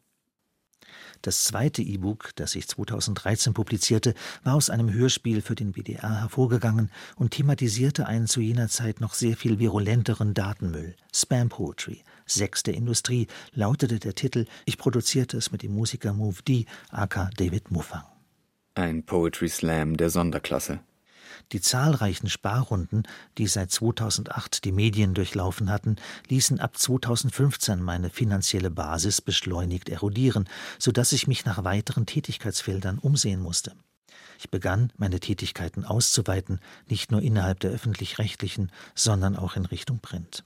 das 1.22 1.44
zweite 1.44 1.82
E-Book, 1.82 2.30
das 2.36 2.54
ich 2.54 2.68
2013 2.68 3.54
publizierte, 3.54 4.14
war 4.42 4.54
aus 4.54 4.70
einem 4.70 4.92
Hörspiel 4.92 5.40
für 5.40 5.54
den 5.54 5.72
BDR 5.72 6.20
hervorgegangen 6.20 6.90
und 7.16 7.30
thematisierte 7.30 8.06
einen 8.06 8.26
zu 8.26 8.40
jener 8.40 8.68
Zeit 8.68 9.00
noch 9.00 9.14
sehr 9.14 9.36
viel 9.36 9.58
virulenteren 9.58 10.34
Datenmüll. 10.34 10.94
Spam 11.14 11.48
Poetry, 11.48 12.02
der 12.66 12.74
Industrie, 12.74 13.26
lautete 13.52 13.98
der 13.98 14.14
Titel. 14.14 14.46
Ich 14.66 14.78
produzierte 14.78 15.36
es 15.38 15.50
mit 15.50 15.62
dem 15.62 15.74
Musiker 15.74 16.12
Move 16.12 16.42
D, 16.46 16.66
aka 16.90 17.30
David 17.36 17.70
Muffang. 17.70 18.04
Ein 18.74 19.04
Poetry 19.04 19.48
Slam 19.48 19.96
der 19.96 20.10
Sonderklasse. 20.10 20.80
Die 21.52 21.60
zahlreichen 21.60 22.28
Sparrunden, 22.28 23.04
die 23.38 23.46
seit 23.46 23.70
2008 23.70 24.64
die 24.64 24.72
Medien 24.72 25.14
durchlaufen 25.14 25.70
hatten, 25.70 25.96
ließen 26.28 26.60
ab 26.60 26.76
2015 26.76 27.82
meine 27.82 28.10
finanzielle 28.10 28.70
Basis 28.70 29.20
beschleunigt 29.20 29.88
erodieren, 29.88 30.48
so 30.78 30.92
dass 30.92 31.12
ich 31.12 31.26
mich 31.26 31.44
nach 31.44 31.64
weiteren 31.64 32.06
Tätigkeitsfeldern 32.06 32.98
umsehen 32.98 33.40
musste. 33.40 33.72
Ich 34.38 34.50
begann, 34.50 34.92
meine 34.96 35.20
Tätigkeiten 35.20 35.84
auszuweiten, 35.84 36.60
nicht 36.88 37.10
nur 37.10 37.22
innerhalb 37.22 37.60
der 37.60 37.70
öffentlich-rechtlichen, 37.70 38.72
sondern 38.94 39.36
auch 39.36 39.56
in 39.56 39.64
Richtung 39.64 40.00
Print. 40.00 40.44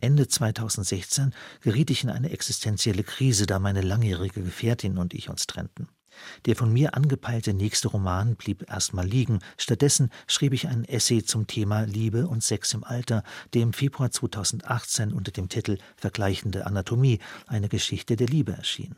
Ende 0.00 0.26
2016 0.26 1.34
geriet 1.60 1.90
ich 1.90 2.02
in 2.02 2.10
eine 2.10 2.30
existenzielle 2.30 3.04
Krise, 3.04 3.46
da 3.46 3.58
meine 3.58 3.82
langjährige 3.82 4.42
Gefährtin 4.42 4.98
und 4.98 5.14
ich 5.14 5.28
uns 5.28 5.46
trennten. 5.46 5.88
Der 6.46 6.56
von 6.56 6.72
mir 6.72 6.94
angepeilte 6.94 7.54
nächste 7.54 7.88
Roman 7.88 8.36
blieb 8.36 8.70
erstmal 8.70 9.06
liegen. 9.06 9.40
Stattdessen 9.56 10.10
schrieb 10.26 10.52
ich 10.52 10.68
einen 10.68 10.84
Essay 10.84 11.22
zum 11.22 11.46
Thema 11.46 11.82
Liebe 11.82 12.26
und 12.26 12.42
Sex 12.42 12.74
im 12.74 12.84
Alter, 12.84 13.22
der 13.54 13.62
im 13.62 13.72
Februar 13.72 14.10
2018 14.10 15.12
unter 15.12 15.32
dem 15.32 15.48
Titel 15.48 15.78
Vergleichende 15.96 16.66
Anatomie, 16.66 17.20
eine 17.46 17.68
Geschichte 17.68 18.16
der 18.16 18.28
Liebe 18.28 18.52
erschien. 18.52 18.96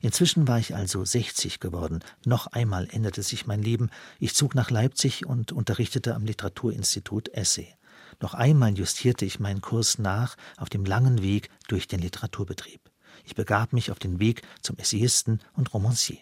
Inzwischen 0.00 0.48
war 0.48 0.58
ich 0.58 0.74
also 0.74 1.04
60 1.04 1.60
geworden. 1.60 2.00
Noch 2.24 2.46
einmal 2.48 2.88
änderte 2.90 3.22
sich 3.22 3.46
mein 3.46 3.62
Leben. 3.62 3.90
Ich 4.18 4.34
zog 4.34 4.54
nach 4.54 4.70
Leipzig 4.70 5.26
und 5.26 5.52
unterrichtete 5.52 6.14
am 6.14 6.24
Literaturinstitut 6.24 7.28
Essay. 7.28 7.74
Noch 8.20 8.34
einmal 8.34 8.76
justierte 8.76 9.24
ich 9.24 9.38
meinen 9.38 9.60
Kurs 9.60 9.98
nach 9.98 10.36
auf 10.56 10.68
dem 10.68 10.84
langen 10.84 11.22
Weg 11.22 11.50
durch 11.68 11.86
den 11.86 12.00
Literaturbetrieb. 12.00 12.87
Ich 13.24 13.34
begab 13.34 13.72
mich 13.72 13.90
auf 13.90 13.98
den 13.98 14.20
Weg 14.20 14.42
zum 14.62 14.76
Essayisten 14.78 15.40
und 15.56 15.72
Romancier. 15.74 16.18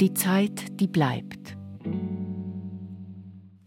Die 0.00 0.14
Zeit, 0.14 0.80
die 0.80 0.88
bleibt. 0.88 1.56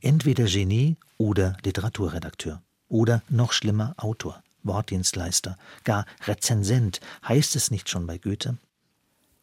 Entweder 0.02 0.46
Genie 0.46 0.98
oder 1.18 1.56
Literaturredakteur. 1.64 2.62
Oder 2.88 3.24
noch 3.30 3.52
schlimmer 3.54 3.94
Autor, 3.98 4.44
Wortdienstleister, 4.64 5.58
gar 5.84 6.06
Rezensent. 6.26 7.00
Heißt 7.28 7.56
es 7.56 7.72
nicht 7.72 7.90
schon 7.90 8.06
bei 8.06 8.18
Goethe? 8.18 8.58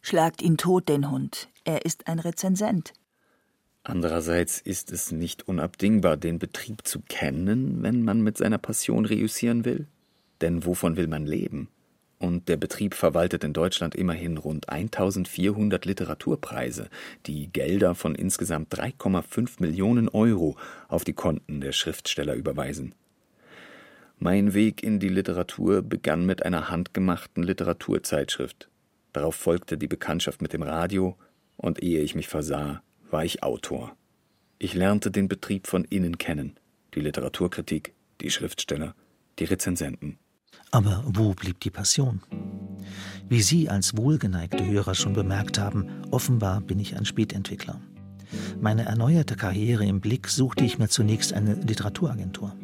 Schlagt 0.02 0.42
ihn 0.42 0.56
tot, 0.56 0.88
den 0.88 1.10
Hund. 1.10 1.48
Er 1.64 1.84
ist 1.84 2.06
ein 2.08 2.18
Rezensent. 2.18 2.92
Andererseits 3.84 4.60
ist 4.60 4.92
es 4.92 5.10
nicht 5.10 5.48
unabdingbar, 5.48 6.16
den 6.16 6.38
Betrieb 6.38 6.86
zu 6.86 7.00
kennen, 7.00 7.82
wenn 7.82 8.04
man 8.04 8.20
mit 8.20 8.38
seiner 8.38 8.58
Passion 8.58 9.04
reüssieren 9.04 9.64
will. 9.64 9.86
Denn 10.40 10.64
wovon 10.64 10.96
will 10.96 11.08
man 11.08 11.26
leben? 11.26 11.68
Und 12.20 12.48
der 12.48 12.56
Betrieb 12.56 12.94
verwaltet 12.94 13.42
in 13.42 13.52
Deutschland 13.52 13.96
immerhin 13.96 14.36
rund 14.38 14.68
1400 14.68 15.84
Literaturpreise, 15.84 16.88
die 17.26 17.52
Gelder 17.52 17.96
von 17.96 18.14
insgesamt 18.14 18.72
3,5 18.72 19.54
Millionen 19.58 20.08
Euro 20.08 20.56
auf 20.86 21.02
die 21.02 21.14
Konten 21.14 21.60
der 21.60 21.72
Schriftsteller 21.72 22.34
überweisen. 22.34 22.94
Mein 24.20 24.54
Weg 24.54 24.84
in 24.84 25.00
die 25.00 25.08
Literatur 25.08 25.82
begann 25.82 26.24
mit 26.24 26.44
einer 26.46 26.70
handgemachten 26.70 27.42
Literaturzeitschrift. 27.42 28.68
Darauf 29.12 29.34
folgte 29.34 29.76
die 29.76 29.88
Bekanntschaft 29.88 30.40
mit 30.40 30.52
dem 30.52 30.62
Radio, 30.62 31.16
und 31.56 31.82
ehe 31.82 32.02
ich 32.02 32.14
mich 32.14 32.28
versah, 32.28 32.82
war 33.12 33.24
ich 33.24 33.42
Autor. 33.42 33.96
Ich 34.58 34.74
lernte 34.74 35.10
den 35.10 35.28
Betrieb 35.28 35.66
von 35.66 35.84
innen 35.84 36.18
kennen, 36.18 36.58
die 36.94 37.00
Literaturkritik, 37.00 37.94
die 38.20 38.30
Schriftsteller, 38.30 38.94
die 39.38 39.44
Rezensenten. 39.44 40.18
Aber 40.70 41.04
wo 41.06 41.34
blieb 41.34 41.60
die 41.60 41.70
Passion? 41.70 42.22
Wie 43.28 43.42
Sie 43.42 43.68
als 43.68 43.96
wohlgeneigte 43.96 44.64
Hörer 44.64 44.94
schon 44.94 45.12
bemerkt 45.12 45.58
haben, 45.58 45.88
offenbar 46.10 46.60
bin 46.60 46.78
ich 46.78 46.96
ein 46.96 47.04
Spätentwickler. 47.04 47.80
Meine 48.60 48.86
erneuerte 48.86 49.36
Karriere 49.36 49.84
im 49.84 50.00
Blick 50.00 50.28
suchte 50.28 50.64
ich 50.64 50.78
mir 50.78 50.88
zunächst 50.88 51.34
eine 51.34 51.54
Literaturagentur. 51.54 52.56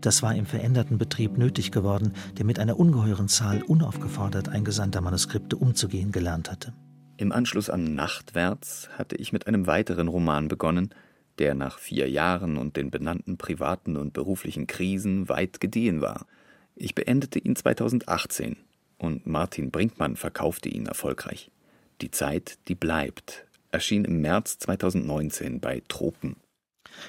Das 0.00 0.22
war 0.22 0.34
im 0.34 0.46
veränderten 0.46 0.96
Betrieb 0.96 1.36
nötig 1.36 1.72
geworden, 1.72 2.14
der 2.38 2.46
mit 2.46 2.58
einer 2.58 2.78
ungeheuren 2.78 3.28
Zahl 3.28 3.62
unaufgefordert 3.62 4.48
eingesandter 4.48 5.02
Manuskripte 5.02 5.56
umzugehen 5.56 6.10
gelernt 6.10 6.50
hatte. 6.50 6.72
Im 7.20 7.32
Anschluss 7.32 7.68
an 7.68 7.94
Nachtwärts 7.94 8.88
hatte 8.96 9.14
ich 9.14 9.30
mit 9.30 9.46
einem 9.46 9.66
weiteren 9.66 10.08
Roman 10.08 10.48
begonnen, 10.48 10.94
der 11.38 11.54
nach 11.54 11.78
vier 11.78 12.08
Jahren 12.08 12.56
und 12.56 12.78
den 12.78 12.90
benannten 12.90 13.36
privaten 13.36 13.98
und 13.98 14.14
beruflichen 14.14 14.66
Krisen 14.66 15.28
weit 15.28 15.60
gediehen 15.60 16.00
war. 16.00 16.24
Ich 16.76 16.94
beendete 16.94 17.38
ihn 17.38 17.56
2018 17.56 18.56
und 18.96 19.26
Martin 19.26 19.70
Brinkmann 19.70 20.16
verkaufte 20.16 20.70
ihn 20.70 20.86
erfolgreich. 20.86 21.50
Die 22.00 22.10
Zeit, 22.10 22.56
die 22.68 22.74
bleibt, 22.74 23.44
erschien 23.70 24.06
im 24.06 24.22
März 24.22 24.58
2019 24.60 25.60
bei 25.60 25.82
Tropen. 25.88 26.36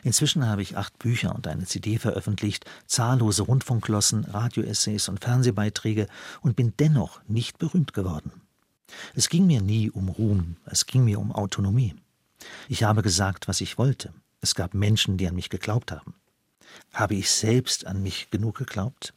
Inzwischen 0.03 0.45
habe 0.45 0.61
ich 0.61 0.75
acht 0.75 0.99
Bücher 0.99 1.33
und 1.33 1.47
eine 1.47 1.63
CD 1.63 1.97
veröffentlicht, 1.97 2.65
zahllose 2.85 3.43
Rundfunkglossen, 3.43 4.25
Radioessays 4.25 5.07
und 5.07 5.23
Fernsehbeiträge 5.23 6.07
und 6.41 6.57
bin 6.57 6.73
dennoch 6.77 7.21
nicht 7.29 7.59
berühmt 7.59 7.93
geworden. 7.93 8.33
Es 9.15 9.29
ging 9.29 9.47
mir 9.47 9.61
nie 9.61 9.89
um 9.89 10.09
Ruhm, 10.09 10.57
es 10.65 10.85
ging 10.85 11.05
mir 11.05 11.19
um 11.19 11.31
Autonomie. 11.31 11.95
Ich 12.67 12.83
habe 12.83 13.01
gesagt, 13.01 13.47
was 13.47 13.61
ich 13.61 13.77
wollte. 13.77 14.13
Es 14.41 14.55
gab 14.55 14.73
Menschen, 14.73 15.17
die 15.17 15.27
an 15.27 15.35
mich 15.35 15.49
geglaubt 15.49 15.91
haben. 15.91 16.15
Habe 16.93 17.15
ich 17.15 17.29
selbst 17.29 17.85
an 17.85 18.01
mich 18.01 18.29
genug 18.29 18.57
geglaubt? 18.57 19.13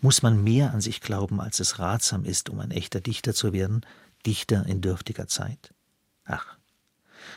Muss 0.00 0.22
man 0.22 0.42
mehr 0.42 0.72
an 0.72 0.80
sich 0.80 1.00
glauben, 1.00 1.40
als 1.40 1.60
es 1.60 1.78
ratsam 1.78 2.24
ist, 2.24 2.50
um 2.50 2.60
ein 2.60 2.70
echter 2.70 3.00
Dichter 3.00 3.34
zu 3.34 3.52
werden, 3.52 3.84
Dichter 4.26 4.66
in 4.66 4.80
dürftiger 4.80 5.26
Zeit? 5.26 5.74
Ach, 6.24 6.56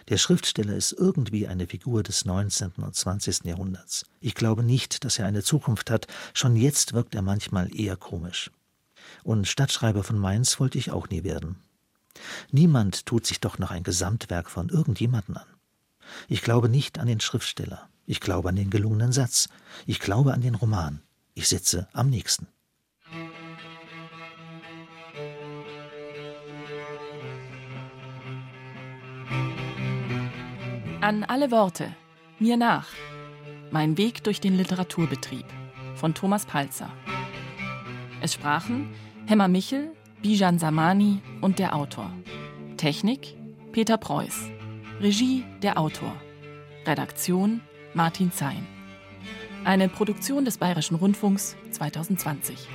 der 0.09 0.17
Schriftsteller 0.17 0.75
ist 0.75 0.93
irgendwie 0.93 1.47
eine 1.47 1.67
Figur 1.67 2.03
des 2.03 2.25
19. 2.25 2.71
und 2.78 2.95
20. 2.95 3.45
Jahrhunderts. 3.45 4.05
Ich 4.19 4.36
glaube 4.36 4.63
nicht, 4.63 5.03
dass 5.03 5.19
er 5.19 5.25
eine 5.25 5.43
Zukunft 5.43 5.89
hat, 5.89 6.07
schon 6.34 6.55
jetzt 6.55 6.93
wirkt 6.93 7.15
er 7.15 7.21
manchmal 7.21 7.73
eher 7.78 7.97
komisch. 7.97 8.51
Und 9.23 9.47
Stadtschreiber 9.47 10.03
von 10.03 10.17
Mainz 10.17 10.59
wollte 10.59 10.78
ich 10.78 10.91
auch 10.91 11.09
nie 11.09 11.23
werden. 11.23 11.57
Niemand 12.51 13.05
tut 13.05 13.26
sich 13.26 13.39
doch 13.39 13.57
noch 13.59 13.72
ein 13.72 13.84
Gesamtwerk 13.84 14.49
von 14.49 14.70
irgendjemanden 14.70 15.38
an. 15.38 15.47
Ich 16.28 16.41
glaube 16.41 16.70
nicht 16.70 16.99
an 16.99 17.07
den 17.07 17.20
Schriftsteller. 17.20 17.89
Ich 18.05 18.22
glaube 18.22 18.49
an 18.49 18.55
den 18.55 18.70
gelungenen 18.70 19.11
Satz. 19.11 19.49
Ich 19.86 19.99
glaube 19.99 20.34
an 20.34 20.41
den 20.41 20.55
Roman. 20.55 21.01
Ich 21.34 21.49
sitze 21.49 21.88
am 21.93 22.09
nächsten. 22.09 22.47
An 31.01 31.24
alle 31.24 31.51
Worte. 31.51 31.95
Mir 32.39 32.57
nach. 32.57 32.88
Mein 33.72 33.97
Weg 33.97 34.24
durch 34.24 34.39
den 34.39 34.55
Literaturbetrieb 34.55 35.45
von 35.95 36.13
Thomas 36.13 36.45
Palzer. 36.45 36.91
Es 38.22 38.34
sprachen 38.34 38.93
Hemmer 39.26 39.47
Michel, 39.47 39.91
Bijan 40.22 40.57
Samani 40.57 41.20
und 41.41 41.59
der 41.59 41.76
Autor. 41.76 42.11
Technik 42.78 43.36
Peter 43.72 43.97
Preuß. 43.97 44.49
Regie 44.99 45.43
der 45.61 45.78
Autor. 45.78 46.11
Redaktion 46.88 47.61
Martin 47.93 48.32
Zein. 48.32 48.65
Eine 49.63 49.89
Produktion 49.89 50.43
des 50.43 50.57
Bayerischen 50.57 50.95
Rundfunks 50.95 51.55
2020. 51.70 52.68